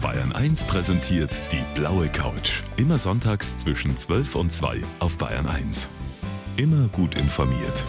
Bayern 0.00 0.32
1 0.32 0.62
präsentiert 0.64 1.42
die 1.50 1.64
blaue 1.74 2.08
Couch. 2.08 2.62
Immer 2.76 2.98
sonntags 2.98 3.58
zwischen 3.58 3.96
12 3.96 4.36
und 4.36 4.52
2 4.52 4.80
auf 5.00 5.18
Bayern 5.18 5.48
1. 5.48 5.88
Immer 6.56 6.86
gut 6.88 7.18
informiert. 7.18 7.84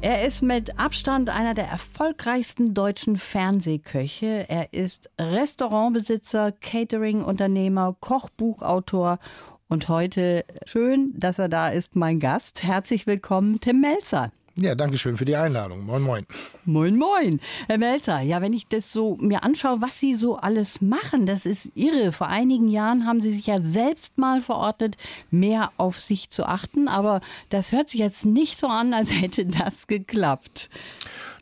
Er 0.00 0.24
ist 0.24 0.42
mit 0.42 0.78
Abstand 0.78 1.30
einer 1.30 1.54
der 1.54 1.66
erfolgreichsten 1.66 2.74
deutschen 2.74 3.16
Fernsehköche. 3.16 4.46
Er 4.48 4.72
ist 4.72 5.10
Restaurantbesitzer, 5.20 6.52
Catering-Unternehmer, 6.52 7.96
Kochbuchautor 7.98 9.18
und 9.66 9.88
heute 9.88 10.44
schön, 10.64 11.12
dass 11.16 11.40
er 11.40 11.48
da 11.48 11.70
ist, 11.70 11.96
mein 11.96 12.20
Gast. 12.20 12.62
Herzlich 12.62 13.08
willkommen, 13.08 13.58
Tim 13.60 13.80
Melzer. 13.80 14.30
Ja, 14.60 14.74
danke 14.74 14.98
schön 14.98 15.16
für 15.16 15.24
die 15.24 15.36
Einladung. 15.36 15.86
Moin, 15.86 16.02
moin. 16.02 16.26
Moin, 16.64 16.96
moin. 16.96 17.40
Herr 17.68 17.78
Melzer, 17.78 18.20
ja, 18.22 18.40
wenn 18.40 18.52
ich 18.52 18.66
das 18.66 18.92
so 18.92 19.16
mir 19.20 19.44
anschaue, 19.44 19.80
was 19.80 20.00
Sie 20.00 20.16
so 20.16 20.36
alles 20.36 20.80
machen, 20.80 21.26
das 21.26 21.46
ist 21.46 21.70
irre. 21.76 22.10
Vor 22.10 22.26
einigen 22.26 22.66
Jahren 22.66 23.06
haben 23.06 23.22
Sie 23.22 23.30
sich 23.30 23.46
ja 23.46 23.62
selbst 23.62 24.18
mal 24.18 24.40
verordnet, 24.40 24.96
mehr 25.30 25.70
auf 25.76 26.00
sich 26.00 26.30
zu 26.30 26.44
achten. 26.44 26.88
Aber 26.88 27.20
das 27.50 27.70
hört 27.70 27.88
sich 27.88 28.00
jetzt 28.00 28.24
nicht 28.24 28.58
so 28.58 28.66
an, 28.66 28.94
als 28.94 29.12
hätte 29.20 29.46
das 29.46 29.86
geklappt. 29.86 30.70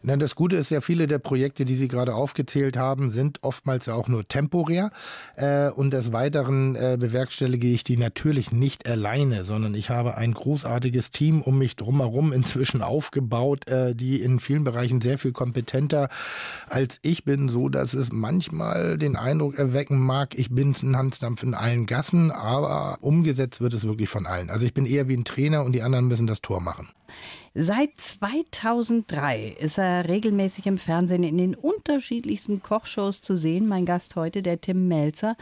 Na, 0.02 0.16
das 0.16 0.34
Gute 0.34 0.56
ist 0.56 0.70
ja, 0.70 0.80
viele 0.80 1.06
der 1.06 1.18
Projekte, 1.18 1.64
die 1.64 1.74
Sie 1.74 1.88
gerade 1.88 2.14
aufgezählt 2.14 2.76
haben, 2.76 3.10
sind 3.10 3.42
oftmals 3.42 3.86
ja 3.86 3.94
auch 3.94 4.08
nur 4.08 4.26
temporär. 4.28 4.90
Äh, 5.36 5.70
und 5.70 5.92
des 5.92 6.12
Weiteren 6.12 6.76
äh, 6.76 6.96
bewerkstellige 6.98 7.68
ich 7.68 7.84
die 7.84 7.96
natürlich 7.96 8.52
nicht 8.52 8.88
alleine, 8.88 9.44
sondern 9.44 9.74
ich 9.74 9.90
habe 9.90 10.16
ein 10.16 10.34
großartiges 10.34 11.10
Team 11.10 11.42
um 11.42 11.58
mich 11.58 11.76
drumherum 11.76 12.32
inzwischen 12.32 12.82
aufgebaut, 12.82 13.66
äh, 13.68 13.94
die 13.94 14.20
in 14.20 14.40
vielen 14.40 14.64
Bereichen 14.64 15.00
sehr 15.00 15.18
viel 15.18 15.32
kompetenter 15.32 16.08
als 16.68 16.98
ich 17.02 17.24
bin, 17.24 17.48
so 17.48 17.68
dass 17.68 17.94
es 17.94 18.12
manchmal 18.12 18.98
den 18.98 19.16
Eindruck 19.16 19.58
erwecken 19.58 19.98
mag, 19.98 20.38
ich 20.38 20.50
bin 20.50 20.74
ein 20.82 20.96
Hansdampf 20.96 21.42
in 21.42 21.54
allen 21.54 21.86
Gassen, 21.86 22.30
aber 22.30 22.98
umgesetzt 23.00 23.60
wird 23.60 23.74
es 23.74 23.84
wirklich 23.84 24.08
von 24.08 24.26
allen. 24.26 24.50
Also 24.50 24.66
ich 24.66 24.74
bin 24.74 24.86
eher 24.86 25.08
wie 25.08 25.16
ein 25.16 25.24
Trainer 25.24 25.64
und 25.64 25.72
die 25.72 25.82
anderen 25.82 26.08
müssen 26.08 26.26
das 26.26 26.40
Tor 26.40 26.60
machen. 26.60 26.88
Seit 27.54 27.98
2003 27.98 29.56
ist 29.58 29.78
er 29.78 30.08
regelmäßig 30.08 30.66
im 30.66 30.78
Fernsehen 30.78 31.22
in 31.22 31.38
den 31.38 31.54
unterschiedlichsten 31.54 32.62
Kochshows 32.62 33.22
zu 33.22 33.36
sehen. 33.36 33.66
Mein 33.66 33.86
Gast 33.86 34.16
heute, 34.16 34.42
der 34.42 34.60
Tim 34.60 34.88
Melzer. 34.88 35.36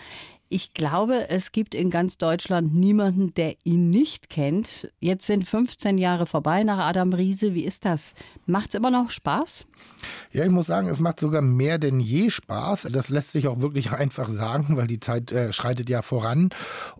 Ich 0.54 0.72
glaube, 0.72 1.30
es 1.30 1.50
gibt 1.50 1.74
in 1.74 1.90
ganz 1.90 2.16
Deutschland 2.16 2.76
niemanden, 2.76 3.34
der 3.34 3.56
ihn 3.64 3.90
nicht 3.90 4.30
kennt. 4.30 4.88
Jetzt 5.00 5.26
sind 5.26 5.48
15 5.48 5.98
Jahre 5.98 6.26
vorbei 6.26 6.62
nach 6.62 6.78
Adam 6.78 7.12
Riese. 7.12 7.54
Wie 7.54 7.64
ist 7.64 7.84
das? 7.84 8.14
Macht 8.46 8.68
es 8.68 8.76
immer 8.76 8.92
noch 8.92 9.10
Spaß? 9.10 9.66
Ja, 10.30 10.44
ich 10.44 10.52
muss 10.52 10.66
sagen, 10.66 10.88
es 10.88 11.00
macht 11.00 11.18
sogar 11.18 11.42
mehr 11.42 11.78
denn 11.78 11.98
je 11.98 12.30
Spaß. 12.30 12.86
Das 12.92 13.08
lässt 13.08 13.32
sich 13.32 13.48
auch 13.48 13.58
wirklich 13.58 13.90
einfach 13.92 14.28
sagen, 14.28 14.76
weil 14.76 14.86
die 14.86 15.00
Zeit 15.00 15.32
äh, 15.32 15.52
schreitet 15.52 15.90
ja 15.90 16.02
voran. 16.02 16.50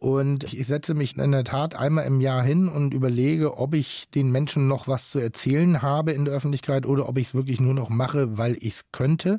Und 0.01 0.53
ich 0.53 0.67
setze 0.67 0.95
mich 0.95 1.17
in 1.17 1.31
der 1.31 1.45
Tat 1.45 1.77
einmal 1.77 2.07
im 2.07 2.21
Jahr 2.21 2.43
hin 2.43 2.67
und 2.67 2.93
überlege, 2.93 3.57
ob 3.57 3.75
ich 3.75 4.09
den 4.17 4.33
Menschen 4.33 4.67
noch 4.67 4.89
was 4.89 5.11
zu 5.11 5.21
erzählen 5.21 5.81
habe 5.81 6.11
in 6.11 6.25
der 6.25 6.35
Öffentlichkeit 6.35 6.87
oder 6.87 7.09
ob 7.09 7.19
ich 7.19 7.29
es 7.29 7.35
wirklich 7.35 7.61
nur 7.61 7.75
noch 7.75 7.89
mache, 7.89 8.37
weil 8.37 8.57
ich 8.57 8.75
es 8.75 8.85
könnte. 8.91 9.39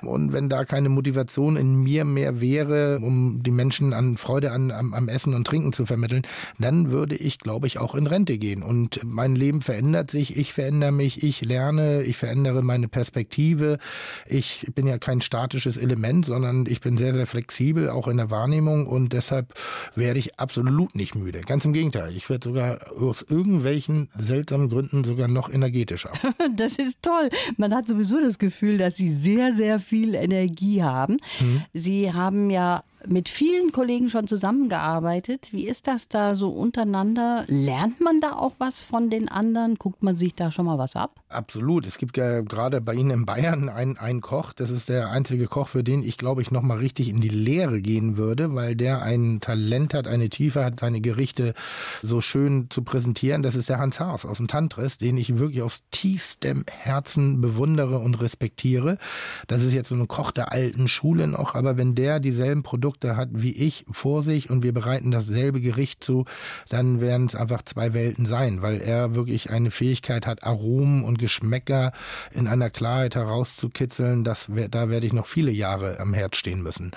Und 0.00 0.32
wenn 0.32 0.48
da 0.48 0.64
keine 0.64 0.88
Motivation 0.88 1.56
in 1.56 1.74
mir 1.74 2.06
mehr 2.06 2.40
wäre, 2.40 3.00
um 3.00 3.42
die 3.50 3.56
Menschen 3.56 3.92
an 3.92 4.16
Freude 4.16 4.52
an, 4.52 4.70
am, 4.70 4.94
am 4.94 5.08
Essen 5.08 5.34
und 5.34 5.46
Trinken 5.46 5.72
zu 5.72 5.84
vermitteln, 5.84 6.22
dann 6.58 6.92
würde 6.92 7.16
ich, 7.16 7.38
glaube 7.38 7.66
ich, 7.66 7.78
auch 7.78 7.96
in 7.96 8.06
Rente 8.06 8.38
gehen. 8.38 8.62
Und 8.62 9.00
mein 9.04 9.34
Leben 9.34 9.60
verändert 9.60 10.10
sich, 10.10 10.36
ich 10.36 10.52
verändere 10.52 10.92
mich, 10.92 11.24
ich 11.24 11.40
lerne, 11.42 12.02
ich 12.04 12.16
verändere 12.16 12.62
meine 12.62 12.86
Perspektive. 12.86 13.78
Ich 14.26 14.66
bin 14.74 14.86
ja 14.86 14.98
kein 14.98 15.20
statisches 15.20 15.76
Element, 15.76 16.26
sondern 16.26 16.66
ich 16.66 16.80
bin 16.80 16.96
sehr, 16.96 17.12
sehr 17.12 17.26
flexibel, 17.26 17.90
auch 17.90 18.06
in 18.06 18.18
der 18.18 18.30
Wahrnehmung 18.30 18.86
und 18.86 19.12
deshalb 19.12 19.52
werde 19.96 20.20
ich 20.20 20.38
absolut 20.38 20.94
nicht 20.94 21.16
müde. 21.16 21.40
Ganz 21.40 21.64
im 21.64 21.72
Gegenteil, 21.72 22.16
ich 22.16 22.30
werde 22.30 22.48
sogar 22.48 22.92
aus 22.92 23.22
irgendwelchen 23.28 24.10
seltsamen 24.16 24.68
Gründen 24.68 25.02
sogar 25.02 25.28
noch 25.28 25.50
energetischer. 25.52 26.12
Das 26.56 26.72
ist 26.72 27.02
toll. 27.02 27.28
Man 27.56 27.74
hat 27.74 27.86
sowieso 27.86 28.20
das 28.20 28.38
Gefühl, 28.38 28.76
dass 28.76 28.96
Sie 28.96 29.10
sehr, 29.10 29.52
sehr 29.52 29.78
viel 29.78 30.14
Energie 30.14 30.82
haben. 30.82 31.18
Mhm. 31.40 31.62
Sie 31.72 32.12
haben 32.12 32.50
ja 32.50 32.82
mit 33.06 33.28
vielen 33.28 33.72
Kollegen 33.72 34.08
schon 34.08 34.26
zusammengearbeitet. 34.26 35.48
Wie 35.52 35.66
ist 35.66 35.86
das 35.86 36.08
da 36.08 36.34
so 36.34 36.50
untereinander? 36.50 37.44
Lernt 37.48 38.00
man 38.00 38.20
da 38.20 38.32
auch 38.32 38.54
was 38.58 38.82
von 38.82 39.10
den 39.10 39.28
anderen? 39.28 39.76
Guckt 39.76 40.02
man 40.02 40.16
sich 40.16 40.34
da 40.34 40.50
schon 40.50 40.66
mal 40.66 40.78
was 40.78 40.96
ab? 40.96 41.20
Absolut. 41.28 41.86
Es 41.86 41.98
gibt 41.98 42.16
ja 42.16 42.40
gerade 42.40 42.80
bei 42.80 42.94
Ihnen 42.94 43.10
in 43.10 43.26
Bayern 43.26 43.68
einen, 43.68 43.96
einen 43.96 44.20
Koch. 44.20 44.52
Das 44.52 44.70
ist 44.70 44.88
der 44.88 45.10
einzige 45.10 45.46
Koch, 45.46 45.68
für 45.68 45.82
den 45.82 46.02
ich, 46.02 46.18
glaube 46.18 46.42
ich, 46.42 46.50
noch 46.50 46.62
mal 46.62 46.78
richtig 46.78 47.08
in 47.08 47.20
die 47.20 47.28
Lehre 47.28 47.80
gehen 47.80 48.16
würde, 48.16 48.54
weil 48.54 48.76
der 48.76 49.02
ein 49.02 49.40
Talent 49.40 49.94
hat, 49.94 50.06
eine 50.06 50.28
Tiefe 50.28 50.64
hat, 50.64 50.80
seine 50.80 51.00
Gerichte 51.00 51.54
so 52.02 52.20
schön 52.20 52.68
zu 52.70 52.82
präsentieren. 52.82 53.42
Das 53.42 53.54
ist 53.54 53.68
der 53.68 53.78
Hans 53.78 54.00
Haas 54.00 54.24
aus 54.24 54.36
dem 54.36 54.48
Tantris, 54.48 54.98
den 54.98 55.16
ich 55.16 55.38
wirklich 55.38 55.62
aus 55.62 55.82
tiefstem 55.90 56.64
Herzen 56.68 57.40
bewundere 57.40 57.98
und 57.98 58.20
respektiere. 58.20 58.98
Das 59.46 59.62
ist 59.62 59.72
jetzt 59.72 59.88
so 59.88 59.94
ein 59.94 60.08
Koch 60.08 60.32
der 60.32 60.52
alten 60.52 60.88
Schule 60.88 61.26
noch, 61.26 61.54
aber 61.54 61.76
wenn 61.76 61.94
der 61.94 62.20
dieselben 62.20 62.62
Produkte 62.62 62.89
Produkte 62.90 63.16
hat 63.16 63.28
wie 63.32 63.52
ich 63.52 63.84
vor 63.92 64.22
sich 64.22 64.50
und 64.50 64.64
wir 64.64 64.74
bereiten 64.74 65.12
dasselbe 65.12 65.60
Gericht 65.60 66.02
zu, 66.02 66.24
dann 66.68 67.00
werden 67.00 67.26
es 67.26 67.36
einfach 67.36 67.62
zwei 67.62 67.94
Welten 67.94 68.26
sein, 68.26 68.62
weil 68.62 68.80
er 68.80 69.14
wirklich 69.14 69.50
eine 69.50 69.70
Fähigkeit 69.70 70.26
hat, 70.26 70.42
Aromen 70.42 71.04
und 71.04 71.18
Geschmäcker 71.20 71.92
in 72.32 72.48
einer 72.48 72.68
Klarheit 72.68 73.14
herauszukitzeln. 73.14 74.24
Das, 74.24 74.48
da 74.70 74.88
werde 74.88 75.06
ich 75.06 75.12
noch 75.12 75.26
viele 75.26 75.52
Jahre 75.52 76.00
am 76.00 76.14
Herd 76.14 76.34
stehen 76.34 76.62
müssen. 76.62 76.90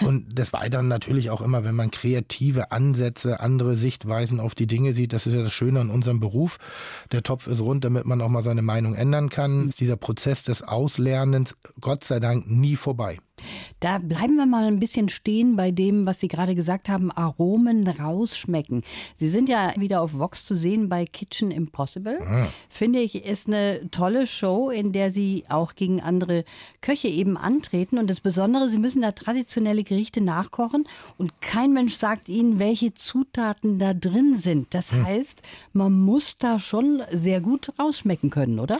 Und 0.00 0.38
des 0.38 0.54
Weiteren 0.54 0.88
natürlich 0.88 1.28
auch 1.28 1.42
immer, 1.42 1.62
wenn 1.62 1.74
man 1.74 1.90
kreative 1.90 2.72
Ansätze, 2.72 3.40
andere 3.40 3.76
Sichtweisen 3.76 4.40
auf 4.40 4.54
die 4.54 4.66
Dinge 4.66 4.94
sieht, 4.94 5.12
das 5.12 5.26
ist 5.26 5.34
ja 5.34 5.42
das 5.42 5.52
Schöne 5.52 5.80
an 5.80 5.90
unserem 5.90 6.20
Beruf. 6.20 6.56
Der 7.12 7.22
Topf 7.22 7.48
ist 7.48 7.60
rund, 7.60 7.84
damit 7.84 8.06
man 8.06 8.22
auch 8.22 8.30
mal 8.30 8.42
seine 8.42 8.62
Meinung 8.62 8.94
ändern 8.94 9.28
kann. 9.28 9.70
Dieser 9.78 9.96
Prozess 9.96 10.42
des 10.42 10.62
Auslernens, 10.62 11.54
Gott 11.80 12.02
sei 12.04 12.18
Dank, 12.18 12.50
nie 12.50 12.76
vorbei. 12.76 13.18
Da 13.80 13.98
bleiben 13.98 14.36
wir 14.36 14.46
mal 14.46 14.64
ein 14.64 14.80
bisschen 14.80 15.08
stehen 15.08 15.56
bei 15.56 15.70
dem, 15.70 16.06
was 16.06 16.20
Sie 16.20 16.28
gerade 16.28 16.54
gesagt 16.54 16.88
haben, 16.88 17.10
Aromen 17.10 17.86
rausschmecken. 17.86 18.82
Sie 19.14 19.28
sind 19.28 19.48
ja 19.48 19.74
wieder 19.76 20.00
auf 20.00 20.18
Vox 20.18 20.46
zu 20.46 20.54
sehen 20.54 20.88
bei 20.88 21.04
Kitchen 21.04 21.50
Impossible. 21.50 22.18
Ah. 22.22 22.46
Finde 22.70 23.00
ich, 23.00 23.24
ist 23.24 23.46
eine 23.46 23.90
tolle 23.90 24.26
Show, 24.26 24.70
in 24.70 24.92
der 24.92 25.10
Sie 25.10 25.44
auch 25.48 25.74
gegen 25.74 26.00
andere 26.00 26.44
Köche 26.80 27.08
eben 27.08 27.36
antreten. 27.36 27.98
Und 27.98 28.08
das 28.08 28.20
Besondere, 28.20 28.68
Sie 28.68 28.78
müssen 28.78 29.02
da 29.02 29.12
traditionelle 29.12 29.84
Gerichte 29.84 30.22
nachkochen 30.22 30.88
und 31.18 31.40
kein 31.42 31.72
Mensch 31.72 31.94
sagt 31.94 32.28
Ihnen, 32.28 32.58
welche 32.58 32.94
Zutaten 32.94 33.78
da 33.78 33.92
drin 33.92 34.34
sind. 34.34 34.72
Das 34.72 34.92
hm. 34.92 35.04
heißt, 35.04 35.42
man 35.72 35.92
muss 35.92 36.38
da 36.38 36.58
schon 36.58 37.02
sehr 37.10 37.40
gut 37.40 37.72
rausschmecken 37.78 38.30
können, 38.30 38.60
oder? 38.60 38.78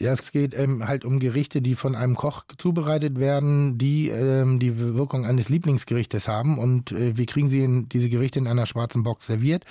Ja, 0.00 0.12
es 0.12 0.32
geht 0.32 0.54
ähm, 0.58 0.88
halt 0.88 1.04
um 1.04 1.20
Gerichte, 1.20 1.62
die 1.62 1.76
von 1.76 1.94
einem 1.94 2.16
Koch 2.16 2.44
zubereitet 2.58 3.18
werden, 3.20 3.78
die 3.78 4.08
ähm, 4.08 4.58
die 4.58 4.78
Wirkung 4.78 5.24
eines 5.24 5.48
Lieblingsgerichtes 5.48 6.26
haben. 6.26 6.58
Und 6.58 6.90
äh, 6.90 7.16
wir 7.16 7.26
kriegen 7.26 7.48
sie 7.48 7.62
in, 7.62 7.88
diese 7.88 8.08
Gerichte 8.08 8.40
in 8.40 8.48
einer 8.48 8.66
schwarzen 8.66 9.04
Box 9.04 9.26
serviert. 9.26 9.64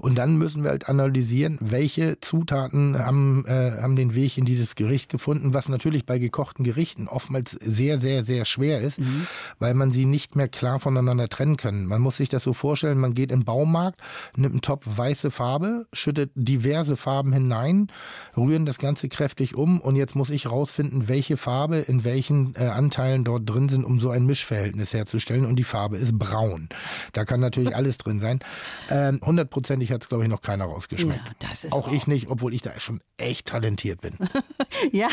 Und 0.00 0.16
dann 0.16 0.36
müssen 0.36 0.64
wir 0.64 0.70
halt 0.70 0.88
analysieren, 0.88 1.58
welche 1.60 2.20
Zutaten 2.20 2.98
haben, 2.98 3.44
äh, 3.46 3.78
haben 3.80 3.94
den 3.94 4.16
Weg 4.16 4.36
in 4.36 4.44
dieses 4.44 4.74
Gericht 4.74 5.10
gefunden, 5.10 5.54
was 5.54 5.68
natürlich 5.68 6.06
bei 6.06 6.18
gekochten 6.18 6.64
Gerichten 6.64 7.06
oftmals 7.06 7.52
sehr, 7.52 7.98
sehr, 7.98 8.24
sehr 8.24 8.46
schwer 8.46 8.80
ist, 8.80 8.98
mhm. 8.98 9.28
weil 9.60 9.74
man 9.74 9.92
sie 9.92 10.06
nicht 10.06 10.34
mehr 10.34 10.48
klar 10.48 10.80
voneinander 10.80 11.28
trennen 11.28 11.56
kann. 11.56 11.86
Man 11.86 12.00
muss 12.00 12.16
sich 12.16 12.28
das 12.28 12.42
so 12.42 12.52
vorstellen, 12.52 12.98
man 12.98 13.14
geht 13.14 13.30
den 13.30 13.44
Baumarkt, 13.44 14.00
nimmt 14.34 14.54
einen 14.54 14.60
Topf 14.60 14.84
weiße 14.86 15.30
Farbe, 15.30 15.86
schüttet 15.92 16.32
diverse 16.34 16.96
Farben 16.96 17.32
hinein, 17.32 17.86
rühren 18.36 18.66
das 18.66 18.78
Ganze 18.78 19.08
kräftig 19.08 19.54
um 19.54 19.67
um 19.68 19.80
und 19.80 19.96
jetzt 19.96 20.16
muss 20.16 20.30
ich 20.30 20.50
rausfinden, 20.50 21.08
welche 21.08 21.36
Farbe 21.36 21.78
in 21.78 22.04
welchen 22.04 22.54
äh, 22.56 22.64
Anteilen 22.64 23.24
dort 23.24 23.48
drin 23.48 23.68
sind, 23.68 23.84
um 23.84 24.00
so 24.00 24.10
ein 24.10 24.26
Mischverhältnis 24.26 24.92
herzustellen. 24.92 25.44
Und 25.44 25.56
die 25.56 25.64
Farbe 25.64 25.96
ist 25.96 26.18
braun. 26.18 26.68
Da 27.12 27.24
kann 27.24 27.40
natürlich 27.40 27.74
alles 27.76 27.98
drin 27.98 28.20
sein. 28.20 28.40
Ähm, 28.90 29.20
hundertprozentig 29.24 29.92
hat 29.92 30.02
es, 30.02 30.08
glaube 30.08 30.24
ich, 30.24 30.30
noch 30.30 30.40
keiner 30.40 30.64
rausgeschmeckt. 30.64 31.22
Ja, 31.42 31.48
auch, 31.72 31.88
auch 31.88 31.92
ich 31.92 32.06
nicht, 32.06 32.28
obwohl 32.28 32.54
ich 32.54 32.62
da 32.62 32.78
schon 32.80 33.00
echt 33.16 33.48
talentiert 33.48 34.00
bin. 34.00 34.16
ja, 34.92 35.08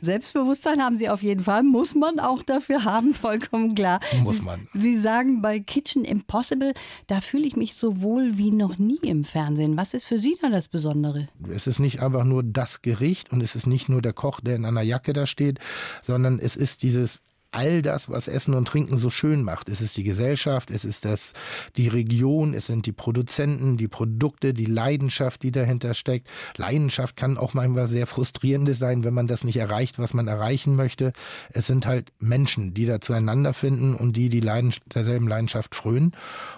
Selbstbewusstsein 0.00 0.80
haben 0.80 0.96
Sie 0.96 1.08
auf 1.08 1.22
jeden 1.22 1.44
Fall. 1.44 1.62
Muss 1.62 1.94
man 1.94 2.18
auch 2.18 2.42
dafür 2.42 2.84
haben, 2.84 3.14
vollkommen 3.14 3.74
klar. 3.74 4.00
Muss 4.22 4.42
man. 4.42 4.68
Sie, 4.74 4.80
Sie 4.90 4.98
sagen 4.98 5.40
bei 5.40 5.60
Kitchen 5.60 6.04
Impossible, 6.04 6.74
da 7.06 7.20
fühle 7.20 7.46
ich 7.46 7.56
mich 7.56 7.74
so 7.74 8.02
wohl 8.02 8.36
wie 8.38 8.50
noch 8.50 8.78
nie 8.78 8.98
im 9.02 9.24
Fernsehen. 9.24 9.76
Was 9.76 9.94
ist 9.94 10.04
für 10.04 10.18
Sie 10.18 10.36
da 10.40 10.48
das 10.48 10.68
Besondere? 10.68 11.28
Es 11.48 11.66
ist 11.66 11.78
nicht 11.78 12.00
einfach 12.00 12.24
nur 12.24 12.42
das 12.42 12.82
Gericht 12.82 13.30
und 13.30 13.40
es 13.40 13.54
ist 13.54 13.66
nicht 13.66 13.88
nur 13.88 13.99
der 14.00 14.12
Koch, 14.12 14.40
der 14.40 14.56
in 14.56 14.64
einer 14.64 14.82
Jacke 14.82 15.12
da 15.12 15.26
steht, 15.26 15.58
sondern 16.02 16.38
es 16.38 16.56
ist 16.56 16.82
dieses 16.82 17.20
all 17.52 17.82
das, 17.82 18.08
was 18.08 18.28
Essen 18.28 18.54
und 18.54 18.68
Trinken 18.68 18.96
so 18.96 19.10
schön 19.10 19.42
macht. 19.42 19.68
Es 19.68 19.80
ist 19.80 19.96
die 19.96 20.04
Gesellschaft, 20.04 20.70
es 20.70 20.84
ist 20.84 21.04
das, 21.04 21.32
die 21.76 21.88
Region, 21.88 22.54
es 22.54 22.66
sind 22.66 22.86
die 22.86 22.92
Produzenten, 22.92 23.76
die 23.76 23.88
Produkte, 23.88 24.54
die 24.54 24.66
Leidenschaft, 24.66 25.42
die 25.42 25.50
dahinter 25.50 25.94
steckt. 25.94 26.28
Leidenschaft 26.56 27.16
kann 27.16 27.38
auch 27.38 27.54
manchmal 27.54 27.88
sehr 27.88 28.06
frustrierendes 28.06 28.78
sein, 28.78 29.04
wenn 29.04 29.14
man 29.14 29.26
das 29.26 29.44
nicht 29.44 29.56
erreicht, 29.56 29.98
was 29.98 30.14
man 30.14 30.28
erreichen 30.28 30.76
möchte. 30.76 31.12
Es 31.50 31.66
sind 31.66 31.86
halt 31.86 32.12
Menschen, 32.18 32.74
die 32.74 32.86
da 32.86 33.00
zueinander 33.00 33.52
finden 33.52 33.94
und 33.94 34.16
die 34.16 34.28
die 34.28 34.40
Leidenschaft, 34.40 34.94
derselben 34.94 35.28
Leidenschaft 35.28 35.74
frönen 35.74 36.12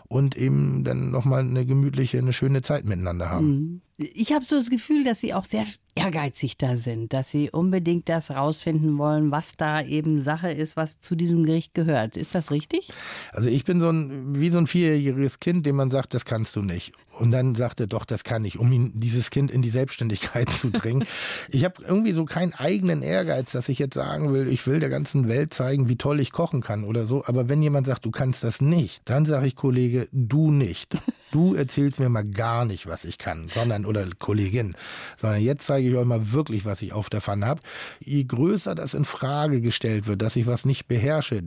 und 0.08 0.36
eben 0.36 0.84
dann 0.84 1.10
nochmal 1.10 1.40
eine 1.40 1.64
gemütliche, 1.64 2.18
eine 2.18 2.32
schöne 2.32 2.60
Zeit 2.62 2.84
miteinander 2.84 3.30
haben. 3.30 3.46
Mhm. 3.46 3.80
Ich 4.14 4.32
habe 4.32 4.44
so 4.44 4.56
das 4.56 4.70
Gefühl, 4.70 5.04
dass 5.04 5.20
Sie 5.20 5.34
auch 5.34 5.44
sehr 5.44 5.64
ehrgeizig 5.94 6.56
da 6.56 6.76
sind, 6.76 7.12
dass 7.12 7.30
Sie 7.30 7.50
unbedingt 7.50 8.08
das 8.08 8.30
rausfinden 8.30 8.98
wollen, 8.98 9.30
was 9.30 9.56
da 9.56 9.82
eben 9.82 10.18
Sache 10.18 10.50
ist, 10.50 10.76
was 10.76 11.00
zu 11.00 11.14
diesem 11.14 11.44
Gericht 11.44 11.74
gehört. 11.74 12.16
Ist 12.16 12.34
das 12.34 12.50
richtig? 12.50 12.88
Also 13.32 13.48
ich 13.48 13.64
bin 13.64 13.80
so 13.80 13.90
ein, 13.90 14.40
wie 14.40 14.50
so 14.50 14.58
ein 14.58 14.66
vierjähriges 14.66 15.40
Kind, 15.40 15.66
dem 15.66 15.76
man 15.76 15.90
sagt, 15.90 16.14
das 16.14 16.24
kannst 16.24 16.56
du 16.56 16.62
nicht. 16.62 16.92
Und 17.18 17.30
dann 17.30 17.54
sagt 17.54 17.80
er, 17.80 17.86
doch, 17.86 18.04
das 18.04 18.24
kann 18.24 18.44
ich, 18.44 18.58
um 18.58 18.72
ihn, 18.72 18.92
dieses 18.94 19.30
Kind 19.30 19.50
in 19.50 19.62
die 19.62 19.70
Selbstständigkeit 19.70 20.48
zu 20.50 20.70
bringen. 20.70 21.04
ich 21.50 21.64
habe 21.64 21.82
irgendwie 21.86 22.12
so 22.12 22.24
keinen 22.24 22.54
eigenen 22.54 23.02
Ehrgeiz, 23.02 23.52
dass 23.52 23.68
ich 23.68 23.78
jetzt 23.78 23.94
sagen 23.94 24.32
will, 24.32 24.48
ich 24.48 24.66
will 24.66 24.80
der 24.80 24.88
ganzen 24.88 25.28
Welt 25.28 25.52
zeigen, 25.52 25.88
wie 25.88 25.96
toll 25.96 26.20
ich 26.20 26.32
kochen 26.32 26.62
kann 26.62 26.84
oder 26.84 27.06
so. 27.06 27.24
Aber 27.24 27.48
wenn 27.48 27.62
jemand 27.62 27.86
sagt, 27.86 28.04
du 28.04 28.10
kannst 28.10 28.42
das 28.44 28.60
nicht, 28.60 29.02
dann 29.04 29.26
sage 29.26 29.46
ich, 29.46 29.56
Kollege, 29.56 30.08
du 30.12 30.50
nicht. 30.50 31.02
Du 31.32 31.54
erzählst 31.54 31.98
mir 31.98 32.10
mal 32.10 32.26
gar 32.26 32.66
nicht, 32.66 32.86
was 32.86 33.06
ich 33.06 33.16
kann, 33.16 33.48
sondern, 33.48 33.86
oder 33.86 34.06
Kollegin, 34.18 34.76
sondern 35.18 35.40
jetzt 35.40 35.64
zeige 35.64 35.88
ich 35.88 35.96
euch 35.96 36.04
mal 36.04 36.30
wirklich, 36.30 36.66
was 36.66 36.82
ich 36.82 36.92
auf 36.92 37.08
der 37.08 37.22
Pfanne 37.22 37.46
habe. 37.46 37.62
Je 38.00 38.24
größer 38.24 38.74
das 38.74 38.92
in 38.92 39.06
Frage 39.06 39.62
gestellt 39.62 40.06
wird, 40.06 40.20
dass 40.20 40.36
ich 40.36 40.46
was 40.46 40.66
nicht 40.66 40.88
beherrsche, 40.88 41.42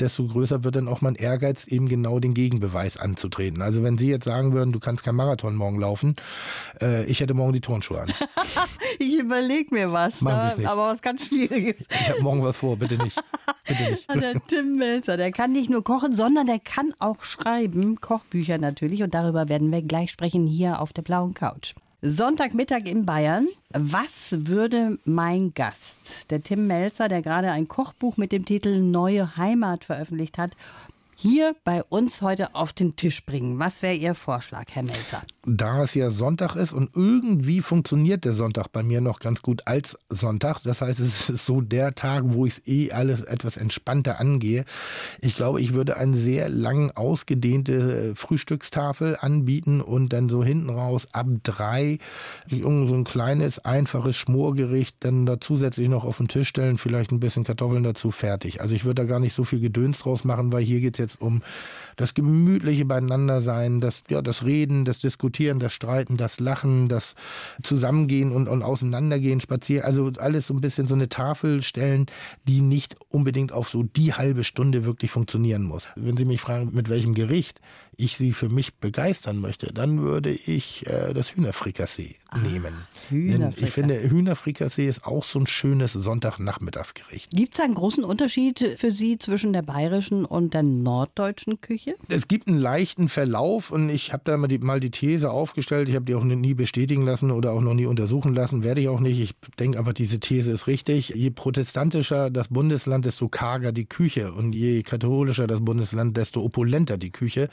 desto 0.00 0.26
größer 0.26 0.64
wird 0.64 0.76
dann 0.76 0.88
auch 0.88 1.00
mein 1.00 1.14
Ehrgeiz, 1.14 1.66
eben 1.66 1.88
genau 1.88 2.18
den 2.20 2.34
Gegenbeweis 2.34 2.96
anzutreten. 2.96 3.62
Also 3.62 3.82
wenn 3.82 3.98
Sie 3.98 4.08
jetzt 4.08 4.24
sagen 4.24 4.52
würden, 4.52 4.72
du 4.72 4.80
kannst 4.80 5.04
kein 5.04 5.14
Marathon 5.14 5.54
morgen 5.56 5.80
laufen, 5.80 6.16
äh, 6.80 7.04
ich 7.06 7.20
hätte 7.20 7.34
morgen 7.34 7.52
die 7.52 7.60
Turnschuhe 7.60 8.02
an. 8.02 8.12
ich 8.98 9.18
überlege 9.18 9.74
mir 9.74 9.92
was, 9.92 10.22
ne? 10.22 10.56
aber 10.64 10.92
was 10.92 11.02
ganz 11.02 11.26
Schwieriges. 11.26 11.86
Ich 11.90 12.08
habe 12.10 12.22
morgen 12.22 12.42
was 12.42 12.56
vor, 12.56 12.76
bitte 12.76 13.02
nicht. 13.02 13.20
Bitte 13.66 13.90
nicht. 13.90 14.14
Der 14.14 14.34
Tim 14.46 14.76
Melzer, 14.76 15.16
der 15.16 15.30
kann 15.32 15.52
nicht 15.52 15.70
nur 15.70 15.84
kochen, 15.84 16.14
sondern 16.14 16.46
der 16.46 16.58
kann 16.58 16.94
auch 16.98 17.22
schreiben, 17.22 18.00
Kochbücher 18.00 18.58
natürlich. 18.58 19.02
Und 19.02 19.14
darüber 19.14 19.48
werden 19.48 19.70
wir 19.70 19.82
gleich 19.82 20.10
sprechen 20.10 20.46
hier 20.46 20.80
auf 20.80 20.92
der 20.92 21.02
blauen 21.02 21.34
Couch. 21.34 21.74
Sonntagmittag 22.00 22.86
in 22.86 23.04
Bayern. 23.04 23.48
Was 23.70 24.46
würde 24.46 25.00
mein 25.04 25.52
Gast, 25.54 26.30
der 26.30 26.44
Tim 26.44 26.68
Melzer, 26.68 27.08
der 27.08 27.22
gerade 27.22 27.50
ein 27.50 27.66
Kochbuch 27.66 28.16
mit 28.16 28.30
dem 28.30 28.44
Titel 28.44 28.80
Neue 28.80 29.36
Heimat 29.36 29.84
veröffentlicht 29.84 30.38
hat, 30.38 30.52
hier 31.20 31.56
bei 31.64 31.82
uns 31.82 32.22
heute 32.22 32.54
auf 32.54 32.72
den 32.72 32.94
Tisch 32.94 33.26
bringen? 33.26 33.58
Was 33.58 33.82
wäre 33.82 33.96
Ihr 33.96 34.14
Vorschlag, 34.14 34.66
Herr 34.70 34.84
Melzer? 34.84 35.22
Da 35.44 35.82
es 35.82 35.94
ja 35.94 36.12
Sonntag 36.12 36.54
ist 36.54 36.72
und 36.72 36.90
irgendwie 36.94 37.60
funktioniert 37.60 38.24
der 38.24 38.34
Sonntag 38.34 38.68
bei 38.68 38.84
mir 38.84 39.00
noch 39.00 39.18
ganz 39.18 39.42
gut 39.42 39.66
als 39.66 39.98
Sonntag. 40.10 40.60
Das 40.62 40.80
heißt, 40.80 41.00
es 41.00 41.28
ist 41.28 41.44
so 41.44 41.60
der 41.60 41.94
Tag, 41.94 42.22
wo 42.26 42.46
ich 42.46 42.58
es 42.58 42.66
eh 42.68 42.92
alles 42.92 43.22
etwas 43.22 43.56
entspannter 43.56 44.20
angehe. 44.20 44.64
Ich 45.20 45.34
glaube, 45.34 45.60
ich 45.60 45.74
würde 45.74 45.96
eine 45.96 46.16
sehr 46.16 46.48
lang 46.48 46.92
ausgedehnte 46.92 48.14
Frühstückstafel 48.14 49.16
anbieten 49.20 49.80
und 49.80 50.12
dann 50.12 50.28
so 50.28 50.44
hinten 50.44 50.70
raus 50.70 51.08
ab 51.10 51.26
drei 51.42 51.98
so 52.48 52.68
ein 52.94 53.04
kleines, 53.04 53.58
einfaches 53.64 54.16
Schmorgericht 54.16 54.96
dann 55.00 55.26
da 55.26 55.40
zusätzlich 55.40 55.88
noch 55.88 56.04
auf 56.04 56.18
den 56.18 56.28
Tisch 56.28 56.48
stellen, 56.48 56.78
vielleicht 56.78 57.10
ein 57.10 57.20
bisschen 57.20 57.42
Kartoffeln 57.42 57.82
dazu, 57.82 58.12
fertig. 58.12 58.60
Also 58.60 58.74
ich 58.74 58.84
würde 58.84 59.02
da 59.02 59.08
gar 59.08 59.18
nicht 59.18 59.34
so 59.34 59.42
viel 59.42 59.60
Gedöns 59.60 59.98
draus 59.98 60.24
machen, 60.24 60.52
weil 60.52 60.62
hier 60.62 60.80
geht 60.80 60.94
es 60.94 60.98
jetzt 60.98 61.07
jetzt 61.08 61.20
um 61.20 61.42
das 61.96 62.14
gemütliche 62.14 62.84
Beieinandersein, 62.84 63.80
das, 63.80 64.04
ja, 64.08 64.22
das 64.22 64.44
Reden, 64.44 64.84
das 64.84 65.00
Diskutieren, 65.00 65.58
das 65.58 65.72
Streiten, 65.72 66.16
das 66.16 66.38
Lachen, 66.38 66.88
das 66.88 67.14
Zusammengehen 67.62 68.30
und, 68.32 68.48
und 68.48 68.62
Auseinandergehen, 68.62 69.40
Spazieren, 69.40 69.84
also 69.84 70.12
alles 70.18 70.46
so 70.46 70.54
ein 70.54 70.60
bisschen 70.60 70.86
so 70.86 70.94
eine 70.94 71.08
Tafel 71.08 71.62
stellen, 71.62 72.06
die 72.46 72.60
nicht 72.60 72.96
unbedingt 73.08 73.52
auf 73.52 73.68
so 73.68 73.82
die 73.82 74.14
halbe 74.14 74.44
Stunde 74.44 74.84
wirklich 74.84 75.10
funktionieren 75.10 75.64
muss. 75.64 75.88
Wenn 75.96 76.16
Sie 76.16 76.24
mich 76.24 76.40
fragen, 76.40 76.70
mit 76.72 76.88
welchem 76.88 77.14
Gericht 77.14 77.60
ich 77.98 78.16
Sie 78.16 78.32
für 78.32 78.48
mich 78.48 78.74
begeistern 78.76 79.40
möchte, 79.40 79.72
dann 79.74 80.02
würde 80.02 80.30
ich 80.30 80.86
äh, 80.86 81.12
das 81.12 81.34
Hühnerfrikassee 81.34 82.14
ah, 82.28 82.38
nehmen. 82.38 82.72
Denn 83.10 83.52
ich 83.56 83.70
finde, 83.70 84.08
Hühnerfrikassee 84.08 84.86
ist 84.86 85.04
auch 85.04 85.24
so 85.24 85.40
ein 85.40 85.48
schönes 85.48 85.94
Sonntagnachmittagsgericht. 85.94 87.32
Gibt 87.32 87.54
es 87.54 87.60
einen 87.60 87.74
großen 87.74 88.04
Unterschied 88.04 88.76
für 88.78 88.92
Sie 88.92 89.18
zwischen 89.18 89.52
der 89.52 89.62
bayerischen 89.62 90.24
und 90.24 90.54
der 90.54 90.62
norddeutschen 90.62 91.60
Küche? 91.60 91.96
Es 92.08 92.28
gibt 92.28 92.46
einen 92.46 92.58
leichten 92.58 93.08
Verlauf 93.08 93.72
und 93.72 93.90
ich 93.90 94.12
habe 94.12 94.22
da 94.24 94.36
mal 94.36 94.46
die, 94.46 94.58
mal 94.58 94.78
die 94.78 94.90
These 94.90 95.32
aufgestellt. 95.32 95.88
Ich 95.88 95.96
habe 95.96 96.04
die 96.04 96.14
auch 96.14 96.22
nie 96.22 96.54
bestätigen 96.54 97.04
lassen 97.04 97.32
oder 97.32 97.52
auch 97.52 97.60
noch 97.60 97.74
nie 97.74 97.86
untersuchen 97.86 98.32
lassen. 98.32 98.62
Werde 98.62 98.80
ich 98.80 98.88
auch 98.88 99.00
nicht. 99.00 99.18
Ich 99.18 99.34
denke 99.58 99.76
aber, 99.76 99.92
diese 99.92 100.20
These 100.20 100.52
ist 100.52 100.68
richtig. 100.68 101.08
Je 101.08 101.30
protestantischer 101.30 102.30
das 102.30 102.46
Bundesland, 102.46 103.06
desto 103.06 103.28
karger 103.28 103.72
die 103.72 103.86
Küche. 103.86 104.32
Und 104.32 104.54
je 104.54 104.84
katholischer 104.84 105.48
das 105.48 105.64
Bundesland, 105.64 106.16
desto 106.16 106.44
opulenter 106.44 106.96
die 106.96 107.10
Küche. 107.10 107.48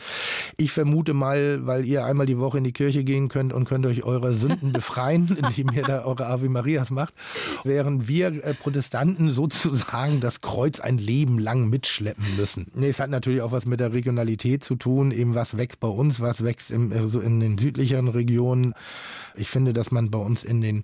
Ich 0.58 0.72
vermute 0.72 1.14
mal, 1.14 1.66
weil 1.66 1.86
ihr 1.86 2.06
einmal 2.06 2.26
die 2.26 2.38
Woche 2.38 2.58
in 2.58 2.64
die 2.64 2.72
Kirche 2.72 3.04
gehen 3.04 3.28
könnt 3.28 3.54
und 3.54 3.66
könnt 3.66 3.86
euch 3.86 4.04
eurer 4.04 4.34
Sünden 4.34 4.72
befreien, 4.74 5.38
indem 5.38 5.72
ihr 5.74 5.84
da 5.84 6.06
eure 6.06 6.28
Ave 6.28 6.50
Marias 6.50 6.92
macht, 6.92 7.14
während 7.64 8.08
wir 8.08 8.28
äh, 8.44 8.54
Protestanten 8.54 9.32
sozusagen 9.32 10.20
das 10.20 10.42
Kreuz 10.42 10.80
ein 10.80 10.98
Leben 10.98 11.40
lang 11.40 11.70
mitschleppen 11.70 12.36
müssen. 12.38 12.68
Nee, 12.74 12.90
es 12.90 13.00
hat 13.00 13.10
natürlich 13.10 13.42
auch 13.42 13.52
was 13.52 13.66
mit 13.66 13.80
der 13.80 13.94
Regionalität 13.94 14.64
zu 14.64 14.76
tun, 14.76 15.12
eben 15.12 15.36
was 15.36 15.58
wächst 15.58 15.80
bei 15.80 15.88
uns, 15.88 16.20
was 16.20 16.44
wächst 16.44 16.72
im, 16.72 16.92
äh, 16.92 17.08
so 17.08 17.20
in 17.20 17.40
den 17.40 17.58
südlicheren 17.58 18.08
Regionen. 18.08 18.74
Ich 19.36 19.50
finde, 19.50 19.74
dass 19.74 19.92
man 19.92 20.12
bei 20.12 20.20
uns 20.20 20.44
in 20.44 20.62
den 20.62 20.84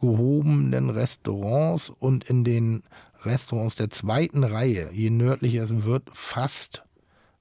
gehobenen 0.00 0.90
Restaurants 0.90 1.90
und 1.90 2.24
in 2.24 2.44
den 2.44 2.82
Restaurants 3.24 3.76
der 3.76 3.90
zweiten 3.90 4.44
Reihe, 4.44 4.90
je 4.92 5.10
nördlicher 5.10 5.64
es 5.64 5.84
wird, 5.84 6.04
fast 6.12 6.82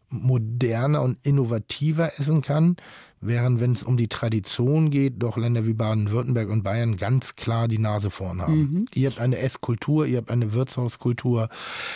moderner 0.10 1.02
und 1.02 1.18
innovativer 1.24 2.20
essen 2.20 2.42
kann, 2.42 2.78
während 3.22 3.60
wenn 3.60 3.74
es 3.74 3.84
um 3.84 3.98
die 3.98 4.08
Tradition 4.08 4.90
geht, 4.90 5.22
doch 5.22 5.38
Länder 5.38 5.66
wie 5.66 5.74
Baden-Württemberg 5.74 6.50
und 6.50 6.64
Bayern 6.64 6.96
ganz 6.96 7.36
klar 7.36 7.68
die 7.68 7.78
Nase 7.78 8.10
vorn 8.10 8.42
haben. 8.42 8.60
Mhm. 8.60 8.86
Ihr 8.94 9.10
habt 9.10 9.20
eine 9.20 9.38
Esskultur, 9.38 10.06
ihr 10.06 10.18
habt 10.18 10.32
eine 10.32 10.54
Wirtshauskultur, 10.54 11.50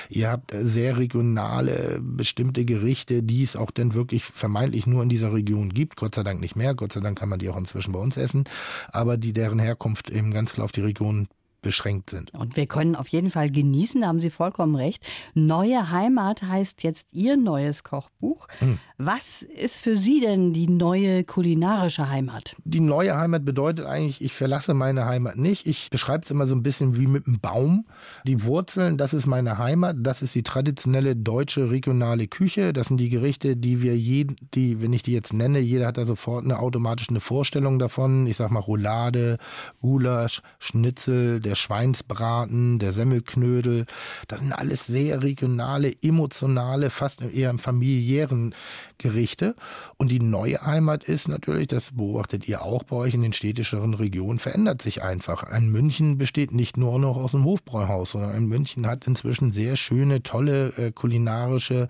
ihr 0.09 0.29
habt 0.29 0.53
sehr 0.53 0.97
regionale 0.97 1.99
bestimmte 2.01 2.65
Gerichte, 2.65 3.23
die 3.23 3.43
es 3.43 3.55
auch 3.55 3.71
dann 3.71 3.93
wirklich 3.93 4.25
vermeintlich 4.25 4.85
nur 4.85 5.03
in 5.03 5.09
dieser 5.09 5.33
Region 5.33 5.69
gibt. 5.69 5.95
Gott 5.95 6.15
sei 6.15 6.23
Dank 6.23 6.41
nicht 6.41 6.55
mehr, 6.55 6.75
Gott 6.75 6.93
sei 6.93 6.99
Dank 6.99 7.17
kann 7.17 7.29
man 7.29 7.39
die 7.39 7.49
auch 7.49 7.57
inzwischen 7.57 7.93
bei 7.93 7.99
uns 7.99 8.17
essen, 8.17 8.43
aber 8.91 9.17
die 9.17 9.33
deren 9.33 9.59
Herkunft 9.59 10.09
eben 10.09 10.31
ganz 10.31 10.53
klar 10.53 10.65
auf 10.65 10.71
die 10.71 10.81
Region 10.81 11.27
beschränkt 11.63 12.11
sind. 12.11 12.31
Und 12.35 12.55
wir 12.55 12.67
können 12.67 12.95
auf 12.95 13.07
jeden 13.07 13.31
Fall 13.31 13.49
genießen, 13.49 14.01
da 14.01 14.07
haben 14.07 14.19
Sie 14.19 14.29
vollkommen 14.29 14.75
recht. 14.75 15.07
Neue 15.33 15.89
Heimat 15.89 16.43
heißt 16.43 16.83
jetzt 16.83 17.13
Ihr 17.13 17.37
neues 17.37 17.83
Kochbuch. 17.83 18.47
Hm. 18.59 18.77
Was 18.99 19.41
ist 19.41 19.81
für 19.81 19.97
Sie 19.97 20.19
denn 20.19 20.53
die 20.53 20.67
neue 20.67 21.23
kulinarische 21.23 22.09
Heimat? 22.09 22.55
Die 22.63 22.79
neue 22.79 23.17
Heimat 23.17 23.43
bedeutet 23.43 23.85
eigentlich, 23.85 24.21
ich 24.21 24.33
verlasse 24.33 24.73
meine 24.73 25.05
Heimat 25.05 25.37
nicht. 25.37 25.65
Ich 25.65 25.89
beschreibe 25.89 26.23
es 26.23 26.31
immer 26.31 26.45
so 26.45 26.55
ein 26.55 26.63
bisschen 26.63 26.97
wie 26.97 27.07
mit 27.07 27.25
einem 27.25 27.39
Baum. 27.39 27.85
Die 28.25 28.43
Wurzeln, 28.43 28.97
das 28.97 29.13
ist 29.13 29.25
meine 29.25 29.57
Heimat, 29.57 29.97
das 29.99 30.21
ist 30.21 30.35
die 30.35 30.43
traditionelle 30.43 31.15
deutsche 31.15 31.71
regionale 31.71 32.27
Küche. 32.27 32.73
Das 32.73 32.87
sind 32.87 32.97
die 32.97 33.09
Gerichte, 33.09 33.57
die 33.57 33.81
wir 33.81 33.97
jeden, 33.97 34.35
die, 34.53 34.81
wenn 34.81 34.93
ich 34.93 35.01
die 35.01 35.13
jetzt 35.13 35.33
nenne, 35.33 35.59
jeder 35.59 35.87
hat 35.87 35.97
da 35.97 36.05
sofort 36.05 36.43
eine 36.43 36.59
automatisch 36.59 37.09
eine 37.09 37.19
Vorstellung 37.19 37.79
davon. 37.79 38.27
Ich 38.27 38.37
sag 38.37 38.51
mal 38.51 38.59
Roulade, 38.59 39.37
Gulasch, 39.81 40.41
Schnitzel, 40.59 41.39
der 41.39 41.52
Schweinsbraten, 41.55 42.79
der 42.79 42.93
Semmelknödel. 42.93 43.85
Das 44.27 44.39
sind 44.39 44.53
alles 44.53 44.85
sehr 44.85 45.21
regionale, 45.23 45.93
emotionale, 46.01 46.89
fast 46.89 47.21
eher 47.21 47.49
im 47.49 47.59
familiären 47.59 48.55
Gerichte. 48.97 49.55
Und 49.97 50.11
die 50.11 50.19
neue 50.19 50.61
Heimat 50.61 51.03
ist 51.03 51.27
natürlich, 51.27 51.67
das 51.67 51.91
beobachtet 51.91 52.47
ihr 52.47 52.63
auch 52.63 52.83
bei 52.83 52.95
euch 52.95 53.13
in 53.13 53.21
den 53.21 53.33
städtischeren 53.33 53.93
Regionen, 53.93 54.39
verändert 54.39 54.81
sich 54.81 55.03
einfach. 55.03 55.43
Ein 55.43 55.69
München 55.69 56.17
besteht 56.17 56.51
nicht 56.51 56.77
nur 56.77 56.99
noch 56.99 57.17
aus 57.17 57.33
einem 57.33 57.45
Hofbräuhaus, 57.45 58.11
sondern 58.11 58.31
ein 58.31 58.45
München 58.45 58.87
hat 58.87 59.05
inzwischen 59.07 59.51
sehr 59.51 59.75
schöne, 59.75 60.23
tolle 60.23 60.69
äh, 60.77 60.91
kulinarische 60.91 61.89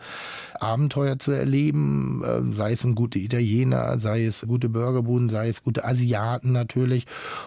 Abenteuer 0.59 1.19
zu 1.19 1.31
erleben, 1.31 2.23
äh, 2.23 2.55
sei 2.55 2.71
es 2.71 2.83
ein 2.83 2.95
gute 2.95 3.19
Italiener, 3.19 3.99
sei 3.99 4.25
es 4.25 4.41
gute 4.47 4.69
Burgerbuden, 4.69 5.29
sei 5.29 5.49
es 5.49 5.63
gute 5.63 5.85
Asiaten 5.85 6.51
natürlich. 6.51 7.05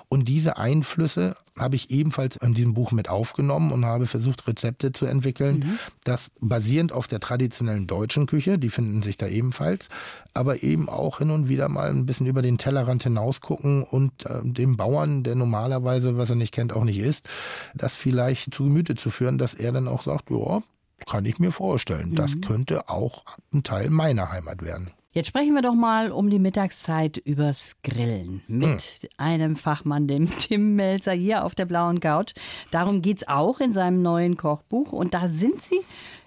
Und 0.09 0.29
diese 0.29 0.57
Einflüsse 0.57 1.37
habe 1.59 1.77
ich 1.77 1.91
ebenfalls 1.91 2.37
in 2.37 2.55
diesem 2.55 2.75
Buch 2.75 2.93
mit 2.93 3.09
aufgenommen 3.09 3.73
und 3.73 3.85
habe 3.85 4.07
versucht, 4.07 4.47
Rezepte 4.47 4.93
zu 4.93 5.07
entwickeln, 5.07 5.59
mhm. 5.59 5.79
das 6.05 6.31
basierend 6.41 6.93
auf 6.93 7.07
der 7.07 7.21
traditionellen 7.21 7.87
deutschen 7.87 8.27
Küche, 8.27 8.59
die 8.59 8.71
finden 8.71 9.03
sich 9.03 9.17
da 9.17 9.27
ebenfalls, 9.27 9.89
aber 10.35 10.63
eben 10.63 10.89
auch 10.89 11.19
hin 11.19 11.31
und 11.31 11.49
wieder 11.49 11.69
mal 11.69 11.91
ein 11.91 12.07
bisschen 12.07 12.27
über 12.27 12.43
den 12.43 12.59
Tellerrand 12.59 13.03
hinaus 13.03 13.41
gucken 13.41 13.83
und 13.83 14.27
äh, 14.27 14.41
dem 14.43 14.77
Bauern, 14.77 15.23
der 15.23 15.35
normalerweise, 15.35 16.19
was 16.19 16.31
er 16.31 16.37
nicht 16.37 16.53
kennt, 16.53 16.75
auch 16.75 16.85
nicht 16.85 16.99
isst, 16.99 17.27
das 17.75 17.95
vielleicht 17.95 18.55
zu 18.55 18.65
Gemüte 18.65 18.95
zu 18.95 19.11
führen, 19.11 19.39
dass 19.39 19.55
er 19.55 19.73
dann 19.73 19.89
auch 19.89 20.03
sagt, 20.03 20.31
ja, 20.31 20.63
kann 21.07 21.25
ich 21.25 21.39
mir 21.39 21.53
vorstellen. 21.53 22.11
Mhm. 22.11 22.15
Das 22.17 22.41
könnte 22.41 22.89
auch 22.89 23.25
ein 23.53 23.63
Teil 23.63 23.91
meiner 23.91 24.31
Heimat 24.31 24.63
werden. 24.63 24.91
Jetzt 25.17 25.29
sprechen 25.29 25.55
wir 25.55 25.63
doch 25.63 25.75
mal 25.75 26.13
um 26.13 26.29
die 26.29 26.39
Mittagszeit 26.39 27.17
übers 27.17 27.77
Grillen 27.83 28.43
mit 28.49 28.83
hm. 28.83 29.09
einem 29.17 29.57
Fachmann, 29.57 30.07
dem 30.07 30.29
Tim 30.39 30.77
Melzer 30.77 31.13
hier 31.13 31.47
auf 31.47 31.55
der 31.55 31.65
blauen 31.65 32.01
Couch. 32.01 32.35
Darum 32.71 33.01
geht 33.01 33.23
es 33.23 33.27
auch 33.27 33.59
in 33.59 33.73
seinem 33.73 34.03
neuen 34.03 34.37
Kochbuch. 34.37 34.93
Und 34.93 35.15
da 35.15 35.29
sind 35.29 35.63
Sie, 35.63 35.81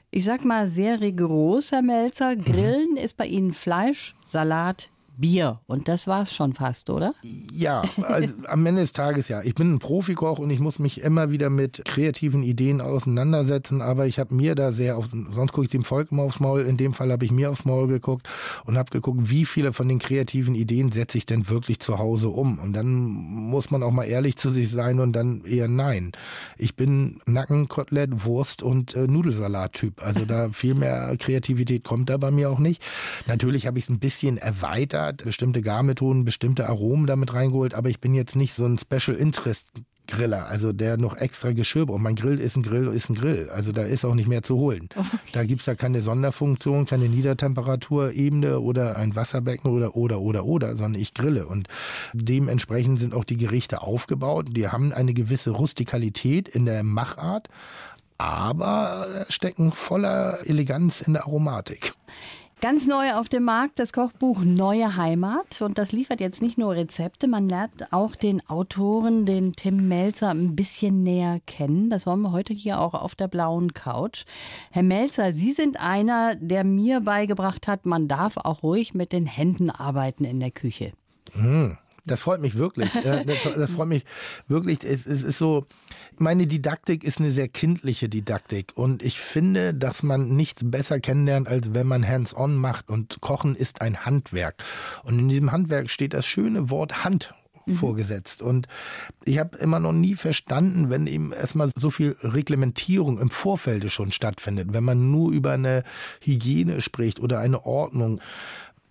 ich 0.10 0.26
sag 0.26 0.44
mal, 0.44 0.68
sehr 0.68 1.02
rigoros, 1.02 1.72
Herr 1.72 1.84
Melzer. 1.84 2.36
Mhm. 2.36 2.44
Grillen 2.44 2.92
mhm. 2.94 2.98
ist 2.98 3.16
bei 3.16 3.28
Ihnen 3.28 3.54
Fleisch, 3.54 4.16
Salat, 4.26 4.90
Bier. 5.20 5.60
Und 5.68 5.88
das 5.88 6.08
war 6.08 6.24
es 6.24 6.34
schon 6.34 6.54
fast, 6.54 6.90
oder? 6.90 7.14
Ja, 7.52 7.84
also 8.04 8.34
am 8.48 8.66
Ende 8.66 8.82
des 8.82 8.94
Tages 8.94 9.28
ja. 9.28 9.42
Ich 9.42 9.54
bin 9.54 9.74
ein 9.74 9.80
Profikoch 9.80 10.40
und 10.40 10.50
ich 10.50 10.60
muss 10.60 10.80
mich 10.80 11.02
immer 11.02 11.32
wieder 11.32 11.50
mit 11.50 11.84
kreativen 11.86 12.44
Ideen 12.44 12.82
auseinandersetzen, 12.82 13.82
aber 13.82 14.08
ich 14.08 14.20
habe 14.20 14.34
mir 14.34 14.56
da 14.56 14.72
sehr 14.72 14.98
auf, 14.98 15.08
sonst 15.10 15.52
gucke 15.52 15.66
ich 15.66 15.72
dem 15.72 15.84
Volk 15.84 16.12
immer 16.12 16.24
aufs 16.24 16.40
Maul, 16.40 16.62
in 16.62 16.78
dem 16.78 16.94
Fall 16.94 17.12
habe 17.12 17.26
ich 17.26 17.32
mir 17.32 17.52
aufs 17.52 17.66
Maul 17.66 17.88
geguckt 17.88 18.28
und 18.66 18.78
habe 18.78 18.92
geguckt, 18.92 19.30
wie 19.30 19.46
viele 19.46 19.74
von 19.74 19.88
den 19.88 20.00
kreativen 20.00 20.56
Ideen 20.56 20.92
setze 20.92 21.18
ich 21.18 21.26
denn 21.26 21.50
wirklich 21.50 21.80
zu 21.80 22.00
Hause 22.00 22.30
um. 22.30 22.60
Und 22.60 22.74
dann 22.74 22.88
muss 22.90 23.72
man 23.72 23.84
auch 23.84 23.92
mal 23.92 24.06
ehrlich 24.06 24.38
zu 24.38 24.50
sich 24.50 24.72
sein 24.72 25.00
und 25.00 25.14
dann 25.14 25.44
eher 25.44 25.68
nein. 25.68 26.14
Ich 26.58 26.76
bin 26.76 27.22
Nackenkotelett, 27.26 28.26
Wurst 28.26 28.64
und 28.64 28.96
äh, 28.96 29.08
Nudelsalat-Typ. 29.08 30.02
Also 30.02 30.26
da 30.26 30.50
viel 30.52 30.76
mehr 30.76 31.16
Kreativität 31.18 31.84
kommt 31.84 32.10
da 32.10 32.18
bei 32.18 32.32
mir 32.32 32.50
auch 32.50 32.60
nicht. 32.60 32.82
Natürlich 33.28 33.68
habe 33.68 33.80
ich 33.80 33.86
es 33.86 33.90
ein 33.90 34.00
bisschen 34.00 34.38
erweitert 34.38 35.09
hat 35.10 35.24
bestimmte 35.24 35.62
Garmethoden, 35.62 36.26
bestimmte 36.26 36.70
Aromen 36.70 37.06
damit 37.06 37.34
reingeholt, 37.34 37.74
aber 37.74 37.90
ich 37.90 38.00
bin 38.00 38.14
jetzt 38.14 38.36
nicht 38.36 38.54
so 38.54 38.66
ein 38.66 38.78
Special 38.78 39.16
Interest 39.18 39.68
Griller, 40.10 40.48
also 40.48 40.74
der 40.74 40.98
noch 40.98 41.16
extra 41.16 41.52
Geschirr 41.52 41.86
braucht. 41.86 42.02
Mein 42.02 42.16
Grill 42.16 42.40
ist 42.40 42.56
ein 42.58 42.64
Grill, 42.64 42.88
ist 42.88 43.10
ein 43.10 43.16
Grill. 43.16 43.50
Also 43.50 43.72
da 43.72 43.84
ist 43.84 44.04
auch 44.04 44.16
nicht 44.16 44.28
mehr 44.28 44.42
zu 44.42 44.58
holen. 44.58 44.90
Okay. 44.96 45.18
Da 45.34 45.44
gibt's 45.46 45.66
da 45.66 45.76
keine 45.76 46.02
Sonderfunktion, 46.02 46.88
keine 46.88 47.08
Niedertemperaturebene 47.08 48.60
oder 48.60 48.98
ein 48.98 49.16
Wasserbecken 49.16 49.72
oder, 49.72 49.96
oder, 49.96 50.20
oder, 50.20 50.46
oder, 50.46 50.76
sondern 50.76 51.00
ich 51.00 51.14
grille. 51.14 51.46
Und 51.46 51.68
dementsprechend 52.14 53.00
sind 53.00 53.14
auch 53.14 53.24
die 53.24 53.38
Gerichte 53.38 53.82
aufgebaut. 53.82 54.48
Die 54.50 54.68
haben 54.68 54.92
eine 54.92 55.14
gewisse 55.14 55.52
Rustikalität 55.52 56.48
in 56.48 56.66
der 56.66 56.84
Machart, 56.84 57.48
aber 58.18 59.26
stecken 59.30 59.72
voller 59.72 60.40
Eleganz 60.46 61.02
in 61.02 61.14
der 61.14 61.24
Aromatik. 61.26 61.94
Ganz 62.62 62.88
neu 62.88 63.14
auf 63.14 63.30
dem 63.30 63.46
Markt 63.46 63.80
das 63.80 63.94
Kochbuch 63.94 64.42
Neue 64.44 64.98
Heimat. 64.98 65.62
Und 65.62 65.78
das 65.78 65.94
liefert 65.94 66.20
jetzt 66.20 66.42
nicht 66.42 66.58
nur 66.58 66.76
Rezepte, 66.76 67.30
man 67.30 67.48
lernt 67.48 67.94
auch 67.94 68.18
den 68.18 68.46
Autoren, 68.50 69.26
den 69.26 69.54
Tim 69.54 69.88
Melzer, 69.88 70.32
ein 70.32 70.58
bisschen 70.58 71.02
näher 71.02 71.40
kennen. 71.48 71.90
Das 71.90 72.06
wollen 72.06 72.20
wir 72.20 72.34
heute 72.34 72.54
hier 72.54 72.82
auch 72.82 72.96
auf 72.96 73.16
der 73.16 73.30
blauen 73.30 73.74
Couch. 73.74 74.26
Herr 74.72 74.84
Melzer, 74.84 75.32
Sie 75.32 75.54
sind 75.54 75.80
einer, 75.80 76.36
der 76.36 76.66
mir 76.66 77.00
beigebracht 77.00 77.66
hat, 77.66 77.86
man 77.86 78.10
darf 78.10 78.36
auch 78.36 78.62
ruhig 78.62 78.94
mit 78.94 79.14
den 79.14 79.26
Händen 79.26 79.70
arbeiten 79.70 80.26
in 80.26 80.42
der 80.42 80.52
Küche. 80.52 80.92
Mmh. 81.36 81.78
Das 82.10 82.22
freut 82.22 82.42
mich 82.42 82.58
wirklich. 82.58 82.90
Das, 83.56 83.72
freut 83.72 83.88
mich 83.88 84.06
wirklich. 84.48 84.84
Es, 84.84 85.06
ist 85.06 85.38
so, 85.38 85.66
meine 86.18 86.48
Didaktik 86.48 87.04
ist 87.04 87.20
eine 87.20 87.32
sehr 87.32 87.48
kindliche 87.48 88.10
Didaktik 88.10 88.72
und 88.76 89.04
ich 89.04 89.20
finde, 89.20 89.74
dass 89.74 90.04
man 90.04 90.36
nichts 90.36 90.62
besser 90.64 91.00
kennenlernt, 91.00 91.48
als 91.48 91.74
wenn 91.74 91.88
man 91.88 92.08
hands-on 92.08 92.56
macht 92.56 92.90
und 92.90 93.22
Kochen 93.22 93.56
ist 93.56 93.82
ein 93.82 94.06
Handwerk. 94.06 94.64
Und 95.04 95.20
in 95.20 95.30
diesem 95.30 95.52
Handwerk 95.52 95.90
steht 95.90 96.14
das 96.14 96.26
schöne 96.26 96.70
Wort 96.70 97.04
Hand 97.04 97.34
mhm. 97.70 97.76
vorgesetzt. 97.76 98.42
Und 98.42 98.68
ich 99.24 99.40
habe 99.40 99.58
immer 99.58 99.80
noch 99.80 99.94
nie 99.94 100.16
verstanden, 100.16 100.90
wenn 100.90 101.08
eben 101.08 101.32
erstmal 101.32 101.72
so 101.76 101.90
viel 101.90 102.16
Reglementierung 102.22 103.20
im 103.20 103.30
Vorfeld 103.30 103.90
schon 103.92 104.12
stattfindet, 104.12 104.74
wenn 104.74 104.84
man 104.84 105.12
nur 105.12 105.32
über 105.32 105.52
eine 105.52 105.84
Hygiene 106.22 106.82
spricht 106.82 107.20
oder 107.20 107.40
eine 107.40 107.66
Ordnung 107.66 108.20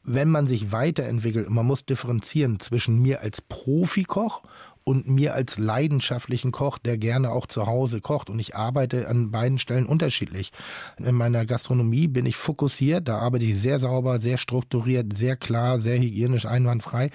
wenn 0.09 0.29
man 0.29 0.47
sich 0.47 0.73
weiterentwickelt 0.73 1.47
und 1.47 1.55
man 1.55 1.67
muss 1.67 1.85
differenzieren 1.85 2.61
zwischen 2.61 3.00
mir 3.00 3.21
als 3.21 3.41
Profikoch 3.43 4.43
und 4.88 5.07
mir 5.07 5.35
als 5.35 5.59
leidenschaftlichen 5.59 6.50
Koch, 6.50 6.79
der 6.79 6.97
gerne 6.97 7.31
auch 7.31 7.47
zu 7.47 7.67
Hause 7.67 8.00
kocht. 8.00 8.31
Und 8.31 8.38
ich 8.38 8.57
arbeite 8.57 9.07
an 9.07 9.31
beiden 9.31 9.59
Stellen 9.59 9.85
unterschiedlich. 9.85 10.50
In 10.97 11.15
meiner 11.15 11.45
Gastronomie 11.45 12.09
bin 12.09 12.25
ich 12.25 12.37
fokussiert, 12.37 13.07
da 13.07 13.19
arbeite 13.19 13.45
ich 13.45 13.61
sehr 13.61 13.81
sauber, 13.81 14.19
sehr 14.19 14.38
strukturiert, 14.38 15.15
sehr 15.15 15.37
klar, 15.37 15.79
sehr 15.79 15.99
hygienisch, 15.99 16.47
einwandfrei. 16.47 17.11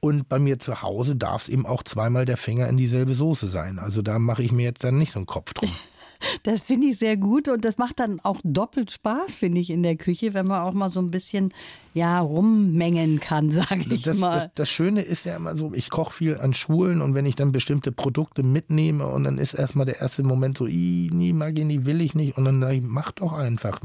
Und 0.00 0.28
bei 0.28 0.38
mir 0.38 0.58
zu 0.58 0.82
Hause 0.82 1.16
darf 1.16 1.44
es 1.44 1.48
eben 1.48 1.64
auch 1.64 1.82
zweimal 1.82 2.26
der 2.26 2.36
Finger 2.36 2.68
in 2.68 2.76
dieselbe 2.76 3.14
Soße 3.14 3.48
sein. 3.48 3.78
Also 3.78 4.02
da 4.02 4.18
mache 4.18 4.42
ich 4.42 4.52
mir 4.52 4.64
jetzt 4.64 4.84
dann 4.84 4.98
nicht 4.98 5.12
so 5.12 5.18
einen 5.18 5.26
Kopf 5.26 5.54
drum. 5.54 5.70
Das 6.42 6.62
finde 6.62 6.88
ich 6.88 6.98
sehr 6.98 7.16
gut 7.16 7.48
und 7.48 7.64
das 7.64 7.78
macht 7.78 7.98
dann 7.98 8.20
auch 8.20 8.38
doppelt 8.44 8.90
Spaß, 8.90 9.34
finde 9.34 9.60
ich, 9.60 9.70
in 9.70 9.82
der 9.82 9.96
Küche, 9.96 10.34
wenn 10.34 10.46
man 10.46 10.62
auch 10.62 10.72
mal 10.72 10.90
so 10.90 11.00
ein 11.00 11.10
bisschen 11.10 11.52
ja, 11.94 12.20
rummengen 12.20 13.20
kann, 13.20 13.50
sage 13.50 13.84
ich 13.88 14.02
das, 14.02 14.18
mal. 14.18 14.40
Das, 14.40 14.50
das, 14.54 14.70
Schöne 14.70 15.02
ist 15.02 15.24
ja 15.24 15.36
immer 15.36 15.56
so, 15.56 15.72
ich 15.74 15.90
koche 15.90 16.12
viel 16.12 16.36
an 16.36 16.54
Schulen 16.54 17.00
und 17.00 17.14
wenn 17.14 17.26
ich 17.26 17.36
dann 17.36 17.52
bestimmte 17.52 17.90
Produkte 17.90 18.42
mitnehme 18.42 19.06
und 19.06 19.24
dann 19.24 19.38
ist 19.38 19.54
erstmal 19.54 19.86
der 19.86 20.00
erste 20.00 20.22
Moment 20.22 20.58
so, 20.58 20.64
nie 20.64 21.32
mag 21.32 21.58
ich 21.58 21.64
nicht, 21.64 21.86
will 21.86 22.00
ich 22.00 22.14
nicht 22.14 22.36
und 22.36 22.44
dann 22.44 22.60
sage 22.60 22.76
ich, 22.76 22.82
mach 22.82 23.12
doch 23.12 23.32
einfach, 23.32 23.80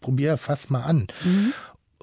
probier 0.00 0.36
fast 0.36 0.70
mal 0.70 0.82
an. 0.82 1.06
Mhm. 1.24 1.52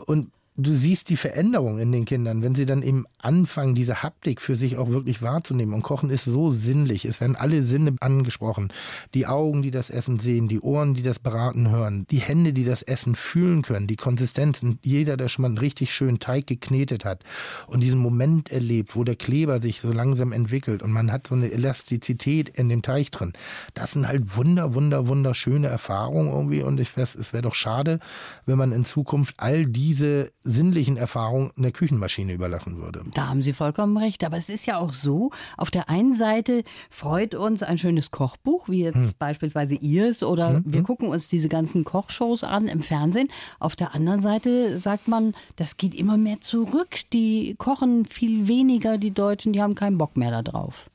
Und 0.06 0.32
du 0.64 0.76
siehst 0.76 1.10
die 1.10 1.18
Veränderung 1.18 1.80
in 1.80 1.92
den 1.92 2.06
Kindern, 2.06 2.42
wenn 2.42 2.56
sie 2.56 2.66
dann 2.66 2.82
eben 2.82 3.06
anfangen, 3.20 3.76
diese 3.76 4.04
Haptik 4.04 4.42
für 4.42 4.56
sich 4.56 4.78
auch 4.78 4.90
wirklich 4.90 5.22
wahrzunehmen. 5.22 5.74
Und 5.74 5.84
Kochen 5.84 6.10
ist 6.10 6.26
so 6.26 6.52
sinnlich. 6.52 7.06
Es 7.06 7.22
werden 7.22 7.36
alle 7.36 7.64
Sinne 7.64 7.96
angesprochen. 8.00 8.72
Die 9.14 9.28
Augen, 9.28 9.62
die 9.62 9.72
das 9.72 9.90
Essen 9.90 10.20
sehen, 10.20 10.48
die 10.48 10.60
Ohren, 10.60 10.94
die 10.94 11.04
das 11.04 11.20
Beraten 11.20 11.70
hören, 11.70 12.06
die 12.10 12.20
Hände, 12.20 12.54
die 12.54 12.66
das 12.66 12.82
Essen 12.82 13.16
fühlen 13.16 13.62
können, 13.62 13.88
die 13.88 13.96
Konsistenzen. 13.96 14.80
Jeder, 14.84 15.18
der 15.18 15.28
schon 15.28 15.44
mal 15.44 15.50
einen 15.50 15.58
richtig 15.58 15.94
schönen 15.94 16.20
Teig 16.20 16.48
geknetet 16.48 17.06
hat 17.06 17.24
und 17.68 17.82
diesen 17.82 18.00
Moment 18.00 18.52
erlebt, 18.52 18.96
wo 18.96 19.04
der 19.04 19.16
Kleber 19.16 19.62
sich 19.62 19.82
so 19.82 19.92
langsam 19.92 20.32
entwickelt 20.32 20.84
und 20.84 20.92
man 20.92 21.12
hat 21.12 21.28
so 21.28 21.36
eine 21.36 21.52
Elastizität 21.52 22.50
in 22.50 22.70
dem 22.70 22.82
Teig 22.82 23.12
drin. 23.12 23.34
Das 23.74 23.92
sind 23.92 24.08
halt 24.08 24.36
wunder, 24.36 24.74
wunder, 24.74 25.08
wunderschöne 25.08 25.68
Erfahrungen 25.68 26.30
irgendwie. 26.30 26.64
Und 26.64 26.80
ich 26.80 26.96
weiß, 26.96 27.16
es 27.16 27.34
wäre 27.34 27.44
doch 27.44 27.56
schade, 27.56 28.00
wenn 28.46 28.58
man 28.58 28.72
in 28.72 28.86
Zukunft 28.86 29.36
all 29.38 29.66
diese 29.66 30.32
sinnlichen 30.52 30.98
Erfahrungen 30.98 31.52
einer 31.58 31.72
Küchenmaschine 31.72 32.34
überlassen 32.34 32.78
würde. 32.78 33.04
Da 33.14 33.28
haben 33.28 33.42
Sie 33.42 33.54
vollkommen 33.54 33.98
recht. 33.98 34.24
Aber 34.24 34.38
es 34.38 34.50
ist 34.50 34.66
ja 34.66 34.78
auch 34.78 34.94
so, 34.94 35.32
auf 35.58 35.72
der 35.72 35.90
einen 35.90 36.16
Seite 36.16 36.64
freut 36.90 37.36
uns 37.36 37.64
ein 37.64 37.78
schönes 37.78 38.12
Kochbuch, 38.12 38.68
wie 38.70 38.84
jetzt 38.84 38.96
hm. 38.96 39.12
beispielsweise 39.20 39.76
Ihres, 39.76 40.24
oder 40.24 40.56
hm. 40.56 40.64
wir 40.66 40.80
hm. 40.80 40.86
gucken 40.86 41.10
uns 41.10 41.28
diese 41.28 41.50
ganzen 41.50 41.84
Kochshows 41.84 42.44
an 42.44 42.68
im 42.68 42.82
Fernsehen. 42.82 43.30
Auf 43.60 43.76
der 43.76 43.96
anderen 43.96 44.22
Seite 44.22 44.78
sagt 44.78 45.08
man, 45.08 45.34
das 45.56 45.78
geht 45.78 45.96
immer 45.96 46.18
mehr 46.18 46.42
zurück. 46.42 47.00
Die 47.14 47.56
kochen 47.58 48.06
viel 48.06 48.48
weniger, 48.48 48.98
die 48.98 49.12
Deutschen, 49.12 49.54
die 49.54 49.62
haben 49.62 49.76
keinen 49.76 49.98
Bock 49.98 50.18
mehr 50.18 50.42
darauf. 50.42 50.90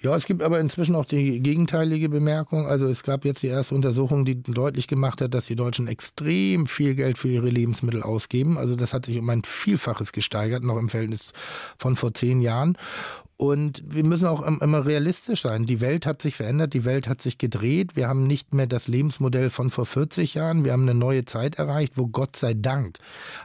Ja, 0.00 0.16
es 0.16 0.26
gibt 0.26 0.42
aber 0.42 0.60
inzwischen 0.60 0.94
auch 0.94 1.04
die 1.04 1.40
gegenteilige 1.40 2.08
Bemerkung. 2.08 2.66
Also 2.66 2.86
es 2.86 3.02
gab 3.02 3.24
jetzt 3.24 3.42
die 3.42 3.48
erste 3.48 3.74
Untersuchung, 3.74 4.24
die 4.24 4.42
deutlich 4.42 4.86
gemacht 4.86 5.20
hat, 5.20 5.34
dass 5.34 5.46
die 5.46 5.56
Deutschen 5.56 5.88
extrem 5.88 6.66
viel 6.66 6.94
Geld 6.94 7.18
für 7.18 7.28
ihre 7.28 7.48
Lebensmittel 7.48 8.02
ausgeben. 8.02 8.58
Also 8.58 8.76
das 8.76 8.94
hat 8.94 9.06
sich 9.06 9.18
um 9.18 9.28
ein 9.30 9.42
Vielfaches 9.44 10.12
gesteigert, 10.12 10.62
noch 10.62 10.78
im 10.78 10.88
Verhältnis 10.88 11.32
von 11.78 11.96
vor 11.96 12.14
zehn 12.14 12.40
Jahren. 12.40 12.76
Und 13.40 13.84
wir 13.86 14.02
müssen 14.02 14.26
auch 14.26 14.42
immer 14.42 14.84
realistisch 14.84 15.42
sein. 15.42 15.64
Die 15.64 15.80
Welt 15.80 16.06
hat 16.06 16.20
sich 16.20 16.34
verändert, 16.34 16.74
die 16.74 16.84
Welt 16.84 17.06
hat 17.06 17.22
sich 17.22 17.38
gedreht. 17.38 17.94
Wir 17.94 18.08
haben 18.08 18.26
nicht 18.26 18.52
mehr 18.52 18.66
das 18.66 18.88
Lebensmodell 18.88 19.50
von 19.50 19.70
vor 19.70 19.86
40 19.86 20.34
Jahren. 20.34 20.64
Wir 20.64 20.72
haben 20.72 20.82
eine 20.82 20.94
neue 20.94 21.24
Zeit 21.24 21.54
erreicht, 21.54 21.92
wo 21.94 22.08
Gott 22.08 22.34
sei 22.34 22.54
Dank 22.54 22.98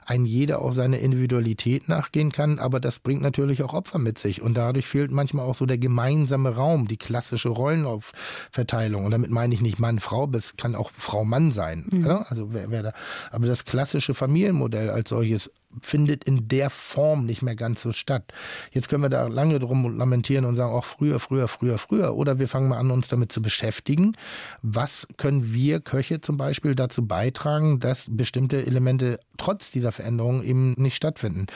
ein 0.03 0.25
jeder 0.25 0.63
auch 0.63 0.73
seine 0.73 0.97
Individualität 0.97 1.89
nachgehen 1.89 2.31
kann. 2.31 2.57
Aber 2.57 2.79
das 2.79 2.97
bringt 2.97 3.21
natürlich 3.21 3.61
auch 3.61 3.75
Opfer 3.75 3.99
mit 3.99 4.17
sich. 4.17 4.41
Und 4.41 4.57
dadurch 4.57 4.87
fehlt 4.87 5.11
manchmal 5.11 5.45
auch 5.45 5.53
so 5.53 5.67
der 5.67 5.77
gemeinsame 5.77 6.55
Raum, 6.55 6.87
die 6.87 6.97
klassische 6.97 7.49
Rollenaufverteilung. 7.49 9.05
Und 9.05 9.11
damit 9.11 9.29
meine 9.29 9.53
ich 9.53 9.61
nicht 9.61 9.77
Mann, 9.77 9.99
Frau, 9.99 10.27
es 10.33 10.55
kann 10.55 10.73
auch 10.73 10.89
Frau, 10.97 11.23
Mann 11.23 11.51
sein. 11.51 11.85
Mhm. 11.91 12.05
Ja? 12.07 12.25
Also 12.29 12.51
wer, 12.51 12.71
wer 12.71 12.81
da, 12.81 12.93
aber 13.29 13.45
das 13.45 13.63
klassische 13.63 14.15
Familienmodell 14.15 14.89
als 14.89 15.09
solches 15.09 15.51
findet 15.81 16.23
in 16.23 16.47
der 16.47 16.69
Form 16.69 17.25
nicht 17.25 17.41
mehr 17.41 17.55
ganz 17.55 17.81
so 17.81 17.91
statt. 17.91 18.33
Jetzt 18.71 18.89
können 18.89 19.03
wir 19.03 19.09
da 19.09 19.27
lange 19.27 19.59
drum 19.59 19.97
lamentieren 19.97 20.45
und 20.45 20.55
sagen, 20.55 20.73
auch 20.73 20.85
früher, 20.85 21.19
früher, 21.19 21.47
früher, 21.47 21.77
früher. 21.77 22.15
Oder 22.15 22.39
wir 22.39 22.47
fangen 22.47 22.69
mal 22.69 22.77
an, 22.77 22.91
uns 22.91 23.07
damit 23.07 23.31
zu 23.31 23.41
beschäftigen. 23.41 24.15
Was 24.61 25.07
können 25.17 25.53
wir 25.53 25.79
Köche 25.79 26.21
zum 26.21 26.37
Beispiel 26.37 26.75
dazu 26.75 27.05
beitragen, 27.05 27.79
dass 27.79 28.07
bestimmte 28.09 28.65
Elemente 28.65 29.19
trotz 29.37 29.71
dieser 29.71 29.91
Veränderung 29.91 30.43
eben 30.43 30.73
nicht 30.73 30.95
stattfinden? 30.95 31.47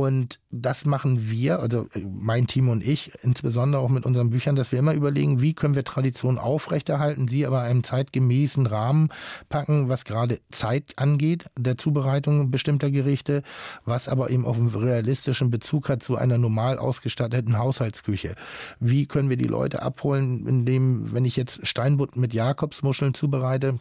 Und 0.00 0.40
das 0.50 0.86
machen 0.86 1.30
wir, 1.30 1.60
also 1.60 1.86
äh, 1.92 2.00
mein 2.00 2.48
Team 2.48 2.68
und 2.68 2.82
ich, 2.84 3.12
insbesondere 3.22 3.80
auch 3.80 3.88
mit 3.88 4.04
unseren 4.04 4.30
Büchern, 4.30 4.56
dass 4.56 4.72
wir 4.72 4.78
immer 4.80 4.92
überlegen, 4.92 5.40
wie 5.40 5.54
können 5.54 5.76
wir 5.76 5.84
Tradition 5.84 6.36
aufrechterhalten, 6.36 7.28
sie 7.28 7.46
aber 7.46 7.60
einem 7.60 7.84
zeitgemäßen 7.84 8.66
Rahmen 8.66 9.10
packen, 9.48 9.88
was 9.88 10.04
gerade 10.04 10.40
Zeit 10.50 10.94
angeht, 10.96 11.44
der 11.56 11.78
Zubereitung 11.78 12.50
bestimmter 12.50 12.90
Gerichte, 12.90 13.44
was 13.84 14.08
aber 14.08 14.30
eben 14.30 14.46
auch 14.46 14.56
einen 14.56 14.68
realistischen 14.68 15.50
Bezug 15.50 15.88
hat 15.88 16.02
zu 16.02 16.16
einer 16.16 16.38
normal 16.38 16.78
ausgestatteten 16.78 17.56
Haushaltsküche. 17.56 18.34
Wie 18.80 19.06
können 19.06 19.30
wir 19.30 19.36
die 19.36 19.44
Leute 19.44 19.82
abholen, 19.82 20.44
indem, 20.46 21.14
wenn 21.14 21.24
ich 21.24 21.36
jetzt 21.36 21.64
Steinbutt 21.64 22.16
mit 22.16 22.34
Jakobsmuscheln 22.34 23.14
zubereite, 23.14 23.78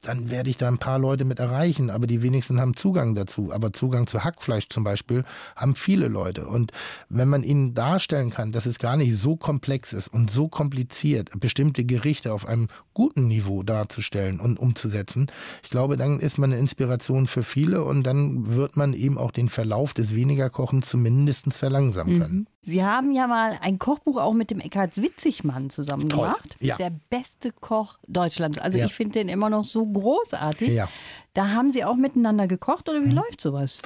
dann 0.00 0.28
werde 0.28 0.50
ich 0.50 0.56
da 0.56 0.66
ein 0.66 0.78
paar 0.78 0.98
Leute 0.98 1.24
mit 1.24 1.38
erreichen, 1.38 1.88
aber 1.88 2.08
die 2.08 2.22
wenigsten 2.22 2.60
haben 2.60 2.74
Zugang 2.74 3.14
dazu. 3.14 3.52
Aber 3.52 3.72
Zugang 3.72 4.08
zu 4.08 4.24
Hackfleisch 4.24 4.68
zum 4.68 4.82
Beispiel 4.82 5.24
haben 5.56 5.74
viele 5.74 6.08
Leute. 6.08 6.46
Und 6.46 6.72
wenn 7.08 7.28
man 7.28 7.42
ihnen 7.42 7.74
darstellen 7.74 8.30
kann, 8.30 8.52
dass 8.52 8.66
es 8.66 8.78
gar 8.78 8.96
nicht 8.96 9.16
so 9.16 9.36
komplex 9.36 9.92
ist 9.92 10.08
und 10.08 10.30
so 10.30 10.48
kompliziert, 10.48 11.30
bestimmte 11.38 11.84
Gerichte 11.84 12.32
auf 12.32 12.46
einem 12.46 12.68
guten 12.94 13.28
Niveau 13.28 13.62
darzustellen 13.62 14.40
und 14.40 14.58
umzusetzen, 14.58 15.30
ich 15.62 15.70
glaube, 15.70 15.96
dann 15.96 16.20
ist 16.20 16.38
man 16.38 16.52
eine 16.52 16.60
Inspiration 16.60 17.26
für 17.26 17.42
viele 17.42 17.84
und 17.84 18.04
dann 18.04 18.54
wird 18.54 18.76
man 18.76 18.94
eben 18.94 19.18
auch 19.18 19.30
den 19.30 19.48
Verlauf 19.48 19.94
des 19.94 20.14
Wenigerkochens 20.14 20.88
zumindest 20.88 21.52
verlangsamen 21.54 22.20
können. 22.20 22.34
Mhm. 22.34 22.46
Sie 22.64 22.84
haben 22.84 23.10
ja 23.10 23.26
mal 23.26 23.58
ein 23.60 23.80
Kochbuch 23.80 24.18
auch 24.18 24.34
mit 24.34 24.50
dem 24.50 24.60
Eckhard 24.60 24.96
Witzigmann 24.96 25.70
zusammen 25.70 26.08
Toll. 26.08 26.26
gemacht. 26.26 26.56
Ja. 26.60 26.76
Der 26.76 26.92
beste 27.10 27.50
Koch 27.50 27.98
Deutschlands. 28.06 28.58
Also 28.58 28.78
ja. 28.78 28.86
ich 28.86 28.94
finde 28.94 29.14
den 29.18 29.28
immer 29.28 29.50
noch 29.50 29.64
so 29.64 29.84
großartig. 29.84 30.68
Ja. 30.68 30.88
Da 31.34 31.48
haben 31.48 31.72
Sie 31.72 31.84
auch 31.84 31.96
miteinander 31.96 32.46
gekocht 32.46 32.88
oder 32.88 33.00
wie 33.00 33.08
hm. 33.08 33.16
läuft 33.16 33.40
sowas? 33.40 33.80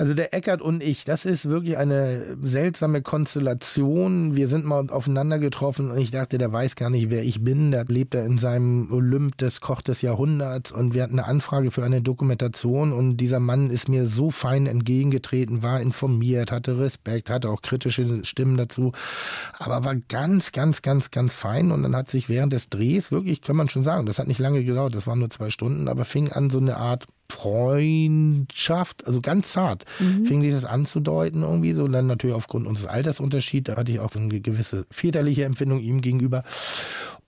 Also 0.00 0.14
der 0.14 0.32
Eckert 0.32 0.62
und 0.62 0.82
ich, 0.82 1.04
das 1.04 1.26
ist 1.26 1.44
wirklich 1.44 1.76
eine 1.76 2.38
seltsame 2.40 3.02
Konstellation. 3.02 4.34
Wir 4.34 4.48
sind 4.48 4.64
mal 4.64 4.88
aufeinander 4.88 5.38
getroffen 5.38 5.90
und 5.90 5.98
ich 5.98 6.10
dachte, 6.10 6.38
der 6.38 6.50
weiß 6.50 6.74
gar 6.74 6.88
nicht, 6.88 7.10
wer 7.10 7.22
ich 7.22 7.44
bin. 7.44 7.70
Der 7.70 7.84
lebt 7.84 8.14
da 8.14 8.22
in 8.22 8.38
seinem 8.38 8.90
Olymp 8.90 9.36
des 9.36 9.60
Koch 9.60 9.82
des 9.82 10.00
Jahrhunderts 10.00 10.72
und 10.72 10.94
wir 10.94 11.02
hatten 11.02 11.18
eine 11.18 11.28
Anfrage 11.28 11.70
für 11.70 11.84
eine 11.84 12.00
Dokumentation 12.00 12.94
und 12.94 13.18
dieser 13.18 13.40
Mann 13.40 13.68
ist 13.68 13.90
mir 13.90 14.06
so 14.06 14.30
fein 14.30 14.64
entgegengetreten, 14.64 15.62
war 15.62 15.82
informiert, 15.82 16.50
hatte 16.50 16.78
Respekt, 16.78 17.28
hatte 17.28 17.50
auch 17.50 17.60
kritische 17.60 18.24
Stimmen 18.24 18.56
dazu, 18.56 18.92
aber 19.58 19.84
war 19.84 19.96
ganz, 19.96 20.52
ganz, 20.52 20.80
ganz, 20.80 21.10
ganz 21.10 21.34
fein 21.34 21.70
und 21.70 21.82
dann 21.82 21.94
hat 21.94 22.08
sich 22.08 22.30
während 22.30 22.54
des 22.54 22.70
Drehs 22.70 23.12
wirklich, 23.12 23.42
kann 23.42 23.56
man 23.56 23.68
schon 23.68 23.82
sagen, 23.82 24.06
das 24.06 24.18
hat 24.18 24.28
nicht 24.28 24.40
lange 24.40 24.64
gedauert, 24.64 24.94
das 24.94 25.06
waren 25.06 25.18
nur 25.18 25.28
zwei 25.28 25.50
Stunden, 25.50 25.88
aber 25.88 26.06
fing 26.06 26.32
an 26.32 26.48
so 26.48 26.56
eine 26.56 26.78
Art 26.78 27.06
Freundschaft, 27.30 29.06
also 29.06 29.20
ganz 29.20 29.52
zart, 29.52 29.84
mhm. 29.98 30.26
fing 30.26 30.42
sich 30.42 30.52
das 30.52 30.64
anzudeuten 30.64 31.42
irgendwie 31.42 31.72
so. 31.72 31.84
Und 31.84 31.92
dann 31.92 32.06
natürlich 32.06 32.36
aufgrund 32.36 32.66
unseres 32.66 32.88
Altersunterschieds, 32.88 33.68
da 33.68 33.76
hatte 33.76 33.92
ich 33.92 34.00
auch 34.00 34.12
so 34.12 34.18
eine 34.18 34.40
gewisse 34.40 34.86
väterliche 34.90 35.44
Empfindung 35.44 35.80
ihm 35.80 36.00
gegenüber. 36.00 36.44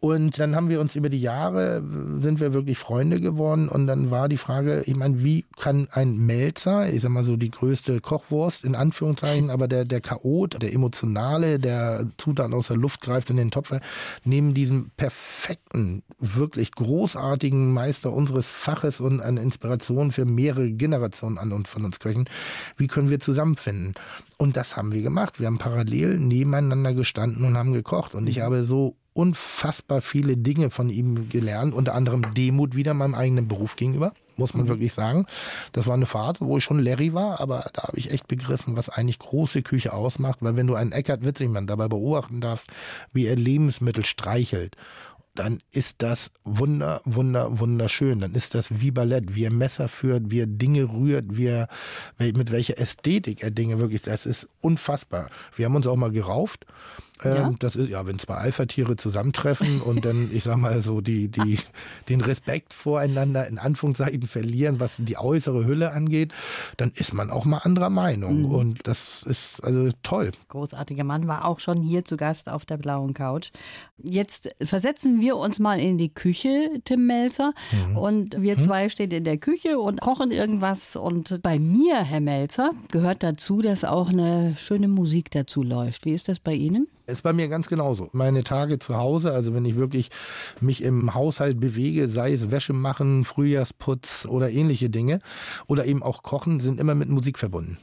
Und 0.04 0.40
dann 0.40 0.56
haben 0.56 0.68
wir 0.68 0.80
uns 0.80 0.96
über 0.96 1.08
die 1.08 1.20
Jahre, 1.20 1.80
sind 2.18 2.40
wir 2.40 2.52
wirklich 2.52 2.76
Freunde 2.76 3.20
geworden. 3.20 3.68
Und 3.68 3.86
dann 3.86 4.10
war 4.10 4.28
die 4.28 4.36
Frage, 4.36 4.82
ich 4.84 4.96
meine, 4.96 5.22
wie 5.22 5.44
kann 5.56 5.86
ein 5.92 6.16
Melzer, 6.26 6.92
ich 6.92 7.02
sag 7.02 7.12
mal 7.12 7.22
so 7.22 7.36
die 7.36 7.52
größte 7.52 8.00
Kochwurst 8.00 8.64
in 8.64 8.74
Anführungszeichen, 8.74 9.48
aber 9.50 9.68
der, 9.68 9.84
der 9.84 10.00
Chaot, 10.00 10.60
der 10.60 10.72
Emotionale, 10.72 11.60
der 11.60 12.08
Zutaten 12.16 12.52
aus 12.52 12.66
der 12.66 12.78
Luft 12.78 13.00
greift 13.00 13.30
in 13.30 13.36
den 13.36 13.52
Topf, 13.52 13.72
neben 14.24 14.54
diesem 14.54 14.90
perfekten, 14.96 16.02
wirklich 16.18 16.72
großartigen 16.72 17.72
Meister 17.72 18.12
unseres 18.12 18.48
Faches 18.48 18.98
und 18.98 19.20
eine 19.20 19.40
Inspiration 19.40 20.10
für 20.10 20.24
mehrere 20.24 20.72
Generationen 20.72 21.38
an 21.38 21.52
und 21.52 21.68
von 21.68 21.84
uns 21.84 22.00
Köchen, 22.00 22.28
wie 22.76 22.88
können 22.88 23.08
wir 23.08 23.20
zusammenfinden? 23.20 23.94
Und 24.36 24.56
das 24.56 24.76
haben 24.76 24.90
wir 24.90 25.02
gemacht. 25.02 25.38
Wir 25.38 25.46
haben 25.46 25.58
parallel 25.58 26.18
nebeneinander 26.18 26.92
gestanden 26.92 27.44
und 27.44 27.56
haben 27.56 27.72
gekocht. 27.72 28.16
Und 28.16 28.26
ich 28.26 28.38
mhm. 28.38 28.42
habe 28.42 28.64
so 28.64 28.96
unfassbar 29.14 30.00
viele 30.00 30.36
Dinge 30.36 30.70
von 30.70 30.88
ihm 30.88 31.28
gelernt, 31.28 31.74
unter 31.74 31.94
anderem 31.94 32.34
Demut 32.34 32.74
wieder 32.74 32.94
meinem 32.94 33.14
eigenen 33.14 33.46
Beruf 33.46 33.76
gegenüber, 33.76 34.14
muss 34.36 34.54
man 34.54 34.64
mhm. 34.64 34.70
wirklich 34.70 34.92
sagen. 34.92 35.26
Das 35.72 35.86
war 35.86 35.94
eine 35.94 36.06
Fahrt, 36.06 36.40
wo 36.40 36.56
ich 36.56 36.64
schon 36.64 36.78
Larry 36.82 37.12
war, 37.12 37.40
aber 37.40 37.70
da 37.74 37.84
habe 37.84 37.98
ich 37.98 38.10
echt 38.10 38.28
begriffen, 38.28 38.76
was 38.76 38.88
eigentlich 38.88 39.18
große 39.18 39.62
Küche 39.62 39.92
ausmacht, 39.92 40.38
weil 40.40 40.56
wenn 40.56 40.66
du 40.66 40.74
einen 40.74 40.92
Eckart 40.92 41.24
Witzigmann 41.24 41.66
dabei 41.66 41.88
beobachten 41.88 42.40
darfst, 42.40 42.68
wie 43.12 43.26
er 43.26 43.36
Lebensmittel 43.36 44.04
streichelt 44.04 44.76
dann 45.34 45.60
ist 45.70 46.02
das 46.02 46.30
wunder, 46.44 47.00
wunder, 47.04 47.58
wunderschön. 47.58 48.20
Dann 48.20 48.32
ist 48.32 48.54
das 48.54 48.80
wie 48.80 48.90
Ballett, 48.90 49.34
wie 49.34 49.44
er 49.44 49.52
Messer 49.52 49.88
führt, 49.88 50.30
wie 50.30 50.40
er 50.40 50.46
Dinge 50.46 50.84
rührt, 50.84 51.36
wie 51.36 51.46
er, 51.46 51.68
mit 52.18 52.52
welcher 52.52 52.78
Ästhetik 52.78 53.42
er 53.42 53.50
Dinge 53.50 53.78
wirklich, 53.78 54.02
das 54.02 54.26
ist 54.26 54.48
unfassbar. 54.60 55.30
Wir 55.56 55.66
haben 55.66 55.76
uns 55.76 55.86
auch 55.86 55.96
mal 55.96 56.12
gerauft 56.12 56.66
ja? 57.24 57.46
Ähm, 57.46 57.56
das 57.58 57.76
ist 57.76 57.88
ja, 57.88 58.06
wenn 58.06 58.18
zwei 58.18 58.34
Alpha-Tiere 58.34 58.96
zusammentreffen 58.96 59.80
und 59.80 60.04
dann, 60.04 60.30
ich 60.32 60.44
sag 60.44 60.56
mal 60.56 60.80
so, 60.82 61.00
die, 61.00 61.28
die, 61.28 61.58
den 62.08 62.20
Respekt 62.20 62.74
voreinander 62.74 63.46
in 63.46 63.58
Anführungszeichen 63.58 64.22
verlieren, 64.22 64.80
was 64.80 64.96
die 64.98 65.16
äußere 65.16 65.64
Hülle 65.64 65.92
angeht, 65.92 66.32
dann 66.76 66.92
ist 66.94 67.12
man 67.12 67.30
auch 67.30 67.44
mal 67.44 67.58
anderer 67.58 67.90
Meinung. 67.90 68.42
Mhm. 68.42 68.50
Und 68.50 68.86
das 68.86 69.22
ist 69.24 69.62
also 69.62 69.90
toll. 70.02 70.32
Großartiger 70.48 71.04
Mann 71.04 71.28
war 71.28 71.44
auch 71.44 71.60
schon 71.60 71.82
hier 71.82 72.04
zu 72.04 72.16
Gast 72.16 72.48
auf 72.48 72.64
der 72.64 72.76
blauen 72.76 73.14
Couch. 73.14 73.50
Jetzt 73.98 74.54
versetzen 74.62 75.20
wir 75.20 75.21
uns 75.30 75.58
mal 75.58 75.78
in 75.78 75.98
die 75.98 76.12
Küche, 76.12 76.80
Tim 76.84 77.06
Melzer. 77.06 77.52
Mhm. 77.70 77.96
Und 77.96 78.42
wir 78.42 78.56
mhm. 78.56 78.62
zwei 78.62 78.88
stehen 78.88 79.10
in 79.12 79.24
der 79.24 79.38
Küche 79.38 79.78
und 79.78 80.00
kochen 80.00 80.32
irgendwas. 80.32 80.96
Und 80.96 81.40
bei 81.42 81.58
mir, 81.58 82.02
Herr 82.02 82.20
Melzer, 82.20 82.72
gehört 82.90 83.22
dazu, 83.22 83.62
dass 83.62 83.84
auch 83.84 84.08
eine 84.08 84.54
schöne 84.58 84.88
Musik 84.88 85.30
dazu 85.30 85.62
läuft. 85.62 86.04
Wie 86.04 86.12
ist 86.12 86.28
das 86.28 86.40
bei 86.40 86.54
Ihnen? 86.54 86.88
Ist 87.12 87.22
bei 87.22 87.34
mir 87.34 87.48
ganz 87.48 87.68
genauso. 87.68 88.08
Meine 88.12 88.42
Tage 88.42 88.78
zu 88.78 88.96
Hause, 88.96 89.32
also 89.34 89.52
wenn 89.52 89.66
ich 89.66 89.76
wirklich 89.76 90.08
mich 90.62 90.82
im 90.82 91.12
Haushalt 91.12 91.60
bewege, 91.60 92.08
sei 92.08 92.32
es 92.32 92.50
Wäsche 92.50 92.72
machen, 92.72 93.26
Frühjahrsputz 93.26 94.24
oder 94.24 94.50
ähnliche 94.50 94.88
Dinge 94.88 95.20
oder 95.66 95.84
eben 95.84 96.02
auch 96.02 96.22
kochen, 96.22 96.58
sind 96.58 96.80
immer 96.80 96.94
mit 96.94 97.10
Musik 97.10 97.38
verbunden. 97.38 97.76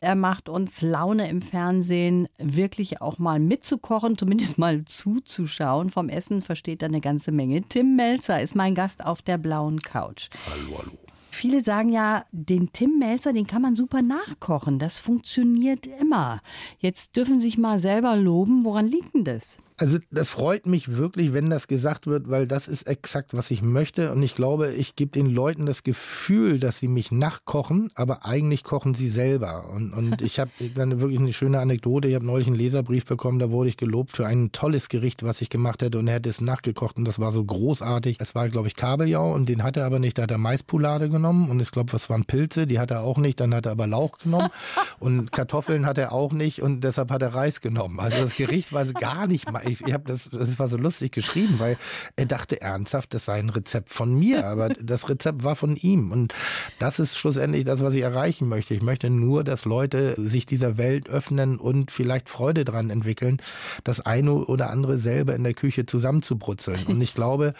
Er 0.00 0.16
macht 0.16 0.48
uns 0.48 0.82
Laune 0.82 1.28
im 1.28 1.40
Fernsehen, 1.40 2.26
wirklich 2.36 3.00
auch 3.00 3.18
mal 3.18 3.38
mitzukochen, 3.38 4.18
zumindest 4.18 4.58
mal 4.58 4.84
zuzuschauen. 4.84 5.90
Vom 5.90 6.08
Essen 6.08 6.42
versteht 6.42 6.82
er 6.82 6.88
eine 6.88 7.00
ganze 7.00 7.30
Menge. 7.30 7.62
Tim 7.62 7.94
Melzer 7.94 8.42
ist 8.42 8.56
mein 8.56 8.74
Gast 8.74 9.06
auf 9.06 9.22
der 9.22 9.38
blauen 9.38 9.78
Couch. 9.82 10.30
Hallo, 10.50 10.78
hallo. 10.78 11.03
Viele 11.34 11.62
sagen 11.62 11.90
ja, 11.90 12.24
den 12.30 12.72
Tim 12.72 13.00
Melzer, 13.00 13.32
den 13.32 13.48
kann 13.48 13.60
man 13.60 13.74
super 13.74 14.02
nachkochen. 14.02 14.78
Das 14.78 14.98
funktioniert 14.98 15.84
immer. 15.84 16.40
Jetzt 16.78 17.16
dürfen 17.16 17.40
Sie 17.40 17.46
sich 17.46 17.58
mal 17.58 17.80
selber 17.80 18.14
loben. 18.14 18.64
Woran 18.64 18.86
liegt 18.86 19.14
denn 19.14 19.24
das? 19.24 19.58
Also 19.76 19.98
das 20.12 20.28
freut 20.28 20.66
mich 20.66 20.96
wirklich, 20.96 21.32
wenn 21.32 21.50
das 21.50 21.66
gesagt 21.66 22.06
wird, 22.06 22.30
weil 22.30 22.46
das 22.46 22.68
ist 22.68 22.86
exakt, 22.86 23.34
was 23.34 23.50
ich 23.50 23.60
möchte. 23.60 24.12
Und 24.12 24.22
ich 24.22 24.36
glaube, 24.36 24.72
ich 24.72 24.94
gebe 24.94 25.10
den 25.10 25.26
Leuten 25.26 25.66
das 25.66 25.82
Gefühl, 25.82 26.60
dass 26.60 26.78
sie 26.78 26.86
mich 26.86 27.10
nachkochen, 27.10 27.90
aber 27.96 28.24
eigentlich 28.24 28.62
kochen 28.62 28.94
sie 28.94 29.08
selber. 29.08 29.68
Und, 29.70 29.92
und 29.92 30.22
ich 30.22 30.38
habe 30.38 30.52
dann 30.76 31.00
wirklich 31.00 31.18
eine 31.18 31.32
schöne 31.32 31.58
Anekdote. 31.58 32.06
Ich 32.06 32.14
habe 32.14 32.24
neulich 32.24 32.46
einen 32.46 32.54
Leserbrief 32.54 33.04
bekommen, 33.04 33.40
da 33.40 33.50
wurde 33.50 33.68
ich 33.68 33.76
gelobt 33.76 34.16
für 34.16 34.26
ein 34.26 34.52
tolles 34.52 34.88
Gericht, 34.88 35.24
was 35.24 35.40
ich 35.40 35.50
gemacht 35.50 35.82
hätte. 35.82 35.98
Und 35.98 36.06
er 36.06 36.14
hätte 36.14 36.30
es 36.30 36.40
nachgekocht 36.40 36.96
und 36.96 37.04
das 37.04 37.18
war 37.18 37.32
so 37.32 37.44
großartig. 37.44 38.18
Es 38.20 38.36
war, 38.36 38.48
glaube 38.50 38.68
ich, 38.68 38.76
Kabeljau 38.76 39.34
und 39.34 39.48
den 39.48 39.64
hat 39.64 39.76
er 39.76 39.86
aber 39.86 39.98
nicht. 39.98 40.18
Da 40.18 40.22
hat 40.22 40.30
er 40.30 40.38
Maispulade 40.38 41.08
genommen 41.08 41.50
und 41.50 41.58
ich 41.58 41.72
glaube, 41.72 41.92
was 41.92 42.08
waren 42.08 42.24
Pilze, 42.26 42.68
die 42.68 42.78
hat 42.78 42.92
er 42.92 43.00
auch 43.00 43.18
nicht. 43.18 43.40
Dann 43.40 43.52
hat 43.52 43.66
er 43.66 43.72
aber 43.72 43.88
Lauch 43.88 44.18
genommen 44.18 44.50
und 45.00 45.32
Kartoffeln 45.32 45.84
hat 45.84 45.98
er 45.98 46.12
auch 46.12 46.32
nicht 46.32 46.62
und 46.62 46.84
deshalb 46.84 47.10
hat 47.10 47.22
er 47.22 47.34
Reis 47.34 47.60
genommen. 47.60 47.98
Also 47.98 48.18
das 48.22 48.36
Gericht 48.36 48.72
war 48.72 48.84
gar 48.84 49.26
nicht 49.26 49.50
mal 49.50 49.63
ich, 49.66 49.80
ich 49.86 49.92
habe 49.92 50.04
das, 50.06 50.30
das 50.30 50.58
war 50.58 50.68
so 50.68 50.76
lustig 50.76 51.12
geschrieben, 51.12 51.54
weil 51.58 51.76
er 52.16 52.26
dachte 52.26 52.60
ernsthaft, 52.60 53.14
das 53.14 53.26
sei 53.26 53.38
ein 53.38 53.50
Rezept 53.50 53.92
von 53.92 54.14
mir, 54.14 54.46
aber 54.46 54.68
das 54.68 55.08
Rezept 55.08 55.44
war 55.44 55.56
von 55.56 55.76
ihm. 55.76 56.10
Und 56.10 56.34
das 56.78 56.98
ist 56.98 57.16
schlussendlich 57.16 57.64
das, 57.64 57.80
was 57.80 57.94
ich 57.94 58.02
erreichen 58.02 58.48
möchte. 58.48 58.74
Ich 58.74 58.82
möchte 58.82 59.10
nur, 59.10 59.44
dass 59.44 59.64
Leute 59.64 60.14
sich 60.18 60.46
dieser 60.46 60.76
Welt 60.76 61.08
öffnen 61.08 61.58
und 61.58 61.90
vielleicht 61.90 62.28
Freude 62.28 62.64
dran 62.64 62.90
entwickeln, 62.90 63.40
das 63.84 64.00
eine 64.00 64.34
oder 64.34 64.70
andere 64.70 64.98
selber 64.98 65.34
in 65.34 65.44
der 65.44 65.54
Küche 65.54 65.86
zusammenzubrutzeln. 65.86 66.84
Und 66.86 67.00
ich 67.00 67.14
glaube, 67.14 67.54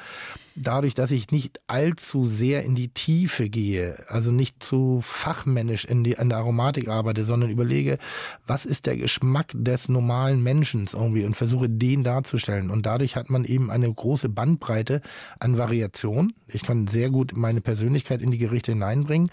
dadurch, 0.56 0.94
dass 0.94 1.10
ich 1.10 1.30
nicht 1.30 1.60
allzu 1.66 2.26
sehr 2.26 2.62
in 2.62 2.74
die 2.74 2.88
Tiefe 2.88 3.48
gehe, 3.48 4.04
also 4.08 4.30
nicht 4.30 4.62
zu 4.62 5.00
fachmännisch 5.02 5.84
in, 5.84 6.04
die, 6.04 6.12
in 6.12 6.28
der 6.28 6.38
Aromatik 6.38 6.88
arbeite, 6.88 7.24
sondern 7.24 7.50
überlege, 7.50 7.98
was 8.46 8.64
ist 8.64 8.86
der 8.86 8.96
Geschmack 8.96 9.52
des 9.54 9.88
normalen 9.88 10.42
Menschen 10.42 10.86
irgendwie 10.92 11.24
und 11.24 11.36
versuche 11.36 11.68
den 11.68 12.04
darzustellen. 12.04 12.70
Und 12.70 12.86
dadurch 12.86 13.16
hat 13.16 13.30
man 13.30 13.44
eben 13.44 13.70
eine 13.70 13.92
große 13.92 14.28
Bandbreite 14.28 15.00
an 15.40 15.58
Variation. 15.58 16.32
Ich 16.46 16.62
kann 16.62 16.86
sehr 16.86 17.10
gut 17.10 17.32
meine 17.34 17.60
Persönlichkeit 17.60 18.22
in 18.22 18.30
die 18.30 18.38
Gerichte 18.38 18.72
hineinbringen. 18.72 19.30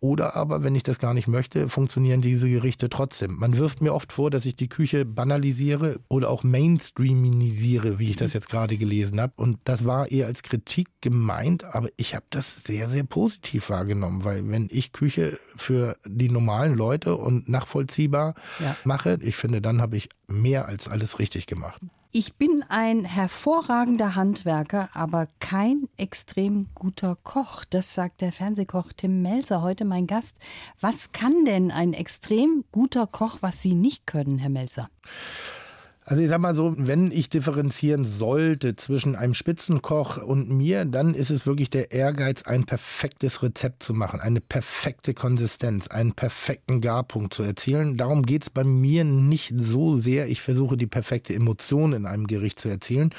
Oder 0.00 0.36
aber, 0.36 0.64
wenn 0.64 0.74
ich 0.74 0.82
das 0.82 0.98
gar 0.98 1.14
nicht 1.14 1.28
möchte, 1.28 1.68
funktionieren 1.68 2.22
diese 2.22 2.48
Gerichte 2.48 2.88
trotzdem. 2.88 3.36
Man 3.36 3.58
wirft 3.58 3.82
mir 3.82 3.92
oft 3.92 4.12
vor, 4.12 4.30
dass 4.30 4.46
ich 4.46 4.56
die 4.56 4.68
Küche 4.68 5.04
banalisiere 5.04 6.00
oder 6.08 6.30
auch 6.30 6.44
mainstreamisiere, 6.44 7.98
wie 7.98 8.10
ich 8.10 8.16
das 8.16 8.32
jetzt 8.32 8.48
gerade 8.48 8.76
gelesen 8.76 9.20
habe. 9.20 9.34
Und 9.36 9.58
das 9.64 9.84
war 9.84 10.10
eher 10.10 10.26
als 10.26 10.42
Kritik 10.42 10.61
Kritik 10.64 10.88
gemeint, 11.00 11.64
aber 11.64 11.88
ich 11.96 12.14
habe 12.14 12.24
das 12.30 12.62
sehr, 12.62 12.88
sehr 12.88 13.02
positiv 13.02 13.68
wahrgenommen, 13.70 14.24
weil 14.24 14.48
wenn 14.48 14.68
ich 14.70 14.92
Küche 14.92 15.38
für 15.56 15.96
die 16.06 16.30
normalen 16.30 16.74
Leute 16.74 17.16
und 17.16 17.48
nachvollziehbar 17.48 18.34
ja. 18.60 18.76
mache, 18.84 19.18
ich 19.22 19.34
finde, 19.34 19.60
dann 19.60 19.80
habe 19.80 19.96
ich 19.96 20.08
mehr 20.28 20.66
als 20.66 20.86
alles 20.88 21.18
richtig 21.18 21.46
gemacht. 21.46 21.80
Ich 22.12 22.34
bin 22.34 22.62
ein 22.68 23.04
hervorragender 23.04 24.14
Handwerker, 24.14 24.90
aber 24.92 25.28
kein 25.40 25.88
extrem 25.96 26.68
guter 26.74 27.16
Koch. 27.16 27.64
Das 27.64 27.94
sagt 27.94 28.20
der 28.20 28.32
Fernsehkoch 28.32 28.92
Tim 28.94 29.22
Melzer, 29.22 29.62
heute 29.62 29.84
mein 29.84 30.06
Gast. 30.06 30.36
Was 30.78 31.12
kann 31.12 31.44
denn 31.44 31.70
ein 31.70 31.92
extrem 31.92 32.64
guter 32.70 33.06
Koch, 33.06 33.38
was 33.40 33.62
Sie 33.62 33.74
nicht 33.74 34.06
können, 34.06 34.38
Herr 34.38 34.50
Melzer? 34.50 34.90
Also 36.04 36.20
ich 36.20 36.28
sag 36.28 36.40
mal 36.40 36.56
so, 36.56 36.74
wenn 36.76 37.12
ich 37.12 37.28
differenzieren 37.28 38.04
sollte 38.04 38.74
zwischen 38.74 39.14
einem 39.14 39.34
Spitzenkoch 39.34 40.16
und 40.16 40.50
mir, 40.50 40.84
dann 40.84 41.14
ist 41.14 41.30
es 41.30 41.46
wirklich 41.46 41.70
der 41.70 41.92
Ehrgeiz, 41.92 42.42
ein 42.42 42.64
perfektes 42.64 43.40
Rezept 43.40 43.84
zu 43.84 43.94
machen, 43.94 44.18
eine 44.18 44.40
perfekte 44.40 45.14
Konsistenz, 45.14 45.86
einen 45.86 46.12
perfekten 46.12 46.80
Garpunkt 46.80 47.34
zu 47.34 47.44
erzielen. 47.44 47.96
Darum 47.96 48.24
geht's 48.24 48.50
bei 48.50 48.64
mir 48.64 49.04
nicht 49.04 49.54
so 49.56 49.96
sehr. 49.96 50.28
Ich 50.28 50.42
versuche 50.42 50.76
die 50.76 50.88
perfekte 50.88 51.34
Emotion 51.34 51.92
in 51.92 52.04
einem 52.04 52.26
Gericht 52.26 52.58
zu 52.58 52.68
erzielen 52.68 53.10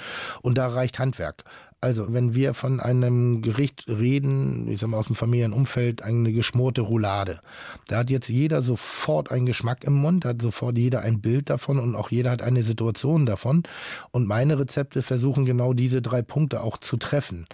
und 0.42 0.58
da 0.58 0.68
reicht 0.68 1.00
Handwerk. 1.00 1.46
Also, 1.84 2.14
wenn 2.14 2.34
wir 2.34 2.54
von 2.54 2.80
einem 2.80 3.42
Gericht 3.42 3.90
reden, 3.90 4.70
ich 4.70 4.80
sag 4.80 4.88
mal 4.88 5.00
aus 5.00 5.08
dem 5.08 5.18
Familienumfeld, 5.18 6.02
eine 6.02 6.32
geschmorte 6.32 6.80
Roulade. 6.80 7.42
Da 7.90 7.98
hat 7.98 8.10
jetzt 8.10 8.30
jeder 8.30 8.62
sofort 8.62 9.32
einen 9.32 9.46
Geschmack 9.46 9.84
im 9.84 9.92
Mund, 9.92 10.24
hat 10.24 10.42
sofort 10.42 10.78
jeder 10.78 11.02
ein 11.02 11.20
Bild 11.20 11.50
davon 11.50 11.80
und 11.80 11.98
auch 11.98 12.10
jeder 12.10 12.32
hat 12.32 12.42
eine 12.42 12.64
Situation 12.64 13.26
davon. 13.26 13.64
Und 14.12 14.30
meine 14.30 14.58
Rezepte 14.60 15.02
versuchen 15.02 15.44
genau 15.44 15.74
diese 15.74 16.02
drei 16.02 16.22
Punkte 16.22 16.62
auch 16.62 16.78
zu 16.78 16.96
treffen 16.96 17.48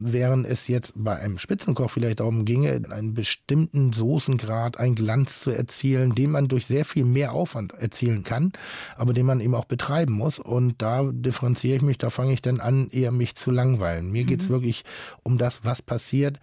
während 0.00 0.46
es 0.46 0.66
jetzt 0.66 0.92
bei 0.96 1.16
einem 1.16 1.38
Spitzenkoch 1.38 1.90
vielleicht 1.90 2.20
darum 2.20 2.44
ginge, 2.44 2.82
einen 2.90 3.14
bestimmten 3.14 3.92
Soßengrad, 3.92 4.78
einen 4.78 4.94
Glanz 4.94 5.40
zu 5.40 5.50
erzielen, 5.50 6.14
den 6.14 6.30
man 6.30 6.48
durch 6.48 6.66
sehr 6.66 6.84
viel 6.84 7.04
mehr 7.04 7.32
Aufwand 7.32 7.74
erzielen 7.74 8.24
kann, 8.24 8.52
aber 8.96 9.12
den 9.12 9.26
man 9.26 9.40
eben 9.40 9.54
auch 9.54 9.66
betreiben 9.66 10.14
muss. 10.14 10.38
Und 10.38 10.80
da 10.82 11.10
differenziere 11.12 11.76
ich 11.76 11.82
mich, 11.82 11.98
da 11.98 12.10
fange 12.10 12.32
ich 12.32 12.42
dann 12.42 12.60
an, 12.60 12.88
eher 12.90 13.12
mich 13.12 13.36
zu 13.36 13.50
langweilen. 13.50 14.10
Mir 14.10 14.24
mhm. 14.24 14.28
geht's 14.28 14.48
wirklich 14.48 14.84
um 15.22 15.38
das, 15.38 15.60
was 15.62 15.82
passiert 15.82 16.40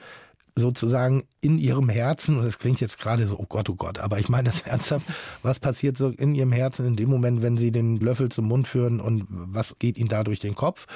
sozusagen 0.58 1.24
in 1.39 1.60
ihrem 1.60 1.88
Herzen, 1.88 2.39
und 2.39 2.46
das 2.46 2.58
klingt 2.58 2.82
jetzt 2.82 3.00
gerade 3.00 3.26
so, 3.28 3.38
oh 3.38 3.46
Gott, 3.48 3.70
oh 3.70 3.76
Gott, 3.76 4.00
aber 4.00 4.20
ich 4.20 4.28
meine 4.28 4.50
das 4.50 4.62
ernsthaft, 4.65 5.06
was 5.43 5.60
passiert 5.60 5.98
so 5.98 6.10
in 6.10 6.36
ihrem 6.36 6.52
Herzen 6.52 6.86
in 6.86 6.96
dem 6.96 7.10
Moment, 7.10 7.41
wenn 7.41 7.58
sie 7.58 7.72
den 7.72 7.98
Löffel 7.98 8.30
zum 8.30 8.46
Mund 8.48 8.67
führen 8.67 9.00
und 9.00 9.26
was 9.30 9.76
geht 9.80 9.98
ihnen 9.98 10.10
da 10.10 10.24
durch 10.24 10.39
den 10.39 10.56
Kopf? 10.56 10.88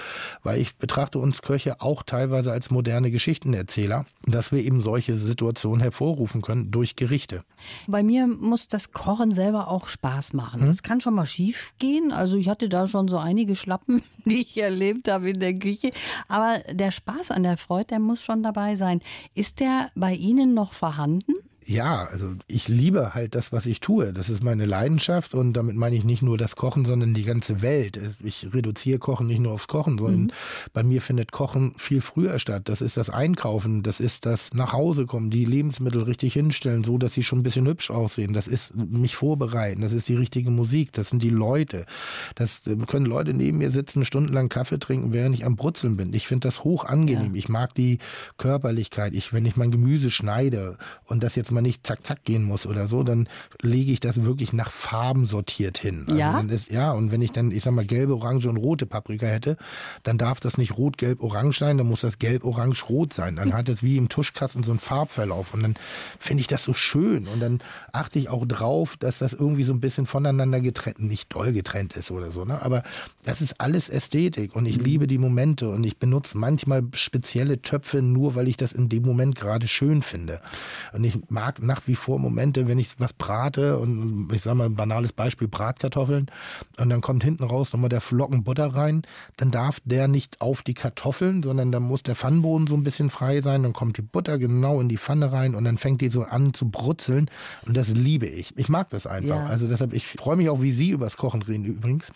Weil 0.43 0.59
ich 0.59 0.75
betrachte 0.75 1.19
uns 1.19 1.41
Köche 1.41 1.79
auch 1.79 2.03
teilweise 2.03 2.51
als 2.51 2.71
moderne 2.71 3.11
Geschichtenerzähler, 3.11 4.05
dass 4.25 4.51
wir 4.51 4.63
eben 4.63 4.81
solche 4.81 5.17
Situationen 5.17 5.81
hervorrufen 5.81 6.41
können 6.41 6.71
durch 6.71 6.95
Gerichte. 6.95 7.43
Bei 7.87 8.03
mir 8.03 8.27
muss 8.27 8.67
das 8.67 8.91
Kochen 8.91 9.33
selber 9.33 9.67
auch 9.67 9.87
Spaß 9.87 10.33
machen. 10.33 10.63
Es 10.63 10.77
hm? 10.79 10.83
kann 10.83 11.01
schon 11.01 11.13
mal 11.13 11.25
schief 11.25 11.73
gehen. 11.77 12.11
Also 12.11 12.37
ich 12.37 12.49
hatte 12.49 12.67
da 12.67 12.87
schon 12.87 13.07
so 13.07 13.17
einige 13.17 13.55
Schlappen, 13.55 14.01
die 14.25 14.41
ich 14.41 14.57
erlebt 14.57 15.09
habe 15.09 15.29
in 15.29 15.39
der 15.39 15.53
Küche. 15.53 15.91
Aber 16.27 16.59
der 16.71 16.91
Spaß 16.91 17.31
an 17.31 17.43
der 17.43 17.57
Freude, 17.57 17.85
der 17.91 17.99
muss 17.99 18.23
schon 18.23 18.43
dabei 18.43 18.75
sein. 18.75 19.01
Ist 19.35 19.50
der 19.55 19.91
bei 19.95 20.13
Ihnen 20.13 20.53
noch 20.53 20.73
vorhanden? 20.73 21.33
Ja, 21.71 22.03
also 22.11 22.33
ich 22.47 22.67
liebe 22.67 23.13
halt 23.13 23.33
das, 23.33 23.53
was 23.53 23.65
ich 23.65 23.79
tue. 23.79 24.11
Das 24.11 24.29
ist 24.29 24.43
meine 24.43 24.65
Leidenschaft 24.65 25.33
und 25.33 25.53
damit 25.53 25.77
meine 25.77 25.95
ich 25.95 26.03
nicht 26.03 26.21
nur 26.21 26.37
das 26.37 26.57
Kochen, 26.57 26.83
sondern 26.83 27.13
die 27.13 27.23
ganze 27.23 27.61
Welt. 27.61 27.97
Ich 28.21 28.53
reduziere 28.53 28.99
Kochen 28.99 29.27
nicht 29.27 29.39
nur 29.39 29.53
aufs 29.53 29.69
Kochen, 29.69 29.97
sondern 29.97 30.23
mhm. 30.23 30.31
bei 30.73 30.83
mir 30.83 31.01
findet 31.01 31.31
Kochen 31.31 31.73
viel 31.77 32.01
früher 32.01 32.39
statt. 32.39 32.63
Das 32.65 32.81
ist 32.81 32.97
das 32.97 33.09
Einkaufen, 33.09 33.83
das 33.83 34.01
ist 34.01 34.25
das 34.25 34.53
nach 34.53 34.73
Hause 34.73 35.05
kommen, 35.05 35.29
die 35.29 35.45
Lebensmittel 35.45 36.03
richtig 36.03 36.33
hinstellen, 36.33 36.83
so 36.83 36.97
dass 36.97 37.13
sie 37.13 37.23
schon 37.23 37.39
ein 37.39 37.43
bisschen 37.43 37.65
hübsch 37.65 37.89
aussehen. 37.89 38.33
Das 38.33 38.47
ist 38.47 38.75
mich 38.75 39.15
vorbereiten, 39.15 39.81
das 39.81 39.93
ist 39.93 40.09
die 40.09 40.15
richtige 40.15 40.51
Musik, 40.51 40.91
das 40.91 41.09
sind 41.09 41.23
die 41.23 41.29
Leute. 41.29 41.85
Das 42.35 42.63
können 42.87 43.05
Leute 43.05 43.33
neben 43.33 43.59
mir 43.59 43.71
sitzen, 43.71 44.03
stundenlang 44.03 44.49
Kaffee 44.49 44.77
trinken, 44.77 45.13
während 45.13 45.35
ich 45.35 45.45
am 45.45 45.55
Brutzeln 45.55 45.95
bin. 45.95 46.13
Ich 46.13 46.27
finde 46.27 46.49
das 46.49 46.65
hoch 46.65 46.83
angenehm. 46.83 47.33
Ja. 47.33 47.39
Ich 47.39 47.47
mag 47.47 47.73
die 47.75 47.99
Körperlichkeit. 48.37 49.13
Ich, 49.13 49.31
wenn 49.31 49.45
ich 49.45 49.55
mein 49.55 49.71
Gemüse 49.71 50.11
schneide 50.11 50.77
und 51.05 51.23
das 51.23 51.35
jetzt 51.35 51.49
mal 51.49 51.60
nicht 51.61 51.85
zack, 51.85 52.05
zack 52.05 52.23
gehen 52.23 52.43
muss 52.43 52.65
oder 52.65 52.87
so, 52.87 53.03
dann 53.03 53.27
lege 53.61 53.91
ich 53.91 53.99
das 53.99 54.23
wirklich 54.23 54.53
nach 54.53 54.71
Farben 54.71 55.25
sortiert 55.25 55.77
hin. 55.77 56.05
Also 56.07 56.19
ja. 56.19 56.39
Ist, 56.39 56.71
ja, 56.71 56.91
und 56.91 57.11
wenn 57.11 57.21
ich 57.21 57.31
dann, 57.31 57.51
ich 57.51 57.63
sag 57.63 57.73
mal, 57.73 57.85
gelbe, 57.85 58.15
orange 58.15 58.47
und 58.47 58.57
rote 58.57 58.85
Paprika 58.85 59.25
hätte, 59.25 59.57
dann 60.03 60.17
darf 60.17 60.39
das 60.39 60.57
nicht 60.57 60.77
rot, 60.77 60.97
gelb, 60.97 61.21
orange 61.21 61.59
sein, 61.59 61.77
dann 61.77 61.87
muss 61.87 62.01
das 62.01 62.19
gelb, 62.19 62.43
orange, 62.43 62.89
rot 62.89 63.13
sein. 63.13 63.35
Dann 63.35 63.53
hat 63.53 63.69
es 63.69 63.83
wie 63.83 63.97
im 63.97 64.09
Tuschkasten 64.09 64.63
so 64.63 64.71
einen 64.71 64.79
Farbverlauf 64.79 65.53
und 65.53 65.63
dann 65.63 65.75
finde 66.19 66.41
ich 66.41 66.47
das 66.47 66.63
so 66.63 66.73
schön 66.73 67.27
und 67.27 67.39
dann 67.39 67.59
achte 67.91 68.19
ich 68.19 68.29
auch 68.29 68.45
drauf, 68.45 68.97
dass 68.97 69.19
das 69.19 69.33
irgendwie 69.33 69.63
so 69.63 69.73
ein 69.73 69.79
bisschen 69.79 70.05
voneinander 70.05 70.61
getrennt, 70.61 70.99
nicht 70.99 71.33
doll 71.33 71.53
getrennt 71.53 71.95
ist 71.95 72.11
oder 72.11 72.31
so, 72.31 72.45
ne? 72.45 72.61
aber 72.61 72.83
das 73.23 73.41
ist 73.41 73.59
alles 73.59 73.89
Ästhetik 73.89 74.55
und 74.55 74.65
ich 74.65 74.77
mhm. 74.77 74.85
liebe 74.85 75.07
die 75.07 75.17
Momente 75.17 75.69
und 75.69 75.83
ich 75.83 75.97
benutze 75.97 76.37
manchmal 76.37 76.83
spezielle 76.93 77.61
Töpfe 77.61 78.01
nur, 78.01 78.35
weil 78.35 78.47
ich 78.47 78.57
das 78.57 78.73
in 78.73 78.89
dem 78.89 79.03
Moment 79.03 79.35
gerade 79.35 79.67
schön 79.67 80.01
finde. 80.01 80.41
Und 80.93 81.03
ich 81.03 81.17
mag 81.29 81.50
mag 81.59 81.61
nach 81.61 81.87
wie 81.87 81.95
vor 81.95 82.19
Momente, 82.19 82.67
wenn 82.67 82.79
ich 82.79 82.99
was 82.99 83.13
brate 83.13 83.77
und 83.77 84.29
ich 84.33 84.41
sage 84.41 84.57
mal 84.57 84.65
ein 84.65 84.75
banales 84.75 85.13
Beispiel 85.13 85.47
Bratkartoffeln 85.47 86.27
und 86.77 86.89
dann 86.89 87.01
kommt 87.01 87.23
hinten 87.23 87.43
raus 87.43 87.73
nochmal 87.73 87.89
der 87.89 88.01
Flocken 88.01 88.43
Butter 88.43 88.73
rein, 88.73 89.03
dann 89.37 89.51
darf 89.51 89.79
der 89.85 90.07
nicht 90.07 90.41
auf 90.41 90.61
die 90.61 90.73
Kartoffeln, 90.73 91.43
sondern 91.43 91.71
dann 91.71 91.83
muss 91.83 92.03
der 92.03 92.15
Pfannenboden 92.15 92.67
so 92.67 92.75
ein 92.75 92.83
bisschen 92.83 93.09
frei 93.09 93.41
sein, 93.41 93.63
dann 93.63 93.73
kommt 93.73 93.97
die 93.97 94.01
Butter 94.01 94.37
genau 94.37 94.79
in 94.79 94.89
die 94.89 94.97
Pfanne 94.97 95.31
rein 95.31 95.55
und 95.55 95.63
dann 95.63 95.77
fängt 95.77 96.01
die 96.01 96.09
so 96.09 96.23
an 96.23 96.53
zu 96.53 96.69
brutzeln 96.69 97.29
und 97.65 97.75
das 97.75 97.89
liebe 97.89 98.27
ich. 98.27 98.57
Ich 98.57 98.69
mag 98.69 98.89
das 98.89 99.07
einfach. 99.07 99.35
Ja. 99.35 99.45
Also 99.45 99.67
deshalb, 99.67 99.93
ich 99.93 100.07
freue 100.07 100.35
mich 100.35 100.49
auch, 100.49 100.61
wie 100.61 100.71
Sie 100.71 100.91
übers 100.91 101.17
Kochen 101.17 101.41
reden 101.41 101.65
übrigens. 101.65 102.11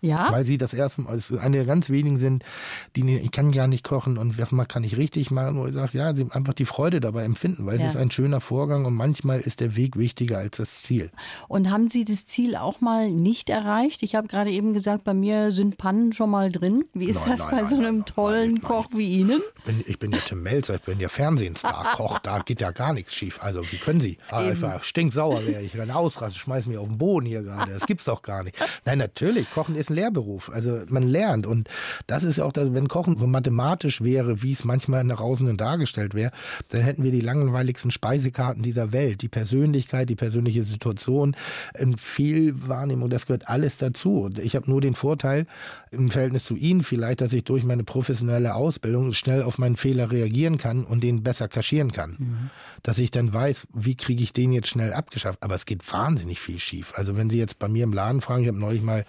Ja. 0.00 0.28
Weil 0.30 0.44
sie 0.44 0.56
das 0.56 0.72
erste 0.72 1.02
Mal, 1.02 1.12
also 1.12 1.38
eine 1.38 1.58
der 1.58 1.66
ganz 1.66 1.90
wenigen 1.90 2.16
sind, 2.16 2.44
die 2.96 3.18
ich 3.18 3.30
kann 3.30 3.50
ja 3.50 3.66
nicht 3.66 3.84
kochen 3.84 4.16
und 4.18 4.38
was 4.38 4.50
mal 4.50 4.64
kann 4.64 4.84
ich 4.84 4.96
richtig 4.96 5.30
machen, 5.30 5.58
wo 5.58 5.66
ich 5.66 5.74
sage, 5.74 5.98
ja, 5.98 6.14
sie 6.14 6.26
einfach 6.30 6.54
die 6.54 6.64
Freude 6.64 7.00
dabei 7.00 7.24
empfinden, 7.24 7.66
weil 7.66 7.78
ja. 7.78 7.86
es 7.86 7.92
ist 7.92 7.96
ein 7.96 8.10
schöner 8.10 8.40
Vorgang 8.40 8.84
und 8.84 8.94
manchmal 8.94 9.40
ist 9.40 9.60
der 9.60 9.76
Weg 9.76 9.96
wichtiger 9.96 10.38
als 10.38 10.56
das 10.56 10.82
Ziel. 10.82 11.10
Und 11.48 11.70
haben 11.70 11.88
Sie 11.88 12.04
das 12.04 12.26
Ziel 12.26 12.56
auch 12.56 12.80
mal 12.80 13.10
nicht 13.10 13.50
erreicht? 13.50 14.02
Ich 14.02 14.14
habe 14.14 14.28
gerade 14.28 14.50
eben 14.50 14.72
gesagt, 14.72 15.04
bei 15.04 15.14
mir 15.14 15.52
sind 15.52 15.76
Pannen 15.76 16.12
schon 16.12 16.30
mal 16.30 16.50
drin. 16.50 16.84
Wie 16.94 17.06
ist 17.06 17.26
nein, 17.26 17.36
das 17.36 17.40
nein, 17.40 17.50
bei 17.50 17.60
nein, 17.62 17.68
so 17.68 17.76
einem 17.76 18.04
tollen 18.04 18.62
Koch 18.62 18.88
wie 18.94 19.08
Ihnen? 19.08 19.40
Ich 19.58 19.64
bin, 19.64 19.84
ich 19.86 19.98
bin 19.98 20.12
ja 20.12 20.18
Tim 20.24 20.42
Melzer, 20.42 20.76
ich 20.76 20.82
bin 20.82 20.98
ja 21.00 21.08
Fernsehstar-Koch, 21.08 22.20
da 22.20 22.38
geht 22.40 22.60
ja 22.60 22.70
gar 22.70 22.92
nichts 22.92 23.14
schief. 23.14 23.42
Also 23.42 23.62
wie 23.70 23.76
können 23.76 24.00
Sie? 24.00 24.18
Ah, 24.30 24.50
ich 24.50 24.62
war 24.62 24.82
stinksauer 24.82 25.46
wäre 25.46 25.62
ich, 25.62 25.76
wenn 25.76 25.90
ausraste, 25.90 26.38
schmeiß 26.38 26.66
mich 26.66 26.78
auf 26.78 26.88
den 26.88 26.98
Boden 26.98 27.26
hier 27.26 27.42
gerade. 27.42 27.72
Das 27.72 27.86
gibt's 27.86 28.04
doch 28.04 28.22
gar 28.22 28.44
nicht. 28.44 28.56
Nein, 28.84 28.98
natürlich, 28.98 29.50
Kochen 29.50 29.74
ist 29.74 29.89
ein 29.90 29.94
Lehrberuf. 29.94 30.50
Also 30.50 30.80
man 30.88 31.02
lernt. 31.02 31.46
Und 31.46 31.68
das 32.06 32.22
ist 32.22 32.40
auch, 32.40 32.52
wenn 32.54 32.88
Kochen 32.88 33.18
so 33.18 33.26
mathematisch 33.26 34.00
wäre, 34.00 34.42
wie 34.42 34.52
es 34.52 34.64
manchmal 34.64 35.04
nach 35.04 35.20
außen 35.20 35.56
dargestellt 35.56 36.14
wäre, 36.14 36.30
dann 36.68 36.82
hätten 36.82 37.02
wir 37.02 37.10
die 37.10 37.20
langweiligsten 37.20 37.90
Speisekarten 37.90 38.62
dieser 38.62 38.92
Welt. 38.92 39.22
Die 39.22 39.28
Persönlichkeit, 39.28 40.08
die 40.08 40.16
persönliche 40.16 40.64
Situation, 40.64 41.36
in 41.78 41.96
viel 41.96 42.68
Wahrnehmung, 42.68 43.10
das 43.10 43.26
gehört 43.26 43.48
alles 43.48 43.76
dazu. 43.76 44.22
Und 44.22 44.38
ich 44.38 44.56
habe 44.56 44.70
nur 44.70 44.80
den 44.80 44.94
Vorteil 44.94 45.46
im 45.90 46.10
Verhältnis 46.10 46.44
zu 46.44 46.56
Ihnen 46.56 46.82
vielleicht, 46.82 47.20
dass 47.20 47.32
ich 47.32 47.44
durch 47.44 47.64
meine 47.64 47.84
professionelle 47.84 48.54
Ausbildung 48.54 49.12
schnell 49.12 49.42
auf 49.42 49.58
meinen 49.58 49.76
Fehler 49.76 50.10
reagieren 50.10 50.58
kann 50.58 50.84
und 50.84 51.02
den 51.02 51.22
besser 51.22 51.48
kaschieren 51.48 51.92
kann. 51.92 52.16
Mhm. 52.18 52.50
Dass 52.82 52.98
ich 52.98 53.10
dann 53.10 53.32
weiß, 53.32 53.66
wie 53.74 53.96
kriege 53.96 54.22
ich 54.22 54.32
den 54.32 54.52
jetzt 54.52 54.68
schnell 54.68 54.92
abgeschafft. 54.92 55.42
Aber 55.42 55.54
es 55.54 55.66
geht 55.66 55.90
wahnsinnig 55.92 56.40
viel 56.40 56.58
schief. 56.58 56.92
Also 56.94 57.16
wenn 57.16 57.30
Sie 57.30 57.38
jetzt 57.38 57.58
bei 57.58 57.68
mir 57.68 57.84
im 57.84 57.92
Laden 57.92 58.20
fragen, 58.20 58.42
ich 58.42 58.48
habe 58.48 58.58
neulich 58.58 58.82
mal 58.82 59.04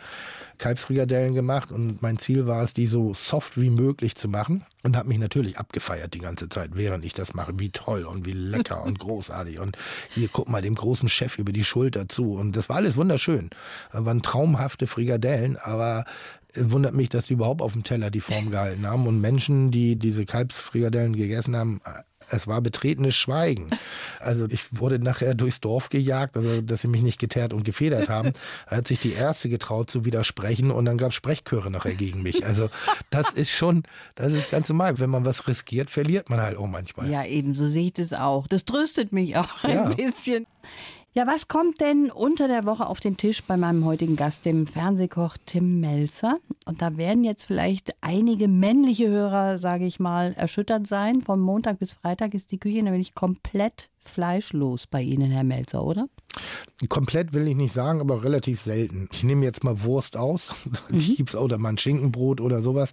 Kalbsfrikadellen 0.62 1.34
gemacht 1.34 1.72
und 1.72 2.02
mein 2.02 2.20
Ziel 2.20 2.46
war 2.46 2.64
es, 2.64 2.74
die 2.74 2.86
so 2.86 3.14
soft 3.14 3.60
wie 3.60 3.72
möglich 3.72 4.16
zu 4.16 4.30
machen 4.30 4.64
und 4.84 4.96
habe 4.96 5.10
mich 5.10 5.18
natürlich 5.18 5.58
abgefeiert 5.58 6.14
die 6.14 6.20
ganze 6.20 6.50
Zeit, 6.50 6.72
während 6.76 7.04
ich 7.04 7.14
das 7.14 7.34
mache. 7.34 7.54
Wie 7.58 7.72
toll 7.72 8.06
und 8.06 8.26
wie 8.26 8.34
lecker 8.34 8.84
und 8.84 9.00
großartig 9.00 9.60
und 9.60 9.76
hier 10.12 10.30
guck 10.32 10.48
mal 10.48 10.62
dem 10.62 10.76
großen 10.76 11.10
Chef 11.10 11.40
über 11.40 11.52
die 11.52 11.64
Schulter 11.64 12.08
zu 12.08 12.36
und 12.36 12.56
das 12.56 12.70
war 12.70 12.78
alles 12.78 12.96
wunderschön. 12.96 13.50
Das 13.92 14.06
waren 14.06 14.22
traumhafte 14.22 14.86
Frikadellen, 14.86 15.58
aber 15.58 16.06
wundert 16.56 16.94
mich, 16.94 17.10
dass 17.10 17.26
die 17.26 17.34
überhaupt 17.34 17.62
auf 17.62 17.74
dem 17.74 17.84
Teller 17.84 18.12
die 18.12 18.22
Form 18.22 18.50
gehalten 18.52 18.86
haben 18.86 19.08
und 19.08 19.20
Menschen, 19.20 19.72
die 19.72 19.96
diese 19.96 20.26
Kalbsfrikadellen 20.26 21.16
gegessen 21.16 21.56
haben, 21.56 21.82
es 22.32 22.48
war 22.48 22.62
betretenes 22.62 23.16
Schweigen. 23.16 23.70
Also 24.20 24.46
ich 24.50 24.66
wurde 24.72 25.00
nachher 25.00 25.36
durchs 25.36 25.60
Dorf 25.60 25.90
gejagt, 25.90 26.38
also 26.38 26.62
dass 26.62 26.82
sie 26.82 26.88
mich 26.88 27.02
nicht 27.02 27.20
geteert 27.20 27.54
und 27.54 27.64
gefedert 27.64 28.10
haben. 28.10 28.32
Da 28.70 28.78
hat 28.78 28.88
sich 28.88 29.00
die 29.00 29.14
Ärzte 29.14 29.50
getraut 29.50 29.90
zu 29.90 30.06
widersprechen 30.06 30.72
und 30.72 30.86
dann 30.86 30.98
gab 30.98 31.10
es 31.10 31.16
Sprechchöre 31.16 31.70
nachher 31.70 31.94
gegen 31.94 32.22
mich. 32.22 32.46
Also 32.46 32.70
das 33.10 33.32
ist 33.32 33.52
schon, 33.52 33.84
das 34.16 34.34
ist 34.34 34.52
ganz 34.52 34.70
normal. 34.70 35.00
Wenn 35.00 35.10
man 35.10 35.26
was 35.26 35.48
riskiert, 35.48 35.90
verliert 35.90 36.30
man 36.30 36.42
halt 36.42 36.58
auch 36.58 36.68
manchmal. 36.68 37.10
Ja, 37.10 37.26
eben, 37.26 37.54
so 37.54 37.68
sehe 37.68 37.88
ich 37.88 37.94
das 37.94 38.14
auch. 38.14 38.48
Das 38.48 38.66
tröstet 38.66 39.12
mich 39.12 39.36
auch 39.36 39.64
ein 39.64 39.76
ja. 39.76 39.90
bisschen. 39.90 40.48
Ja, 41.14 41.28
was 41.28 41.50
kommt 41.50 41.82
denn 41.82 42.10
unter 42.10 42.48
der 42.48 42.64
Woche 42.64 42.88
auf 42.88 43.02
den 43.02 43.18
Tisch 43.18 43.44
bei 43.44 43.58
meinem 43.58 43.84
heutigen 43.84 44.16
Gast, 44.16 44.46
dem 44.46 44.66
Fernsehkoch 44.66 45.36
Tim 45.46 45.82
Melzer? 45.82 46.38
Und 46.66 46.82
da 46.82 46.96
werden 46.96 47.26
jetzt 47.26 47.44
vielleicht 47.44 47.94
einige 48.00 48.48
männliche 48.48 49.10
Hörer, 49.10 49.58
sage 49.58 49.86
ich 49.86 50.00
mal, 50.00 50.32
erschüttert 50.38 50.88
sein. 50.88 51.22
Von 51.22 51.42
Montag 51.42 51.80
bis 51.80 51.92
Freitag 51.92 52.34
ist 52.34 52.54
die 52.54 52.60
Küche 52.60 52.82
nämlich 52.82 53.14
komplett 53.14 53.90
fleischlos 54.04 54.88
bei 54.88 55.02
Ihnen, 55.02 55.32
Herr 55.32 55.44
Melzer, 55.44 55.84
oder? 55.84 56.08
Komplett 56.90 57.34
will 57.34 57.48
ich 57.48 57.56
nicht 57.56 57.74
sagen, 57.74 58.02
aber 58.02 58.24
relativ 58.24 58.62
selten. 58.62 59.08
Ich 59.12 59.24
nehme 59.24 59.46
jetzt 59.46 59.64
mal 59.64 59.84
Wurst 59.84 60.18
aus, 60.18 60.52
die 60.90 60.96
mhm. 61.12 61.16
gibt's 61.16 61.36
oder 61.36 61.58
mal 61.58 61.70
ein 61.70 61.78
Schinkenbrot 61.78 62.42
oder 62.42 62.64
sowas. 62.64 62.92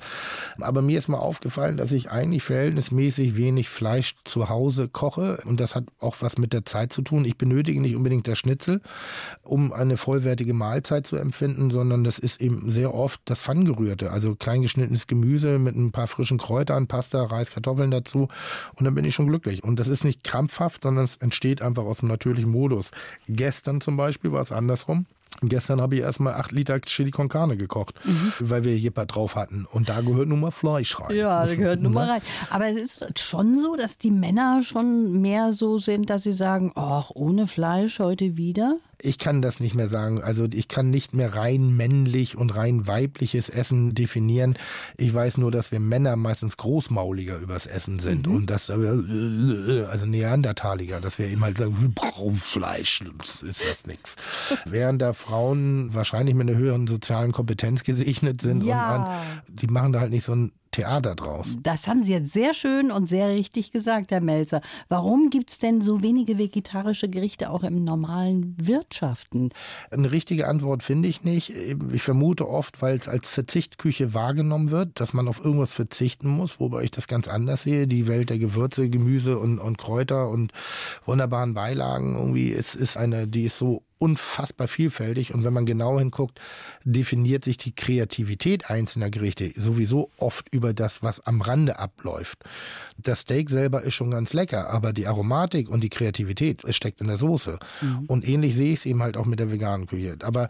Aber 0.61 0.83
mir 0.83 0.99
ist 0.99 1.09
mal 1.09 1.18
aufgefallen, 1.18 1.79
dass 1.79 1.92
ich 1.92 2.11
eigentlich 2.11 2.42
verhältnismäßig 2.42 3.37
wenig 3.37 3.71
Fleisch 3.71 4.14
zu 4.25 4.51
Hause 4.51 4.88
koche 4.88 5.38
und 5.47 5.59
das 5.59 5.75
hat 5.75 5.85
auch 6.01 6.16
was 6.21 6.37
mit 6.37 6.53
der 6.53 6.66
Zeit 6.66 6.92
zu 6.92 7.01
tun. 7.01 7.25
Ich 7.25 7.38
benötige 7.38 7.81
nicht 7.81 7.97
unbedingt 7.97 8.29
das 8.29 8.38
Schnitzel, 8.38 8.83
um 9.42 9.73
eine 9.73 9.97
vollwertige 9.97 10.53
Mahlzeit 10.53 11.07
zu 11.07 11.16
empfinden, 11.16 11.71
sondern 11.71 12.05
das 12.05 12.18
ist 12.18 12.42
eben 12.42 12.71
sehr 12.71 12.92
oft 12.92 13.21
das 13.25 13.40
Pfanngerührte, 13.40 14.11
also 14.11 14.35
kleingeschnittenes 14.35 15.07
Gemüse 15.07 15.59
mit 15.59 15.77
ein 15.77 15.92
paar 15.92 16.09
frischen 16.09 16.37
Kräutern, 16.37 16.88
Pasta, 16.88 17.25
Reis, 17.25 17.51
Kartoffeln 17.51 17.90
dazu 17.90 18.29
und 18.77 18.85
dann 18.85 18.94
bin 18.94 19.07
ich 19.07 19.14
schon 19.14 19.29
glücklich. 19.29 19.64
Und 19.64 19.81
das 19.81 19.88
ist 19.88 20.05
nicht 20.05 20.25
krampfhaft, 20.25 20.83
sondern 20.83 20.98
es 21.05 21.17
entsteht 21.17 21.63
einfach 21.63 21.85
aus 21.85 21.99
dem 21.99 22.09
natürlichen 22.09 22.51
Modus. 22.51 22.91
Gestern 23.29 23.81
zum 23.81 23.97
Beispiel 23.97 24.33
war 24.33 24.41
es 24.41 24.53
andersrum. 24.53 25.07
Gestern 25.43 25.81
habe 25.81 25.95
ich 25.95 26.01
erstmal 26.01 26.35
acht 26.35 26.51
Liter 26.53 26.81
Chili 26.81 27.11
con 27.11 27.29
Carne 27.29 27.57
gekocht, 27.57 27.95
mhm. 28.05 28.33
weil 28.41 28.65
wir 28.65 28.77
Jipper 28.77 29.07
drauf 29.07 29.37
hatten. 29.37 29.67
Und 29.71 29.89
da 29.89 30.01
gehört 30.01 30.27
nun 30.27 30.41
mal 30.41 30.51
Fleisch 30.51 30.99
rein. 30.99 31.15
Ja, 31.15 31.47
da 31.47 31.55
gehört 31.55 31.81
nun 31.81 31.93
mal 31.93 32.11
rein. 32.11 32.23
Aber 32.51 32.67
es 32.67 32.77
ist 32.77 33.21
schon 33.21 33.59
so, 33.59 33.77
dass 33.77 33.99
die 33.99 34.11
Männer 34.11 34.63
schon 34.65 35.21
mehr 35.21 35.53
so 35.53 35.79
sind, 35.79 36.11
dass 36.11 36.25
sie 36.25 36.33
sagen, 36.33 36.73
ach, 36.75 37.11
ohne 37.15 37.47
Fleisch 37.47 38.01
heute 38.01 38.37
wieder? 38.37 38.79
Ich 39.01 39.19
kann 39.19 39.43
das 39.43 39.61
nicht 39.61 39.75
mehr 39.75 39.89
sagen. 39.89 40.23
Also 40.23 40.47
ich 40.53 40.67
kann 40.69 40.91
nicht 40.91 41.15
mehr 41.15 41.35
rein 41.35 41.77
männlich 41.77 42.37
und 42.37 42.55
rein 42.55 42.87
weibliches 42.87 43.49
Essen 43.49 43.95
definieren. 43.95 44.59
Ich 44.97 45.15
weiß 45.15 45.39
nur, 45.39 45.51
dass 45.53 45.71
wir 45.71 45.79
Männer 45.79 46.17
meistens 46.17 46.57
großmauliger 46.57 47.39
übers 47.39 47.67
Essen 47.67 48.01
sind 48.01 48.27
mhm. 48.27 48.35
und 48.35 48.47
dass 48.47 48.69
wir, 48.69 49.89
also 49.91 50.07
Neandertaliger, 50.07 51.01
dass 51.01 51.19
wir 51.19 51.31
immer 51.31 51.47
halt 51.47 51.59
sagen, 51.59 51.81
wir 51.81 51.89
brauchen 51.89 52.37
Fleisch, 52.37 53.05
das 53.19 53.43
ist 53.43 53.63
das 53.63 53.87
nichts. 53.87 54.17
Während 54.65 55.01
da 55.01 55.13
Frauen 55.13 55.95
wahrscheinlich 55.95 56.35
mit 56.35 56.49
einer 56.49 56.59
höheren 56.59 56.87
sozialen 56.87 57.33
Kompetenz 57.33 57.85
gesegnet 57.85 58.41
sind 58.41 58.65
ja. 58.65 58.97
und 58.97 59.03
an, 59.03 59.43
die 59.49 59.69
machen 59.69 59.93
da 59.93 60.01
halt 60.01 60.11
nicht 60.11 60.25
so 60.25 60.35
ein 60.35 60.53
Theater 60.70 61.14
draus. 61.14 61.57
Das 61.62 61.87
haben 61.88 62.02
Sie 62.02 62.12
jetzt 62.12 62.33
sehr 62.33 62.54
schön 62.54 62.90
und 62.90 63.07
sehr 63.07 63.28
richtig 63.28 63.72
gesagt, 63.72 64.11
Herr 64.11 64.20
Melzer. 64.20 64.61
Warum 64.88 65.31
gibt 65.31 65.50
es 65.50 65.59
denn 65.59 65.81
so 65.81 66.02
wenige 66.02 66.38
vegetarische 66.38 67.09
Gerichte 67.09 67.50
auch 67.50 67.64
im 67.64 67.85
normalen 67.85 68.54
Wirtschaften? 68.59 69.50
Eine 69.90 70.11
richtige 70.12 70.48
Antwort 70.48 70.83
finde 70.83 71.09
ich 71.09 71.24
nicht. 71.24 71.50
Ich 71.50 72.02
vermute 72.02 72.48
oft, 72.48 72.81
weil 72.83 72.96
es 72.96 73.09
als 73.09 73.28
Verzichtküche 73.28 74.14
wahrgenommen 74.14 74.70
wird, 74.70 75.00
dass 75.00 75.12
man 75.12 75.28
auf 75.28 75.44
irgendwas 75.44 75.72
verzichten 75.72 76.28
muss, 76.28 76.61
wobei 76.61 76.83
ich 76.83 76.90
das 76.90 77.07
ganz 77.09 77.28
anders 77.28 77.62
sehe. 77.62 77.87
Die 77.87 78.07
Welt 78.07 78.31
der 78.31 78.38
Gewürze, 78.38 78.88
Gemüse 78.88 79.38
und, 79.38 79.59
und 79.59 79.78
Kräuter 79.78 80.28
und 80.28 80.52
wunderbaren 81.07 81.54
Beilagen 81.54 82.16
irgendwie 82.16 82.48
ist, 82.48 82.74
ist 82.74 82.96
eine, 82.96 83.26
die 83.26 83.44
ist 83.44 83.59
so 83.59 83.83
unfassbar 83.99 84.69
vielfältig 84.69 85.35
und 85.35 85.45
wenn 85.45 85.53
man 85.53 85.67
genau 85.67 85.99
hinguckt, 85.99 86.41
definiert 86.85 87.45
sich 87.45 87.57
die 87.57 87.75
Kreativität 87.75 88.71
einzelner 88.71 89.11
Gerichte 89.11 89.53
sowieso 89.57 90.11
oft 90.17 90.49
über 90.53 90.73
das, 90.73 91.03
was 91.03 91.21
am 91.21 91.41
Rande 91.41 91.79
abläuft. 91.79 92.45
Das 92.97 93.21
Steak 93.21 93.51
selber 93.51 93.83
ist 93.83 93.95
schon 93.95 94.11
ganz 94.11 94.33
lecker, 94.33 94.71
aber 94.71 94.93
die 94.93 95.07
Aromatik 95.07 95.69
und 95.69 95.83
die 95.83 95.89
Kreativität 95.89 96.63
steckt 96.75 97.01
in 97.01 97.09
der 97.09 97.17
Soße. 97.17 97.59
Mhm. 97.81 98.05
Und 98.07 98.27
ähnlich 98.27 98.55
sehe 98.55 98.73
ich 98.73 98.81
es 98.81 98.87
eben 98.87 99.03
halt 99.03 99.17
auch 99.17 99.27
mit 99.27 99.39
der 99.39 99.51
veganen 99.51 99.87
Küche. 99.87 100.17
Aber 100.23 100.49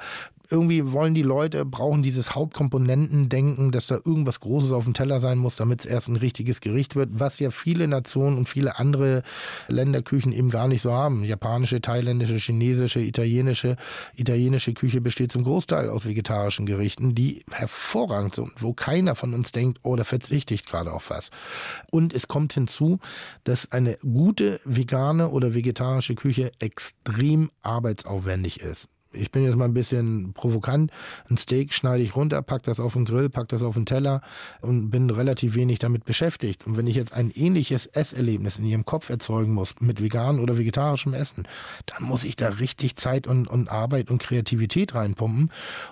irgendwie 0.51 0.93
wollen 0.93 1.15
die 1.15 1.23
Leute, 1.23 1.65
brauchen 1.65 2.03
dieses 2.03 2.35
Hauptkomponentendenken, 2.35 3.71
dass 3.71 3.87
da 3.87 3.97
irgendwas 3.97 4.41
Großes 4.41 4.73
auf 4.73 4.85
dem 4.85 4.95
Teller 4.95 5.21
sein 5.21 5.39
muss, 5.39 5.57
damit 5.57 5.81
es 5.81 5.87
erst 5.87 6.09
ein 6.09 6.17
richtiges 6.17 6.61
Gericht 6.61 6.97
wird, 6.97 7.11
was 7.13 7.39
ja 7.39 7.51
viele 7.51 7.87
Nationen 7.87 8.39
und 8.39 8.49
viele 8.49 8.79
andere 8.79 9.23
Länderküchen 9.69 10.33
eben 10.33 10.51
gar 10.51 10.67
nicht 10.67 10.83
so 10.83 10.93
haben. 10.93 11.25
Japanische, 11.25 11.83
thailändische, 11.83 12.37
chinesische, 12.37 13.01
italienische. 13.01 13.77
Italienische 14.17 14.73
Küche 14.73 15.01
besteht 15.01 15.33
zum 15.33 15.45
Großteil 15.45 15.91
aus 15.91 16.07
vegetarischen 16.07 16.65
Gerichten, 16.65 17.15
die 17.15 17.45
hervorragend 17.51 18.35
sind, 18.35 18.51
wo 18.59 18.73
keiner 18.73 19.15
von 19.15 19.35
uns 19.35 19.53
denkt, 19.53 19.81
oh, 19.83 19.97
da 19.97 20.05
verzichte 20.05 20.55
ich 20.55 20.65
gerade 20.65 20.93
auf 20.93 21.11
was. 21.11 21.31
Und 21.91 22.15
es 22.15 22.27
kommt 22.27 22.55
hinzu, 22.55 22.99
dass 23.45 23.71
eine 23.71 23.99
gute 23.99 24.61
vegane 24.65 25.29
oder 25.29 25.55
vegetarische 25.55 26.15
Küche 26.15 26.53
extrem 26.59 27.51
arbeitsaufwendig 27.63 28.61
ist 28.61 28.89
ich 29.13 29.31
bin 29.31 29.45
jetzt 29.45 29.57
mal 29.57 29.65
ein 29.65 29.75
bisschen 29.75 30.33
provokant, 30.35 30.91
ein 31.31 31.37
Steak 31.37 31.73
schneide 31.73 32.03
ich 32.03 32.15
runter, 32.15 32.43
pack 32.43 32.63
das 32.65 32.81
auf 32.81 32.93
den 32.93 33.05
Grill, 33.05 33.31
pack 33.31 33.49
das 33.49 33.63
auf 33.63 33.75
den 33.75 33.87
Teller 33.87 34.21
und 34.61 34.91
bin 34.91 35.11
relativ 35.11 35.55
wenig 35.55 35.79
damit 35.79 36.05
beschäftigt. 36.05 36.67
Und 36.67 36.77
wenn 36.77 36.87
ich 36.87 36.97
jetzt 36.97 37.13
ein 37.13 37.31
ähnliches 37.31 37.87
Esserlebnis 37.87 38.59
in 38.59 38.65
ihrem 38.65 38.85
Kopf 38.85 39.09
erzeugen 39.09 39.53
muss, 39.55 39.75
mit 39.81 40.03
vegan 40.03 40.41
oder 40.41 40.59
vegetarischem 40.59 41.15
Essen, 41.15 41.49
dann 41.87 42.05
muss 42.05 42.25
ich 42.25 42.37
da 42.37 42.49
richtig 42.49 42.97
Zeit 42.97 43.27
und, 43.27 43.49
und 43.49 43.69
Arbeit 43.69 44.11
und 44.11 44.19
Kreativität 44.19 44.95
reinpumpen. 44.95 45.51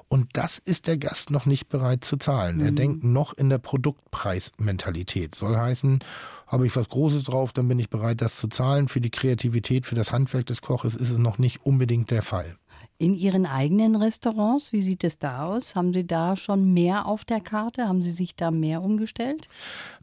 Und 0.08 0.28
das 0.34 0.58
ist 0.58 0.86
der 0.86 0.98
Gast 0.98 1.30
noch 1.30 1.46
nicht 1.46 1.68
bereit 1.68 2.04
zu 2.04 2.16
zahlen. 2.16 2.58
Mhm. 2.58 2.64
Er 2.64 2.72
denkt 2.72 3.04
noch 3.04 3.32
in 3.32 3.48
der 3.48 3.58
Produktpreismentalität. 3.58 5.34
Soll 5.34 5.56
heißen, 5.56 6.00
habe 6.46 6.66
ich 6.66 6.76
was 6.76 6.88
Großes 6.88 7.24
drauf, 7.24 7.52
dann 7.52 7.66
bin 7.68 7.78
ich 7.78 7.90
bereit, 7.90 8.20
das 8.20 8.36
zu 8.36 8.48
zahlen. 8.48 8.88
Für 8.88 9.00
die 9.00 9.10
Kreativität, 9.10 9.86
für 9.86 9.94
das 9.94 10.12
Handwerk 10.12 10.46
des 10.46 10.62
Koches 10.62 10.94
ist 10.94 11.10
es 11.10 11.18
noch 11.18 11.38
nicht 11.38 11.64
unbedingt 11.64 12.10
der 12.10 12.22
Fall. 12.22 12.56
In 12.98 13.14
Ihren 13.14 13.44
eigenen 13.44 13.94
Restaurants, 13.94 14.72
wie 14.72 14.80
sieht 14.80 15.04
es 15.04 15.18
da 15.18 15.44
aus? 15.44 15.74
Haben 15.74 15.92
Sie 15.92 16.06
da 16.06 16.34
schon 16.34 16.72
mehr 16.72 17.04
auf 17.04 17.26
der 17.26 17.40
Karte? 17.40 17.88
Haben 17.88 18.00
Sie 18.00 18.10
sich 18.10 18.36
da 18.36 18.50
mehr 18.50 18.80
umgestellt? 18.80 19.48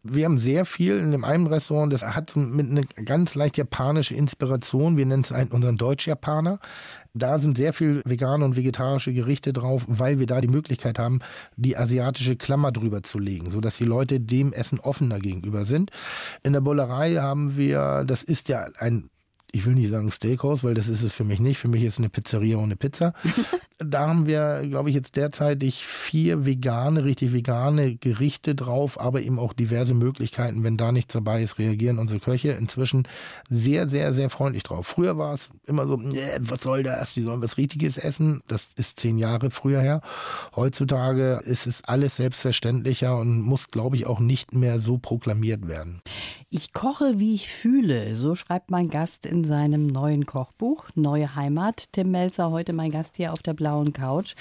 Wir 0.03 0.25
haben 0.25 0.37
sehr 0.37 0.63
viel 0.65 0.97
in 0.99 1.11
dem 1.11 1.23
einen 1.23 1.47
Restaurant, 1.47 1.91
das 1.91 2.03
hat 2.03 2.35
mit 2.35 2.69
einer 2.69 2.83
ganz 3.03 3.33
leicht 3.33 3.57
japanische 3.57 4.13
Inspiration. 4.13 4.95
Wir 4.95 5.07
nennen 5.07 5.23
es 5.23 5.31
einen, 5.31 5.49
unseren 5.49 5.77
Deutsch-Japaner. 5.77 6.59
Da 7.15 7.39
sind 7.39 7.57
sehr 7.57 7.73
viel 7.73 8.03
vegane 8.05 8.45
und 8.45 8.55
vegetarische 8.55 9.13
Gerichte 9.13 9.53
drauf, 9.53 9.85
weil 9.87 10.19
wir 10.19 10.27
da 10.27 10.39
die 10.39 10.47
Möglichkeit 10.47 10.99
haben, 10.99 11.19
die 11.55 11.75
asiatische 11.75 12.35
Klammer 12.35 12.71
drüber 12.71 13.01
zu 13.01 13.17
legen, 13.17 13.49
sodass 13.49 13.77
die 13.77 13.85
Leute 13.85 14.19
dem 14.19 14.53
Essen 14.53 14.79
offener 14.79 15.19
gegenüber 15.19 15.65
sind. 15.65 15.89
In 16.43 16.53
der 16.53 16.61
Bullerei 16.61 17.15
haben 17.15 17.57
wir, 17.57 18.03
das 18.05 18.21
ist 18.21 18.49
ja 18.49 18.67
ein 18.77 19.09
ich 19.53 19.65
will 19.65 19.75
nicht 19.75 19.91
sagen 19.91 20.11
Steakhouse, 20.11 20.63
weil 20.63 20.73
das 20.73 20.89
ist 20.89 21.03
es 21.03 21.13
für 21.13 21.23
mich 21.23 21.39
nicht. 21.39 21.59
Für 21.59 21.67
mich 21.67 21.83
ist 21.83 21.99
eine 21.99 22.09
Pizzeria 22.09 22.57
ohne 22.57 22.75
Pizza. 22.75 23.13
da 23.83 24.07
haben 24.07 24.25
wir, 24.25 24.65
glaube 24.67 24.89
ich, 24.89 24.95
jetzt 24.95 25.15
derzeitig 25.15 25.85
vier 25.85 26.45
vegane, 26.45 27.03
richtig 27.03 27.33
vegane 27.33 27.95
Gerichte 27.95 28.55
drauf, 28.55 28.99
aber 28.99 29.21
eben 29.21 29.39
auch 29.39 29.53
diverse 29.53 29.93
Möglichkeiten. 29.93 30.63
Wenn 30.63 30.77
da 30.77 30.91
nichts 30.91 31.13
dabei 31.13 31.43
ist, 31.43 31.59
reagieren 31.59 31.99
unsere 31.99 32.19
Köche 32.19 32.51
inzwischen 32.51 33.07
sehr, 33.49 33.89
sehr, 33.89 34.13
sehr 34.13 34.29
freundlich 34.29 34.63
drauf. 34.63 34.87
Früher 34.87 35.17
war 35.17 35.33
es 35.33 35.49
immer 35.65 35.87
so, 35.87 35.99
was 36.39 36.61
soll 36.61 36.83
das? 36.83 37.13
Die 37.13 37.23
sollen 37.23 37.41
was 37.41 37.57
Richtiges 37.57 37.97
essen. 37.97 38.41
Das 38.47 38.69
ist 38.75 38.99
zehn 38.99 39.17
Jahre 39.17 39.51
früher 39.51 39.81
her. 39.81 40.01
Heutzutage 40.55 41.41
ist 41.45 41.67
es 41.67 41.83
alles 41.83 42.17
selbstverständlicher 42.17 43.17
und 43.17 43.41
muss, 43.41 43.69
glaube 43.69 43.95
ich, 43.95 44.05
auch 44.05 44.19
nicht 44.19 44.53
mehr 44.53 44.79
so 44.79 44.97
proklamiert 44.97 45.67
werden. 45.67 46.01
Ich 46.49 46.71
koche, 46.71 47.19
wie 47.19 47.33
ich 47.33 47.49
fühle. 47.49 48.15
So 48.15 48.35
schreibt 48.35 48.69
mein 48.69 48.89
Gast 48.89 49.25
in 49.25 49.43
seinem 49.43 49.87
neuen 49.87 50.27
Kochbuch 50.27 50.85
Neue 50.93 51.35
Heimat. 51.35 51.85
Tim 51.93 52.11
Melzer, 52.11 52.51
heute 52.51 52.73
mein 52.73 52.91
Gast 52.91 53.17
hier 53.17 53.33
auf 53.33 53.41
der 53.41 53.53
blauen 53.53 53.72
Couch. 53.93 54.35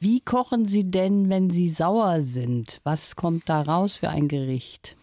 Wie 0.00 0.20
kochen 0.20 0.66
Sie 0.66 0.84
denn, 0.84 1.28
wenn 1.28 1.50
Sie 1.50 1.70
sauer 1.70 2.22
sind? 2.22 2.80
Was 2.84 3.16
kommt 3.16 3.48
da 3.48 3.62
raus 3.62 3.94
für 3.94 4.08
ein 4.10 4.28
Gericht? 4.28 4.96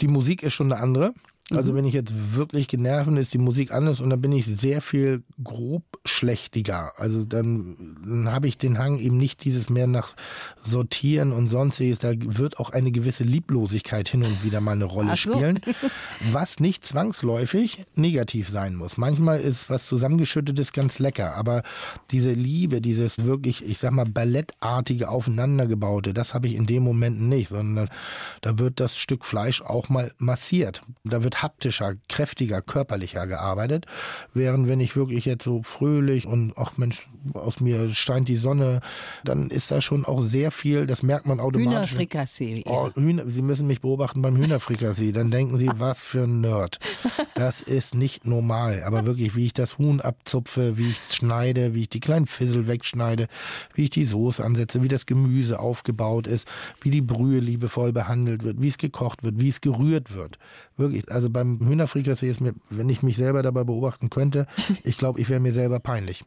Die 0.00 0.08
Musik 0.08 0.42
ist 0.42 0.54
schon 0.54 0.72
eine 0.72 0.80
andere. 0.80 1.14
Also 1.50 1.72
mhm. 1.72 1.76
wenn 1.76 1.84
ich 1.86 1.94
jetzt 1.94 2.12
wirklich 2.34 2.68
genervt 2.68 3.06
bin, 3.06 3.16
ist 3.16 3.32
die 3.32 3.38
Musik 3.38 3.72
anders 3.72 4.00
und 4.00 4.10
dann 4.10 4.20
bin 4.20 4.32
ich 4.32 4.44
sehr 4.44 4.82
viel 4.82 5.22
grobschlächtiger. 5.42 6.92
Also 6.98 7.24
dann, 7.24 7.96
dann 8.04 8.30
habe 8.30 8.48
ich 8.48 8.58
den 8.58 8.78
Hang 8.78 8.98
eben 8.98 9.16
nicht 9.16 9.44
dieses 9.44 9.70
mehr 9.70 9.86
nach 9.86 10.14
Sortieren 10.62 11.32
und 11.32 11.48
sonstiges. 11.48 12.00
Da 12.00 12.12
wird 12.14 12.58
auch 12.58 12.70
eine 12.70 12.92
gewisse 12.92 13.24
Lieblosigkeit 13.24 14.08
hin 14.08 14.24
und 14.24 14.44
wieder 14.44 14.60
mal 14.60 14.72
eine 14.72 14.84
Rolle 14.84 15.16
so. 15.16 15.16
spielen, 15.16 15.60
was 16.32 16.60
nicht 16.60 16.84
zwangsläufig 16.84 17.86
negativ 17.94 18.50
sein 18.50 18.74
muss. 18.74 18.98
Manchmal 18.98 19.40
ist 19.40 19.70
was 19.70 19.86
zusammengeschüttetes 19.86 20.72
ganz 20.72 20.98
lecker, 20.98 21.34
aber 21.34 21.62
diese 22.10 22.32
Liebe, 22.32 22.82
dieses 22.82 23.24
wirklich, 23.24 23.64
ich 23.64 23.78
sag 23.78 23.92
mal, 23.92 24.04
ballettartige 24.04 25.08
aufeinandergebaute, 25.08 26.12
das 26.12 26.34
habe 26.34 26.46
ich 26.48 26.54
in 26.54 26.66
dem 26.66 26.82
Moment 26.82 27.22
nicht, 27.22 27.48
sondern 27.48 27.88
da 28.42 28.58
wird 28.58 28.80
das 28.80 28.98
Stück 28.98 29.24
Fleisch 29.24 29.62
auch 29.62 29.88
mal 29.88 30.12
massiert. 30.18 30.82
Da 31.04 31.22
wird 31.24 31.37
haptischer, 31.42 31.94
kräftiger, 32.08 32.62
körperlicher 32.62 33.26
gearbeitet. 33.26 33.86
Während 34.34 34.68
wenn 34.68 34.80
ich 34.80 34.96
wirklich 34.96 35.24
jetzt 35.24 35.44
so 35.44 35.62
fröhlich 35.62 36.26
und 36.26 36.54
ach 36.56 36.76
Mensch, 36.76 37.08
aus 37.34 37.60
mir 37.60 37.90
scheint 37.90 38.28
die 38.28 38.36
Sonne, 38.36 38.80
dann 39.24 39.50
ist 39.50 39.70
da 39.70 39.80
schon 39.80 40.04
auch 40.04 40.22
sehr 40.22 40.50
viel, 40.50 40.86
das 40.86 41.02
merkt 41.02 41.26
man 41.26 41.40
automatisch. 41.40 41.92
Hühnerfrikassee. 41.92 42.64
Oh, 42.66 42.90
Hühner, 42.94 43.24
Sie 43.28 43.42
müssen 43.42 43.66
mich 43.66 43.80
beobachten 43.80 44.22
beim 44.22 44.36
Hühnerfrikassee. 44.36 45.12
Dann 45.12 45.30
denken 45.30 45.58
Sie, 45.58 45.68
was 45.76 46.00
für 46.00 46.24
ein 46.24 46.40
Nerd. 46.40 46.78
Das 47.34 47.60
ist 47.60 47.94
nicht 47.94 48.24
normal. 48.26 48.82
Aber 48.84 49.06
wirklich, 49.06 49.36
wie 49.36 49.46
ich 49.46 49.52
das 49.52 49.78
Huhn 49.78 50.00
abzupfe, 50.00 50.78
wie 50.78 50.90
ich 50.90 51.00
es 51.00 51.16
schneide, 51.16 51.74
wie 51.74 51.82
ich 51.82 51.88
die 51.88 52.00
kleinen 52.00 52.26
Fissel 52.26 52.66
wegschneide, 52.66 53.28
wie 53.74 53.84
ich 53.84 53.90
die 53.90 54.04
Soße 54.04 54.44
ansetze, 54.44 54.82
wie 54.82 54.88
das 54.88 55.06
Gemüse 55.06 55.60
aufgebaut 55.60 56.26
ist, 56.26 56.48
wie 56.80 56.90
die 56.90 57.02
Brühe 57.02 57.40
liebevoll 57.40 57.92
behandelt 57.92 58.42
wird, 58.44 58.60
wie 58.60 58.68
es 58.68 58.78
gekocht 58.78 59.22
wird, 59.22 59.40
wie 59.40 59.48
es 59.48 59.60
gerührt 59.60 60.14
wird. 60.14 60.38
Wirklich, 60.78 61.10
also 61.10 61.28
beim 61.28 61.58
Hühnerfrikassee 61.60 62.30
ist 62.30 62.40
mir, 62.40 62.54
wenn 62.70 62.88
ich 62.88 63.02
mich 63.02 63.16
selber 63.16 63.42
dabei 63.42 63.64
beobachten 63.64 64.10
könnte, 64.10 64.46
ich 64.84 64.96
glaube, 64.96 65.20
ich 65.20 65.28
wäre 65.28 65.40
mir 65.40 65.52
selber 65.52 65.80
peinlich. 65.80 66.24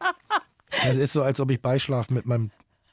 Es 0.84 0.96
ist 0.96 1.12
so, 1.12 1.22
als 1.22 1.40
ob 1.40 1.50
ich 1.50 1.60
beischlafe 1.60 2.12
mit 2.14 2.26
meinem 2.26 2.50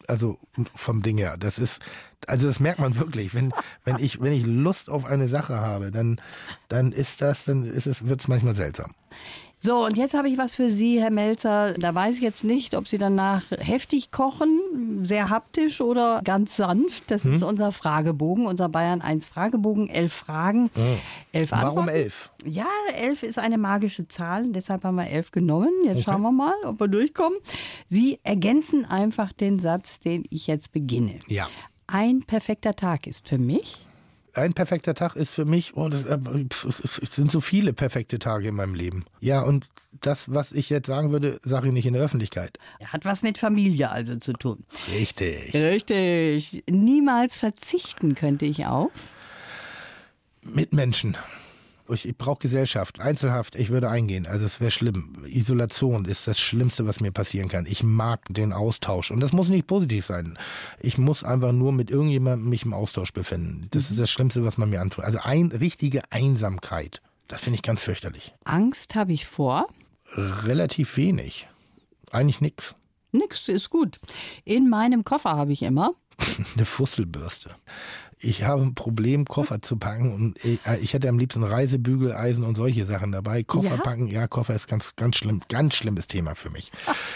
also 0.07 0.39
vom 0.75 1.03
Ding 1.03 1.17
her. 1.17 1.37
Das 1.37 1.59
ist, 1.59 1.81
also 2.25 2.47
das 2.47 2.59
merkt 2.59 2.79
man 2.79 2.97
wirklich. 2.97 3.33
Wenn, 3.35 3.53
wenn 3.83 3.99
ich, 3.99 4.19
wenn 4.19 4.33
ich 4.33 4.45
Lust 4.45 4.89
auf 4.89 5.05
eine 5.05 5.27
Sache 5.27 5.59
habe, 5.59 5.91
dann, 5.91 6.19
dann 6.67 6.91
ist 6.91 7.21
das, 7.21 7.45
dann 7.45 7.63
ist 7.63 7.85
es, 7.85 8.05
wird 8.05 8.19
es 8.19 8.27
manchmal 8.27 8.55
seltsam. 8.55 8.95
So, 9.61 9.83
und 9.85 9.97
jetzt 9.97 10.13
habe 10.13 10.29
ich 10.29 10.37
was 10.37 10.55
für 10.55 10.69
Sie, 10.69 11.01
Herr 11.01 11.09
Melzer. 11.09 11.73
Da 11.73 11.93
weiß 11.93 12.15
ich 12.15 12.21
jetzt 12.21 12.45
nicht, 12.45 12.75
ob 12.75 12.87
Sie 12.87 12.97
danach 12.97 13.43
heftig 13.51 14.09
kochen, 14.09 15.05
sehr 15.05 15.29
haptisch 15.29 15.81
oder 15.81 16.21
ganz 16.23 16.55
sanft. 16.55 17.11
Das 17.11 17.25
hm? 17.25 17.33
ist 17.33 17.43
unser 17.43 17.73
Fragebogen, 17.73 18.45
unser 18.45 18.69
Bayern 18.69 19.01
1 19.01 19.25
Fragebogen. 19.25 19.89
Elf 19.89 20.13
Fragen, 20.13 20.71
hm. 20.75 20.97
elf 21.33 21.51
Antworten. 21.51 21.75
Warum 21.75 21.89
elf? 21.89 22.29
Ja, 22.45 22.67
elf 22.95 23.23
ist 23.23 23.37
eine 23.37 23.57
magische 23.57 24.07
Zahl, 24.07 24.49
deshalb 24.53 24.85
haben 24.85 24.95
wir 24.95 25.09
elf 25.09 25.31
genommen. 25.31 25.73
Jetzt 25.83 25.95
okay. 25.95 26.03
schauen 26.05 26.21
wir 26.21 26.31
mal, 26.31 26.55
ob 26.65 26.79
wir 26.79 26.87
durchkommen. 26.87 27.37
Sie 27.87 28.19
ergänzen 28.23 28.85
einfach 28.85 29.33
den 29.33 29.59
Satz, 29.59 29.99
den 29.99 30.23
ich 30.29 30.47
jetzt 30.47 30.71
beginne. 30.71 31.15
Ja. 31.27 31.47
Ein 31.85 32.21
perfekter 32.21 32.75
Tag 32.75 33.07
ist 33.07 33.27
für 33.27 33.37
mich 33.37 33.88
ein 34.33 34.53
perfekter 34.53 34.93
Tag 34.93 35.15
ist 35.15 35.31
für 35.31 35.45
mich, 35.45 35.75
oh, 35.75 35.89
das, 35.89 36.03
äh, 36.03 36.17
es 37.01 37.15
sind 37.15 37.31
so 37.31 37.41
viele 37.41 37.73
perfekte 37.73 38.19
Tage 38.19 38.49
in 38.49 38.55
meinem 38.55 38.75
Leben. 38.75 39.05
Ja, 39.19 39.41
und 39.41 39.67
das, 40.01 40.31
was 40.31 40.51
ich 40.51 40.69
jetzt 40.69 40.87
sagen 40.87 41.11
würde, 41.11 41.39
sage 41.43 41.67
ich 41.67 41.73
nicht 41.73 41.85
in 41.85 41.93
der 41.93 42.03
Öffentlichkeit. 42.03 42.57
Hat 42.83 43.05
was 43.05 43.21
mit 43.21 43.37
Familie 43.37 43.89
also 43.89 44.15
zu 44.17 44.33
tun. 44.33 44.63
Richtig. 44.93 45.53
Richtig. 45.53 46.63
Niemals 46.69 47.37
verzichten 47.37 48.15
könnte 48.15 48.45
ich 48.45 48.65
auf. 48.65 48.91
Mit 50.43 50.73
Menschen. 50.73 51.17
Ich, 51.91 52.07
ich 52.07 52.17
brauche 52.17 52.39
Gesellschaft. 52.39 52.99
Einzelhaft, 52.99 53.55
ich 53.55 53.69
würde 53.69 53.89
eingehen. 53.89 54.25
Also 54.27 54.45
es 54.45 54.59
wäre 54.59 54.71
schlimm. 54.71 55.25
Isolation 55.25 56.05
ist 56.05 56.27
das 56.27 56.39
Schlimmste, 56.39 56.85
was 56.85 56.99
mir 56.99 57.11
passieren 57.11 57.49
kann. 57.49 57.65
Ich 57.65 57.83
mag 57.83 58.21
den 58.29 58.53
Austausch. 58.53 59.11
Und 59.11 59.19
das 59.19 59.33
muss 59.33 59.49
nicht 59.49 59.67
positiv 59.67 60.05
sein. 60.05 60.37
Ich 60.79 60.97
muss 60.97 61.23
einfach 61.23 61.51
nur 61.51 61.71
mit 61.71 61.89
irgendjemandem 61.89 62.49
mich 62.49 62.63
im 62.63 62.73
Austausch 62.73 63.13
befinden. 63.13 63.67
Das 63.71 63.89
mhm. 63.89 63.93
ist 63.93 63.99
das 63.99 64.09
Schlimmste, 64.09 64.43
was 64.43 64.57
man 64.57 64.69
mir 64.69 64.81
antut. 64.81 65.03
Also 65.03 65.19
ein, 65.19 65.47
richtige 65.47 66.11
Einsamkeit. 66.11 67.01
Das 67.27 67.41
finde 67.41 67.55
ich 67.55 67.63
ganz 67.63 67.81
fürchterlich. 67.81 68.33
Angst 68.43 68.95
habe 68.95 69.13
ich 69.13 69.25
vor? 69.25 69.67
Relativ 70.15 70.97
wenig. 70.97 71.47
Eigentlich 72.11 72.41
nichts. 72.41 72.75
Nix 73.11 73.47
ist 73.47 73.69
gut. 73.69 73.99
In 74.45 74.69
meinem 74.69 75.03
Koffer 75.03 75.31
habe 75.31 75.53
ich 75.53 75.63
immer 75.63 75.93
eine 76.55 76.65
Fusselbürste 76.65 77.55
ich 78.21 78.43
habe 78.43 78.61
ein 78.61 78.75
Problem, 78.75 79.23
Koffer 79.25 79.61
zu 79.61 79.77
packen 79.77 80.13
und 80.13 80.43
ich, 80.43 80.59
äh, 80.65 80.77
ich 80.79 80.93
hätte 80.93 81.07
am 81.07 81.17
liebsten 81.17 81.43
Reisebügeleisen 81.43 82.43
und 82.43 82.55
solche 82.55 82.83
Sachen 82.85 83.13
dabei. 83.13 83.43
Koffer 83.43 83.75
ja? 83.75 83.81
packen, 83.81 84.07
ja, 84.07 84.27
Koffer 84.27 84.55
ist 84.55 84.67
ganz, 84.67 84.95
ganz 84.97 85.15
schlimm, 85.15 85.41
ganz 85.47 85.75
schlimmes 85.75 86.07
Thema 86.07 86.35
für 86.35 86.49
mich. 86.49 86.71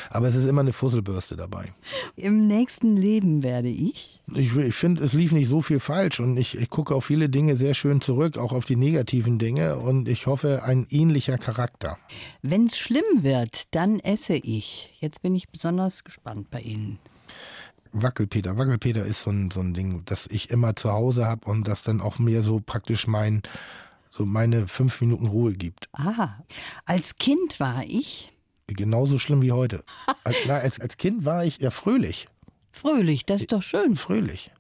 Aber 0.10 0.30
es 0.30 0.36
ist 0.36 0.46
immer 0.46 0.62
eine 0.62 0.72
Fusselbürste 0.72 1.36
dabei. 1.36 1.74
Im 2.16 2.48
nächsten 2.48 2.96
Leben 2.96 3.44
werde 3.44 3.68
ich? 3.68 4.22
Ich, 4.34 4.56
ich 4.56 4.76
finde, 4.76 5.04
es 5.04 5.12
lief 5.12 5.34
nicht 5.34 5.50
so 5.50 5.62
viel 5.62 5.82
falsch 5.82 6.22
und 6.22 6.38
ich, 6.38 6.58
ich 6.58 6.70
gucke 6.70 6.96
auf 6.96 7.04
viele 7.04 7.28
Dinge 7.28 7.58
sehr 7.58 7.74
schön 7.74 8.00
zurück, 8.00 8.38
auch 8.38 8.54
auf 8.54 8.64
die 8.64 8.78
negativen 8.78 9.40
Dinge 9.40 9.78
und 9.78 10.08
ich 10.08 10.26
hoffe, 10.26 10.64
ein 10.64 10.88
ähnlicher 10.90 11.38
Charakter. 11.38 11.98
Wenn 12.42 12.68
es 12.68 12.78
schlimm 12.78 13.04
wird, 13.24 13.76
dann 13.76 14.00
esse 14.00 14.36
ich. 14.36 14.96
Jetzt 15.02 15.22
bin 15.22 15.36
ich 15.36 15.50
besonders 15.50 16.06
gespannt 16.06 16.50
bei 16.50 16.62
Ihnen. 16.62 17.00
Wackelpeter. 17.94 18.58
Wackelpeter 18.58 19.06
ist 19.06 19.22
so 19.22 19.32
ein, 19.32 19.52
so 19.52 19.60
ein 19.60 19.74
Ding, 19.74 20.04
das 20.06 20.28
ich 20.28 20.50
immer 20.50 20.76
zu 20.76 20.92
Hause 20.92 21.26
habe 21.26 21.50
und 21.50 21.68
das 21.68 21.84
dann 21.84 22.02
auch 22.02 22.20
mir 22.20 22.42
so 22.42 22.60
praktisch 22.60 23.08
mein, 23.08 23.44
so 24.12 24.26
meine 24.26 24.68
fünf 24.68 25.00
Minuten 25.02 25.28
Ruhe 25.28 25.54
gibt. 25.54 25.88
Aha. 25.94 26.44
Als 26.86 27.16
Kind 27.18 27.60
war 27.60 27.84
ich. 27.86 28.34
Genauso 28.68 29.18
schlimm 29.18 29.42
wie 29.42 29.52
heute. 29.52 29.84
als, 30.24 30.50
als, 30.50 30.80
als 30.80 30.98
Kind 30.98 31.26
war 31.26 31.46
ich 31.46 31.60
ja 31.60 31.72
fröhlich. 31.72 32.28
Fröhlich, 32.74 33.26
das 33.26 33.42
ist 33.42 33.52
doch 33.52 33.62
schön. 33.62 33.96
Fröhlich. 33.96 34.52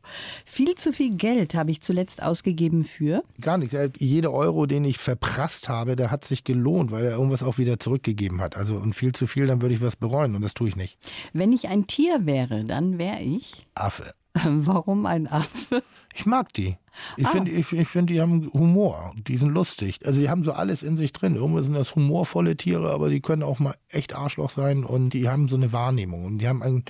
Viel 0.46 0.76
zu 0.76 0.94
viel 0.94 1.16
Geld 1.16 1.56
habe 1.56 1.72
ich 1.72 1.82
zuletzt 1.82 2.22
ausgegeben 2.22 2.86
für? 2.86 3.24
Gar 3.42 3.58
nicht. 3.58 3.76
Jeder 4.00 4.32
Euro, 4.32 4.68
den 4.68 4.86
ich 4.86 5.00
verprasst 5.00 5.68
habe, 5.68 5.96
der 5.96 6.12
hat 6.12 6.24
sich 6.24 6.44
gelohnt, 6.44 6.92
weil 6.92 7.04
er 7.04 7.14
irgendwas 7.14 7.42
auch 7.44 7.58
wieder 7.58 7.80
zurückgegeben 7.80 8.40
hat. 8.40 8.56
Also 8.56 8.76
und 8.76 8.94
viel 8.94 9.14
zu 9.14 9.26
viel, 9.26 9.48
dann 9.48 9.62
würde 9.62 9.74
ich 9.74 9.82
was 9.82 9.96
bereuen 9.96 10.36
und 10.36 10.44
das 10.44 10.54
tue 10.54 10.70
ich 10.70 10.76
nicht. 10.76 10.98
Wenn 11.34 11.52
ich 11.52 11.68
ein 11.68 11.88
Tier 11.88 12.26
wäre, 12.26 12.64
dann 12.64 13.00
wäre 13.00 13.20
ich? 13.20 13.66
Affe. 13.74 14.14
Warum 14.34 15.06
ein 15.06 15.28
Affe? 15.28 15.84
Ich 16.14 16.26
mag 16.26 16.54
die. 16.54 16.78
Ich 17.18 17.26
ah. 17.26 17.30
finde, 17.30 17.52
ich, 17.52 17.72
ich 17.72 17.88
find, 17.88 18.10
die 18.10 18.22
haben 18.22 18.52
Humor. 18.54 19.14
Die 19.28 19.38
sind 19.38 19.50
lustig. 19.50 20.00
Also 20.06 20.20
die 20.20 20.30
haben 20.30 20.44
so 20.44 20.54
alles 20.54 20.84
in 20.84 20.98
sich 20.98 21.14
drin. 21.14 21.36
Irgendwo 21.36 21.62
sind 21.62 21.74
das 21.74 21.96
humorvolle 21.96 22.56
Tiere, 22.56 22.92
aber 22.92 23.10
die 23.10 23.22
können 23.22 23.44
auch 23.44 23.60
mal 23.60 23.76
echt 23.90 24.16
Arschloch 24.16 24.50
sein 24.50 24.84
und 24.84 25.12
die 25.12 25.30
haben 25.30 25.48
so 25.48 25.56
eine 25.56 25.72
Wahrnehmung. 25.72 26.26
Und 26.26 26.40
die 26.40 26.48
haben 26.48 26.64
ein 26.64 26.84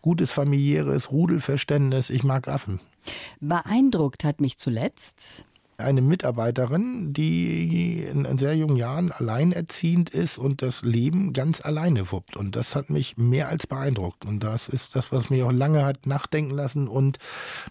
gutes 0.00 0.30
familiäres 0.30 1.10
Rudelverständnis. 1.10 2.10
Ich 2.10 2.24
mag 2.24 2.48
Affen. 2.48 2.80
Beeindruckt 3.40 4.24
hat 4.24 4.40
mich 4.40 4.58
zuletzt 4.58 5.46
eine 5.76 6.02
Mitarbeiterin, 6.02 7.12
die 7.12 8.02
in 8.02 8.38
sehr 8.38 8.56
jungen 8.56 8.76
Jahren 8.76 9.12
alleinerziehend 9.12 10.10
ist 10.10 10.38
und 10.38 10.62
das 10.62 10.82
Leben 10.82 11.32
ganz 11.32 11.60
alleine 11.60 12.12
wuppt. 12.12 12.36
Und 12.36 12.56
das 12.56 12.76
hat 12.76 12.90
mich 12.90 13.16
mehr 13.16 13.48
als 13.48 13.66
beeindruckt. 13.66 14.24
Und 14.24 14.40
das 14.40 14.68
ist 14.68 14.94
das, 14.96 15.12
was 15.12 15.30
mich 15.30 15.42
auch 15.42 15.52
lange 15.52 15.84
hat 15.84 16.06
nachdenken 16.06 16.52
lassen 16.52 16.88
und 16.88 17.18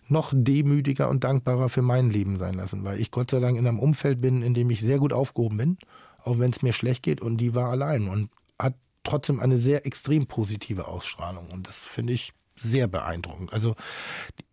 noch 0.07 0.33
demütiger 0.35 1.09
und 1.09 1.23
dankbarer 1.23 1.69
für 1.69 1.81
mein 1.81 2.09
Leben 2.09 2.37
sein 2.37 2.55
lassen. 2.55 2.83
Weil 2.83 2.99
ich 2.99 3.11
Gott 3.11 3.31
sei 3.31 3.39
Dank 3.39 3.57
in 3.57 3.67
einem 3.67 3.79
Umfeld 3.79 4.21
bin, 4.21 4.41
in 4.41 4.53
dem 4.53 4.69
ich 4.69 4.81
sehr 4.81 4.99
gut 4.99 5.13
aufgehoben 5.13 5.57
bin, 5.57 5.77
auch 6.23 6.39
wenn 6.39 6.51
es 6.51 6.61
mir 6.61 6.73
schlecht 6.73 7.03
geht. 7.03 7.21
Und 7.21 7.37
die 7.37 7.55
war 7.55 7.69
allein 7.69 8.07
und 8.07 8.29
hat 8.59 8.75
trotzdem 9.03 9.39
eine 9.39 9.57
sehr 9.57 9.85
extrem 9.85 10.27
positive 10.27 10.87
Ausstrahlung. 10.87 11.49
Und 11.51 11.67
das 11.67 11.77
finde 11.77 12.13
ich 12.13 12.33
sehr 12.55 12.87
beeindruckend. 12.87 13.53
Also 13.53 13.75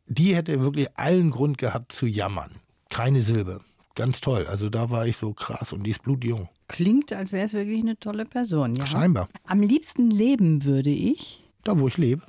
die 0.06 0.34
hätte 0.34 0.60
wirklich 0.60 0.88
allen 0.98 1.30
Grund 1.30 1.58
gehabt 1.58 1.92
zu 1.92 2.06
jammern. 2.06 2.60
Keine 2.90 3.22
Silbe. 3.22 3.60
Ganz 3.94 4.20
toll. 4.20 4.46
Also 4.46 4.68
da 4.68 4.90
war 4.90 5.06
ich 5.06 5.16
so 5.16 5.32
krass 5.32 5.72
und 5.72 5.84
die 5.84 5.90
ist 5.90 6.02
blutjung. 6.02 6.48
Klingt, 6.68 7.12
als 7.12 7.32
wäre 7.32 7.46
es 7.46 7.54
wirklich 7.54 7.80
eine 7.80 7.98
tolle 7.98 8.24
Person, 8.24 8.74
ja. 8.74 8.86
Scheinbar. 8.86 9.28
Am 9.46 9.62
liebsten 9.62 10.10
leben 10.10 10.64
würde 10.64 10.90
ich. 10.90 11.42
Da, 11.64 11.78
wo 11.78 11.88
ich 11.88 11.96
lebe. 11.96 12.22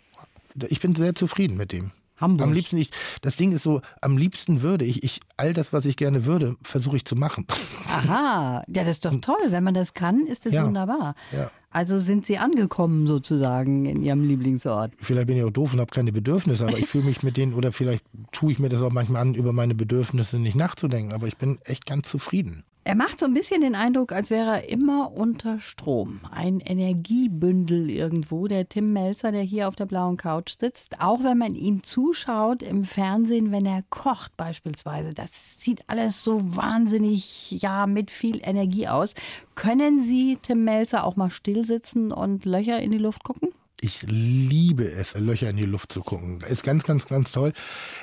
Ich 0.69 0.79
bin 0.79 0.95
sehr 0.95 1.15
zufrieden 1.15 1.57
mit 1.57 1.71
dem. 1.71 1.91
Hamburg. 2.21 2.47
Am 2.47 2.53
liebsten, 2.53 2.77
ich, 2.77 2.91
das 3.21 3.35
Ding 3.35 3.51
ist 3.51 3.63
so, 3.63 3.81
am 3.99 4.17
liebsten 4.17 4.61
würde 4.61 4.85
ich, 4.85 5.03
ich 5.03 5.19
all 5.37 5.53
das, 5.53 5.73
was 5.73 5.85
ich 5.85 5.97
gerne 5.97 6.25
würde, 6.25 6.55
versuche 6.61 6.95
ich 6.97 7.05
zu 7.05 7.15
machen. 7.15 7.47
Aha, 7.87 8.63
ja, 8.67 8.83
das 8.83 8.87
ist 8.87 9.05
doch 9.05 9.19
toll. 9.21 9.41
Wenn 9.47 9.63
man 9.63 9.73
das 9.73 9.93
kann, 9.93 10.27
ist 10.27 10.45
das 10.45 10.53
ja. 10.53 10.65
wunderbar. 10.65 11.15
Ja. 11.31 11.49
Also 11.71 11.99
sind 11.99 12.25
Sie 12.25 12.37
angekommen 12.37 13.07
sozusagen 13.07 13.85
in 13.85 14.03
Ihrem 14.03 14.27
Lieblingsort? 14.27 14.91
Vielleicht 14.97 15.27
bin 15.27 15.37
ich 15.37 15.43
auch 15.43 15.51
doof 15.51 15.73
und 15.73 15.79
habe 15.79 15.89
keine 15.89 16.11
Bedürfnisse, 16.11 16.67
aber 16.67 16.77
ich 16.77 16.87
fühle 16.87 17.05
mich 17.05 17.23
mit 17.23 17.37
denen, 17.37 17.53
oder 17.53 17.71
vielleicht 17.71 18.03
tue 18.33 18.51
ich 18.51 18.59
mir 18.59 18.67
das 18.67 18.81
auch 18.81 18.91
manchmal 18.91 19.21
an, 19.21 19.35
über 19.35 19.53
meine 19.53 19.73
Bedürfnisse 19.73 20.37
nicht 20.37 20.55
nachzudenken, 20.55 21.13
aber 21.13 21.27
ich 21.27 21.37
bin 21.37 21.59
echt 21.63 21.85
ganz 21.85 22.09
zufrieden. 22.09 22.65
Er 22.83 22.95
macht 22.95 23.19
so 23.19 23.27
ein 23.27 23.35
bisschen 23.35 23.61
den 23.61 23.75
Eindruck, 23.75 24.11
als 24.11 24.31
wäre 24.31 24.55
er 24.55 24.69
immer 24.69 25.11
unter 25.11 25.59
Strom. 25.59 26.19
Ein 26.31 26.59
Energiebündel 26.59 27.91
irgendwo, 27.91 28.47
der 28.47 28.67
Tim 28.69 28.91
Melzer, 28.91 29.31
der 29.31 29.43
hier 29.43 29.67
auf 29.67 29.75
der 29.75 29.85
blauen 29.85 30.17
Couch 30.17 30.55
sitzt. 30.59 30.99
Auch 30.99 31.23
wenn 31.23 31.37
man 31.37 31.53
ihm 31.53 31.83
zuschaut 31.83 32.63
im 32.63 32.83
Fernsehen, 32.83 33.51
wenn 33.51 33.67
er 33.67 33.83
kocht 33.91 34.35
beispielsweise. 34.35 35.13
Das 35.13 35.61
sieht 35.61 35.87
alles 35.87 36.23
so 36.23 36.39
wahnsinnig, 36.55 37.51
ja, 37.51 37.85
mit 37.85 38.09
viel 38.09 38.39
Energie 38.41 38.87
aus. 38.87 39.13
Können 39.53 40.01
Sie, 40.01 40.39
Tim 40.41 40.63
Melzer, 40.63 41.03
auch 41.03 41.15
mal 41.15 41.29
still 41.29 41.63
sitzen 41.63 42.11
und 42.11 42.45
Löcher 42.45 42.79
in 42.79 42.91
die 42.91 42.97
Luft 42.97 43.23
gucken? 43.23 43.49
Ich 43.79 44.03
liebe 44.07 44.91
es, 44.91 45.15
Löcher 45.15 45.49
in 45.49 45.57
die 45.57 45.65
Luft 45.65 45.91
zu 45.91 46.01
gucken. 46.01 46.41
Ist 46.41 46.63
ganz, 46.63 46.83
ganz, 46.83 47.07
ganz 47.07 47.31
toll. 47.31 47.53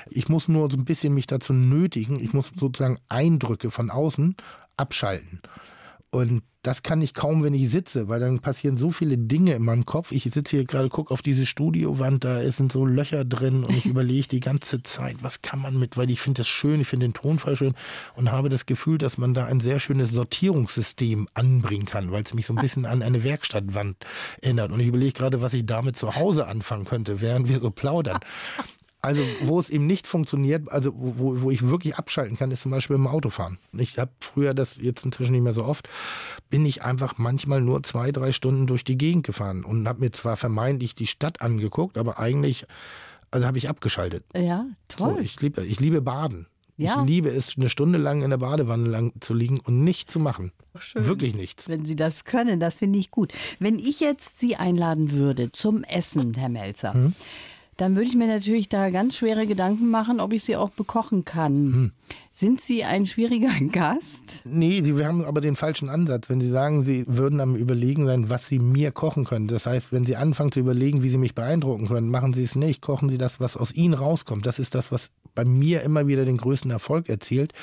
Ich 0.09 0.27
muss 0.29 0.47
nur 0.47 0.69
so 0.69 0.77
ein 0.77 0.83
bisschen 0.85 1.13
mich 1.13 1.27
dazu 1.27 1.53
nötigen. 1.53 2.19
Ich 2.19 2.33
muss 2.33 2.51
sozusagen 2.53 2.99
Eindrücke 3.07 3.71
von 3.71 3.89
außen 3.89 4.35
abschalten. 4.79 5.41
Und 6.11 6.41
das 6.63 6.83
kann 6.83 7.01
ich 7.01 7.13
kaum, 7.13 7.43
wenn 7.43 7.53
ich 7.53 7.69
sitze, 7.69 8.09
weil 8.09 8.19
dann 8.19 8.39
passieren 8.39 8.75
so 8.75 8.91
viele 8.91 9.17
Dinge 9.17 9.53
in 9.53 9.63
meinem 9.63 9.85
Kopf. 9.85 10.11
Ich 10.11 10.23
sitze 10.23 10.57
hier 10.57 10.65
gerade, 10.65 10.89
gucke 10.89 11.13
auf 11.13 11.21
diese 11.21 11.45
Studiowand, 11.45 12.25
da 12.25 12.49
sind 12.51 12.71
so 12.71 12.85
Löcher 12.85 13.23
drin 13.23 13.63
und 13.63 13.77
ich 13.77 13.85
überlege 13.87 14.27
die 14.27 14.41
ganze 14.41 14.83
Zeit, 14.83 15.17
was 15.21 15.41
kann 15.41 15.59
man 15.59 15.79
mit, 15.79 15.95
weil 15.95 16.09
ich 16.09 16.19
finde 16.19 16.39
das 16.39 16.47
schön, 16.49 16.81
ich 16.81 16.87
finde 16.87 17.07
den 17.07 17.13
Tonfall 17.13 17.55
schön 17.55 17.75
und 18.15 18.31
habe 18.31 18.49
das 18.49 18.65
Gefühl, 18.65 18.97
dass 18.97 19.17
man 19.17 19.33
da 19.33 19.45
ein 19.45 19.61
sehr 19.61 19.79
schönes 19.79 20.11
Sortierungssystem 20.11 21.29
anbringen 21.33 21.85
kann, 21.85 22.11
weil 22.11 22.23
es 22.23 22.33
mich 22.33 22.47
so 22.47 22.53
ein 22.53 22.61
bisschen 22.61 22.85
an 22.85 23.03
eine 23.03 23.23
Werkstattwand 23.23 23.95
erinnert. 24.41 24.71
Und 24.71 24.81
ich 24.81 24.87
überlege 24.87 25.13
gerade, 25.13 25.41
was 25.41 25.53
ich 25.53 25.65
damit 25.65 25.95
zu 25.95 26.15
Hause 26.15 26.47
anfangen 26.47 26.85
könnte, 26.85 27.21
während 27.21 27.47
wir 27.47 27.61
so 27.61 27.71
plaudern. 27.71 28.19
Also 29.01 29.21
wo 29.41 29.59
es 29.59 29.69
eben 29.69 29.87
nicht 29.87 30.07
funktioniert, 30.07 30.69
also 30.69 30.91
wo, 30.93 31.41
wo 31.41 31.51
ich 31.51 31.67
wirklich 31.67 31.95
abschalten 31.95 32.37
kann, 32.37 32.51
ist 32.51 32.63
zum 32.63 32.71
Beispiel 32.71 32.97
im 32.97 33.07
Autofahren. 33.07 33.57
Ich 33.71 33.97
habe 33.97 34.11
früher 34.19 34.53
das 34.53 34.77
jetzt 34.77 35.05
inzwischen 35.05 35.31
nicht 35.31 35.41
mehr 35.41 35.53
so 35.53 35.63
oft, 35.63 35.87
bin 36.49 36.65
ich 36.65 36.83
einfach 36.83 37.17
manchmal 37.17 37.61
nur 37.61 37.81
zwei, 37.83 38.11
drei 38.11 38.33
Stunden 38.33 38.67
durch 38.67 38.83
die 38.83 38.97
Gegend 38.97 39.25
gefahren 39.25 39.63
und 39.63 39.87
habe 39.87 40.01
mir 40.01 40.11
zwar 40.11 40.35
vermeintlich 40.35 40.95
die 40.95 41.07
Stadt 41.07 41.41
angeguckt, 41.41 41.97
aber 41.97 42.19
eigentlich 42.19 42.65
also 43.31 43.45
habe 43.45 43.57
ich 43.57 43.69
abgeschaltet. 43.69 44.23
Ja, 44.35 44.65
toll. 44.87 45.15
So, 45.15 45.19
ich, 45.21 45.39
liebe, 45.41 45.63
ich 45.63 45.79
liebe 45.79 46.01
Baden. 46.01 46.47
Ja. 46.77 47.01
Ich 47.01 47.07
liebe 47.07 47.29
es, 47.29 47.57
eine 47.57 47.67
Stunde 47.67 47.99
lang 47.99 48.21
in 48.21 48.29
der 48.29 48.37
Badewanne 48.37 48.87
lang 48.87 49.11
zu 49.19 49.33
liegen 49.33 49.59
und 49.59 49.83
nichts 49.83 50.13
zu 50.13 50.19
machen. 50.19 50.53
Schön. 50.77 51.05
Wirklich 51.05 51.35
nichts. 51.35 51.67
Wenn 51.67 51.85
Sie 51.85 51.97
das 51.97 52.23
können, 52.23 52.59
das 52.59 52.77
finde 52.77 52.99
ich 52.99 53.11
gut. 53.11 53.33
Wenn 53.59 53.77
ich 53.79 53.99
jetzt 53.99 54.39
Sie 54.39 54.55
einladen 54.55 55.11
würde 55.11 55.51
zum 55.51 55.83
Essen, 55.83 56.33
Herr 56.35 56.49
Melzer, 56.49 56.93
Hm? 56.93 57.13
Dann 57.79 57.95
würde 57.95 58.09
ich 58.09 58.15
mir 58.15 58.27
natürlich 58.27 58.67
da 58.67 58.89
ganz 58.89 59.15
schwere 59.15 59.47
Gedanken 59.47 59.89
machen, 59.89 60.19
ob 60.19 60.33
ich 60.33 60.43
Sie 60.43 60.57
auch 60.57 60.69
bekochen 60.69 61.23
kann. 61.23 61.53
Hm. 61.53 61.91
Sind 62.33 62.59
Sie 62.59 62.83
ein 62.83 63.05
schwieriger 63.05 63.51
Gast? 63.71 64.41
Nee, 64.45 64.81
Sie 64.81 64.93
haben 65.05 65.23
aber 65.23 65.39
den 65.39 65.55
falschen 65.55 65.89
Ansatz. 65.89 66.29
Wenn 66.29 66.41
Sie 66.41 66.49
sagen, 66.49 66.83
Sie 66.83 67.05
würden 67.07 67.39
am 67.39 67.55
Überlegen 67.55 68.05
sein, 68.05 68.29
was 68.29 68.47
Sie 68.47 68.59
mir 68.59 68.91
kochen 68.91 69.23
können. 69.23 69.47
Das 69.47 69.65
heißt, 69.65 69.93
wenn 69.93 70.05
Sie 70.05 70.17
anfangen 70.17 70.51
zu 70.51 70.59
überlegen, 70.59 71.03
wie 71.03 71.09
Sie 71.09 71.17
mich 71.17 71.35
beeindrucken 71.35 71.87
können, 71.87 72.09
machen 72.09 72.33
Sie 72.33 72.43
es 72.43 72.55
nicht. 72.55 72.81
Kochen 72.81 73.09
Sie 73.09 73.17
das, 73.17 73.39
was 73.39 73.55
aus 73.55 73.73
Ihnen 73.73 73.93
rauskommt. 73.93 74.45
Das 74.45 74.59
ist 74.59 74.75
das, 74.75 74.91
was 74.91 75.09
bei 75.39 75.45
mir 75.45 75.83
immer 75.83 76.05
wieder 76.05 76.25
den 76.25 76.35
größten 76.35 76.69
Erfolg 76.69 77.07
erzielt. 77.07 77.53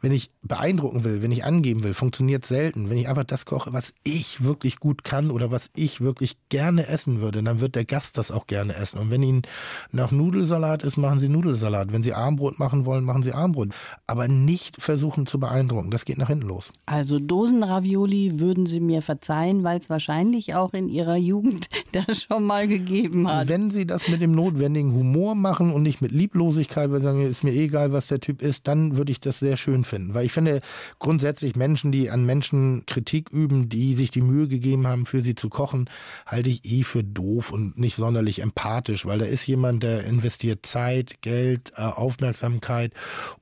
Wenn 0.00 0.12
ich 0.12 0.30
beeindrucken 0.42 1.02
will, 1.02 1.22
wenn 1.22 1.32
ich 1.32 1.44
angeben 1.44 1.82
will, 1.82 1.92
funktioniert 1.92 2.46
selten. 2.46 2.88
Wenn 2.88 2.98
ich 2.98 3.08
einfach 3.08 3.24
das 3.24 3.46
koche, 3.46 3.72
was 3.72 3.92
ich 4.04 4.44
wirklich 4.44 4.78
gut 4.78 5.02
kann 5.02 5.32
oder 5.32 5.50
was 5.50 5.70
ich 5.74 6.00
wirklich 6.00 6.36
gerne 6.50 6.86
essen 6.86 7.20
würde, 7.20 7.42
dann 7.42 7.58
wird 7.58 7.74
der 7.74 7.84
Gast 7.84 8.16
das 8.16 8.30
auch 8.30 8.46
gerne 8.46 8.76
essen. 8.76 9.00
Und 9.00 9.10
wenn 9.10 9.24
Ihnen 9.24 9.42
nach 9.90 10.12
Nudelsalat 10.12 10.84
ist, 10.84 10.98
machen 10.98 11.18
Sie 11.18 11.28
Nudelsalat. 11.28 11.92
Wenn 11.92 12.04
Sie 12.04 12.14
Armbrot 12.14 12.60
machen 12.60 12.86
wollen, 12.86 13.02
machen 13.02 13.24
Sie 13.24 13.32
Armbrot. 13.32 13.70
Aber 14.06 14.28
nicht 14.28 14.80
versuchen 14.80 15.26
zu 15.26 15.40
beeindrucken. 15.40 15.90
Das 15.90 16.04
geht 16.04 16.18
nach 16.18 16.28
hinten 16.28 16.46
los. 16.46 16.70
Also 16.86 17.18
Dosenravioli 17.18 18.38
würden 18.38 18.66
Sie 18.66 18.78
mir 18.78 19.02
verzeihen, 19.02 19.64
weil 19.64 19.80
es 19.80 19.90
wahrscheinlich 19.90 20.54
auch 20.54 20.74
in 20.74 20.88
Ihrer 20.88 21.16
Jugend 21.16 21.66
das 21.92 22.22
schon 22.22 22.44
mal 22.44 22.68
gegeben 22.68 23.28
hat. 23.28 23.48
Wenn 23.48 23.70
Sie 23.70 23.84
das 23.84 24.06
mit 24.06 24.20
dem 24.20 24.32
notwendigen 24.32 24.94
Humor 24.94 25.34
machen 25.34 25.72
und 25.72 25.82
nicht 25.82 26.00
mit 26.00 26.12
Lieblosigkeit, 26.12 26.90
weil 26.90 27.00
Sie 27.00 27.04
sagen, 27.06 27.15
ist 27.22 27.44
mir 27.44 27.52
eh 27.52 27.64
egal, 27.64 27.92
was 27.92 28.08
der 28.08 28.20
Typ 28.20 28.42
ist, 28.42 28.66
dann 28.66 28.96
würde 28.96 29.12
ich 29.12 29.20
das 29.20 29.38
sehr 29.38 29.56
schön 29.56 29.84
finden. 29.84 30.14
Weil 30.14 30.26
ich 30.26 30.32
finde 30.32 30.60
grundsätzlich 30.98 31.56
Menschen, 31.56 31.92
die 31.92 32.10
an 32.10 32.24
Menschen 32.24 32.84
Kritik 32.86 33.30
üben, 33.30 33.68
die 33.68 33.94
sich 33.94 34.10
die 34.10 34.20
Mühe 34.20 34.48
gegeben 34.48 34.86
haben, 34.86 35.06
für 35.06 35.20
sie 35.20 35.34
zu 35.34 35.48
kochen, 35.48 35.88
halte 36.26 36.50
ich 36.50 36.64
eh 36.64 36.82
für 36.82 37.04
doof 37.04 37.50
und 37.50 37.78
nicht 37.78 37.96
sonderlich 37.96 38.40
empathisch, 38.40 39.06
weil 39.06 39.18
da 39.18 39.24
ist 39.24 39.46
jemand, 39.46 39.82
der 39.82 40.04
investiert 40.04 40.66
Zeit, 40.66 41.22
Geld, 41.22 41.72
äh, 41.76 41.82
Aufmerksamkeit, 41.82 42.92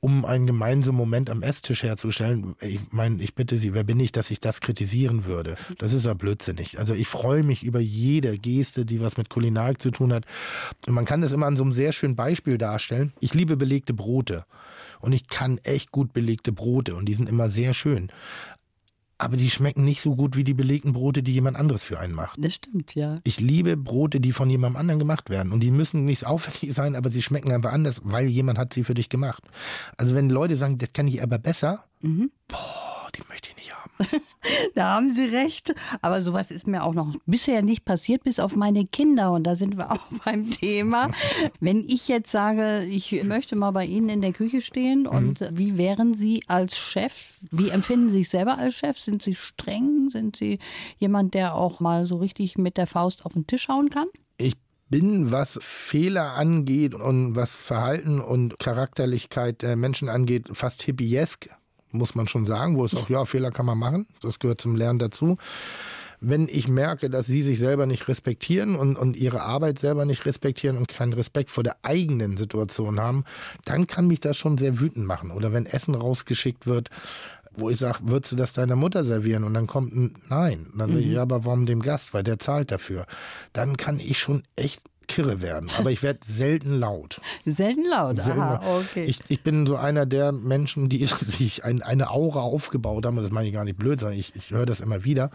um 0.01 0.25
einen 0.25 0.47
gemeinsamen 0.47 0.97
Moment 0.97 1.31
am 1.31 1.43
Esstisch 1.43 1.83
herzustellen. 1.83 2.55
Ich 2.61 2.81
meine, 2.91 3.23
ich 3.23 3.35
bitte 3.35 3.59
Sie, 3.59 3.75
wer 3.75 3.85
bin 3.85 4.01
ich, 4.01 4.13
dass 4.13 4.31
ich 4.31 4.41
das 4.41 4.61
kritisieren 4.61 5.25
würde? 5.25 5.55
Das 5.79 5.93
ist 5.93 6.07
ja 6.07 6.15
blödsinnig. 6.15 6.79
Also 6.79 6.95
ich 6.95 7.09
freue 7.09 7.43
mich 7.43 7.63
über 7.63 7.81
jede 7.81 8.39
Geste, 8.39 8.85
die 8.85 9.01
was 9.01 9.17
mit 9.17 9.31
Kulinarik 9.31 9.81
zu 9.81 9.91
tun 9.91 10.13
hat. 10.13 10.25
Und 10.87 10.95
man 10.95 11.05
kann 11.05 11.23
das 11.23 11.33
immer 11.33 11.47
an 11.47 11.57
so 11.57 11.63
einem 11.63 11.73
sehr 11.73 11.93
schönen 11.93 12.17
Beispiel 12.17 12.59
darstellen. 12.59 13.13
Ich 13.21 13.35
liebe 13.35 13.54
belegte 13.57 13.95
Brote. 13.95 14.45
Und 15.01 15.13
ich 15.13 15.27
kann 15.29 15.59
echt 15.59 15.93
gut 15.93 16.13
belegte 16.13 16.53
Brote 16.53 16.95
und 16.95 17.07
die 17.07 17.15
sind 17.15 17.29
immer 17.29 17.51
sehr 17.51 17.75
schön. 17.75 18.11
Aber 19.17 19.37
die 19.37 19.49
schmecken 19.49 19.85
nicht 19.85 20.01
so 20.01 20.17
gut 20.17 20.37
wie 20.37 20.45
die 20.45 20.55
belegten 20.55 20.93
Brote, 20.93 21.23
die 21.23 21.33
jemand 21.33 21.57
anderes 21.57 21.83
für 21.83 22.01
einen 22.01 22.15
macht. 22.15 22.37
Das 22.43 22.55
stimmt, 22.55 22.95
ja. 22.95 23.21
Ich 23.23 23.39
liebe 23.39 23.77
Brote, 23.77 24.19
die 24.21 24.33
von 24.33 24.51
jemandem 24.51 24.81
anderen 24.81 24.99
gemacht 24.99 25.31
werden. 25.31 25.53
Und 25.53 25.61
die 25.61 25.71
müssen 25.71 26.05
nicht 26.05 26.27
aufwendig 26.27 26.75
sein, 26.75 26.97
aber 26.97 27.11
sie 27.11 27.23
schmecken 27.23 27.53
einfach 27.53 27.73
anders, 27.73 28.01
weil 28.03 28.27
jemand 28.27 28.59
hat 28.59 28.75
sie 28.75 28.83
für 28.83 28.95
dich 28.95 29.09
gemacht. 29.09 29.45
Also 29.97 30.15
wenn 30.15 30.31
Leute 30.31 30.57
sagen, 30.57 30.79
das 30.79 30.93
kann 30.93 31.07
ich 31.07 31.23
aber 31.23 31.39
besser, 31.39 31.85
boah, 32.01 33.09
die 33.15 33.23
möchte 33.29 33.51
ich 33.51 33.57
nicht 33.57 33.73
haben. 33.75 33.84
Da 34.75 34.95
haben 34.95 35.15
Sie 35.15 35.25
recht. 35.25 35.75
Aber 36.03 36.21
sowas 36.21 36.51
ist 36.51 36.67
mir 36.67 36.85
auch 36.85 36.95
noch 36.95 37.15
bisher 37.27 37.63
nicht 37.63 37.85
passiert, 37.85 38.25
bis 38.25 38.39
auf 38.39 38.57
meine 38.57 38.87
Kinder. 38.87 39.33
Und 39.33 39.45
da 39.45 39.57
sind 39.57 39.77
wir 39.77 39.91
auch 39.91 40.07
beim 40.25 40.51
Thema. 40.51 41.11
Wenn 41.61 41.89
ich 41.89 42.09
jetzt 42.09 42.31
sage, 42.31 42.85
ich 42.85 43.23
möchte 43.25 43.57
mal 43.57 43.71
bei 43.71 43.87
Ihnen 43.87 44.09
in 44.09 44.21
der 44.21 44.33
Küche 44.33 44.61
stehen 44.61 45.07
und 45.07 45.41
wie 45.51 45.77
wären 45.77 46.15
Sie 46.15 46.43
als 46.47 46.77
Chef? 46.77 47.39
Wie 47.51 47.71
empfinden 47.71 48.11
Sie 48.11 48.19
sich 48.19 48.29
selber 48.29 48.59
als 48.59 48.75
Chef? 48.75 48.99
Sind 48.99 49.23
Sie 49.23 49.35
streng? 49.35 50.09
Sind 50.11 50.37
Sie 50.37 50.59
jemand, 50.99 51.35
der 51.35 51.55
auch 51.55 51.81
mal 51.81 52.07
so 52.07 52.17
richtig 52.17 52.59
mit 52.59 52.77
der 52.77 52.87
Faust 52.87 53.25
auf 53.25 53.33
den 53.33 53.47
Tisch 53.47 53.69
hauen 53.69 53.91
kann? 53.91 54.09
Ich 54.37 54.55
bin, 54.89 55.31
was 55.31 55.59
Fehler 55.63 56.35
angeht 56.35 56.95
und 56.95 57.35
was 57.35 57.57
Verhalten 57.57 58.21
und 58.21 58.59
Charakterlichkeit 58.59 59.63
der 59.63 59.77
Menschen 59.77 60.09
angeht, 60.09 60.49
fast 60.53 60.83
hippiesk, 60.83 61.49
muss 61.95 62.15
man 62.15 62.29
schon 62.29 62.47
sagen, 62.47 62.77
wo 62.77 62.85
es 62.85 62.95
auch, 62.95 63.09
ja, 63.09 63.25
Fehler 63.25 63.51
kann 63.51 63.67
man 63.67 63.79
machen, 63.79 64.07
das 64.23 64.39
gehört 64.39 64.61
zum 64.61 64.77
Lernen 64.77 64.99
dazu. 64.99 65.39
Wenn 66.21 66.49
ich 66.49 66.69
merke, 66.69 67.11
dass 67.11 67.27
sie 67.27 67.43
sich 67.43 67.59
selber 67.59 67.87
nicht 67.87 68.09
respektieren 68.09 68.77
und, 68.77 68.97
und 68.97 69.17
ihre 69.17 69.43
Arbeit 69.43 69.79
selber 69.79 70.07
nicht 70.07 70.25
respektieren 70.25 70.79
und 70.79 70.89
keinen 70.89 71.13
Respekt 71.13 71.51
vor 71.51 71.65
der 71.65 71.77
eigenen 71.83 72.37
Situation 72.37 72.99
haben, 72.99 73.25
dann 73.65 73.87
kann 73.87 74.07
mich 74.07 74.21
das 74.21 74.37
schon 74.37 74.57
sehr 74.57 74.81
wütend 74.81 75.07
machen. 75.07 75.31
Oder 75.31 75.53
wenn 75.53 75.67
Essen 75.67 75.95
rausgeschickt 75.95 76.67
wird, 76.67 76.89
wo 77.57 77.71
ich 77.71 77.79
sage, 77.79 77.99
würdest 78.03 78.33
du 78.33 78.37
das 78.37 78.53
deiner 78.53 78.77
Mutter 78.77 79.05
servieren? 79.05 79.45
Und 79.45 79.55
dann 79.55 79.67
kommt 79.67 79.95
ein 79.95 80.15
Nein. 80.29 80.71
Dann 80.77 80.91
sage 80.91 81.03
ich, 81.03 81.13
ja, 81.13 81.23
aber 81.23 81.45
warum 81.45 81.67
dem 81.67 81.83
Gast? 81.83 82.15
Weil 82.15 82.25
der 82.25 82.39
zahlt 82.39 82.71
dafür. 82.71 83.07
Dann 83.53 83.77
kann 83.77 84.01
ich 84.01 84.19
schon 84.19 84.43
echt 84.57 84.81
kirre 85.07 85.41
werden. 85.41 85.71
Aber 85.79 85.91
ich 85.91 86.03
werde 86.03 86.21
selten 86.25 86.79
laut. 86.79 87.21
Selten 87.45 87.85
laut. 87.89 88.21
Selten 88.21 88.41
Aha, 88.41 88.55
laut. 88.65 88.85
okay. 88.91 89.05
Ich, 89.05 89.21
ich 89.29 89.43
bin 89.43 89.67
so 89.67 89.77
einer 89.77 90.07
der 90.07 90.33
Menschen, 90.33 90.89
die 90.89 91.05
sich 91.07 91.65
ein, 91.65 91.83
eine 91.83 92.11
Aura 92.11 92.41
aufgebaut 92.41 93.07
haben. 93.07 93.17
Und 93.17 93.25
das 93.25 93.33
meine 93.33 93.49
ich 93.49 93.55
gar 93.55 93.65
nicht 93.65 93.79
blöd, 93.79 94.01
sondern 94.01 94.19
ich, 94.19 94.35
ich 94.35 94.51
höre 94.51 94.67
das 94.67 94.81
immer 94.81 95.05
wieder, 95.05 95.31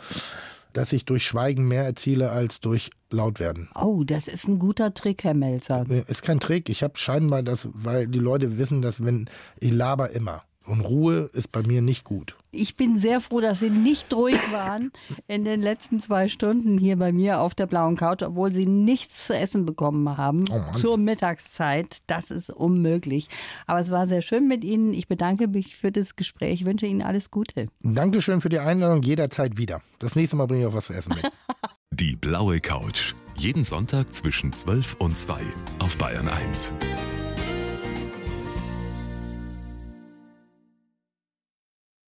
dass 0.73 0.93
ich 0.93 1.05
durch 1.05 1.25
Schweigen 1.25 1.67
mehr 1.67 1.83
erziele 1.83 2.31
als 2.31 2.59
durch 2.59 2.91
laut 3.11 3.39
werden. 3.39 3.69
oh, 3.75 4.03
das 4.03 4.27
ist 4.27 4.47
ein 4.47 4.59
guter 4.59 4.93
Trick, 4.93 5.23
Herr 5.23 5.33
Melzer. 5.33 5.85
Ist 6.07 6.21
kein 6.21 6.39
Trick. 6.39 6.69
Ich 6.69 6.83
habe 6.83 6.97
scheinbar 6.97 7.41
das, 7.41 7.67
weil 7.73 8.07
die 8.07 8.19
Leute 8.19 8.57
wissen, 8.57 8.81
dass 8.81 9.03
wenn 9.03 9.29
ich 9.59 9.73
laber 9.73 10.11
immer. 10.11 10.43
Und 10.69 10.81
Ruhe 10.81 11.31
ist 11.33 11.51
bei 11.51 11.63
mir 11.63 11.81
nicht 11.81 12.03
gut. 12.03 12.35
Ich 12.51 12.77
bin 12.77 12.95
sehr 12.95 13.21
froh, 13.21 13.41
dass 13.41 13.59
Sie 13.59 13.71
nicht 13.71 14.13
ruhig 14.13 14.39
waren 14.51 14.91
in 15.27 15.43
den 15.43 15.61
letzten 15.61 15.99
zwei 15.99 16.29
Stunden 16.29 16.77
hier 16.77 16.95
bei 16.95 17.11
mir 17.11 17.41
auf 17.41 17.55
der 17.55 17.65
blauen 17.65 17.95
Couch, 17.95 18.21
obwohl 18.21 18.51
Sie 18.51 18.67
nichts 18.67 19.25
zu 19.25 19.35
essen 19.35 19.65
bekommen 19.65 20.15
haben 20.15 20.45
Oh 20.51 20.71
zur 20.73 20.97
Mittagszeit. 20.97 21.97
Das 22.05 22.29
ist 22.29 22.51
unmöglich. 22.51 23.29
Aber 23.65 23.79
es 23.79 23.89
war 23.89 24.05
sehr 24.05 24.21
schön 24.21 24.47
mit 24.47 24.63
Ihnen. 24.63 24.93
Ich 24.93 25.07
bedanke 25.07 25.47
mich 25.47 25.75
für 25.75 25.91
das 25.91 26.15
Gespräch. 26.15 26.61
Ich 26.61 26.65
wünsche 26.67 26.85
Ihnen 26.85 27.01
alles 27.01 27.31
Gute. 27.31 27.69
Dankeschön 27.81 28.41
für 28.41 28.49
die 28.49 28.59
Einladung. 28.59 29.01
Jederzeit 29.01 29.57
wieder. 29.57 29.81
Das 29.97 30.15
nächste 30.15 30.35
Mal 30.35 30.45
bringe 30.45 30.61
ich 30.61 30.67
auch 30.67 30.75
was 30.75 30.85
zu 30.85 30.93
essen 30.93 31.15
mit. 31.15 31.31
Die 31.91 32.15
blaue 32.15 32.59
Couch. 32.61 33.15
Jeden 33.35 33.63
Sonntag 33.63 34.13
zwischen 34.13 34.53
12 34.53 34.97
und 34.99 35.17
2 35.17 35.41
auf 35.79 35.97
Bayern 35.97 36.27
1. 36.27 36.71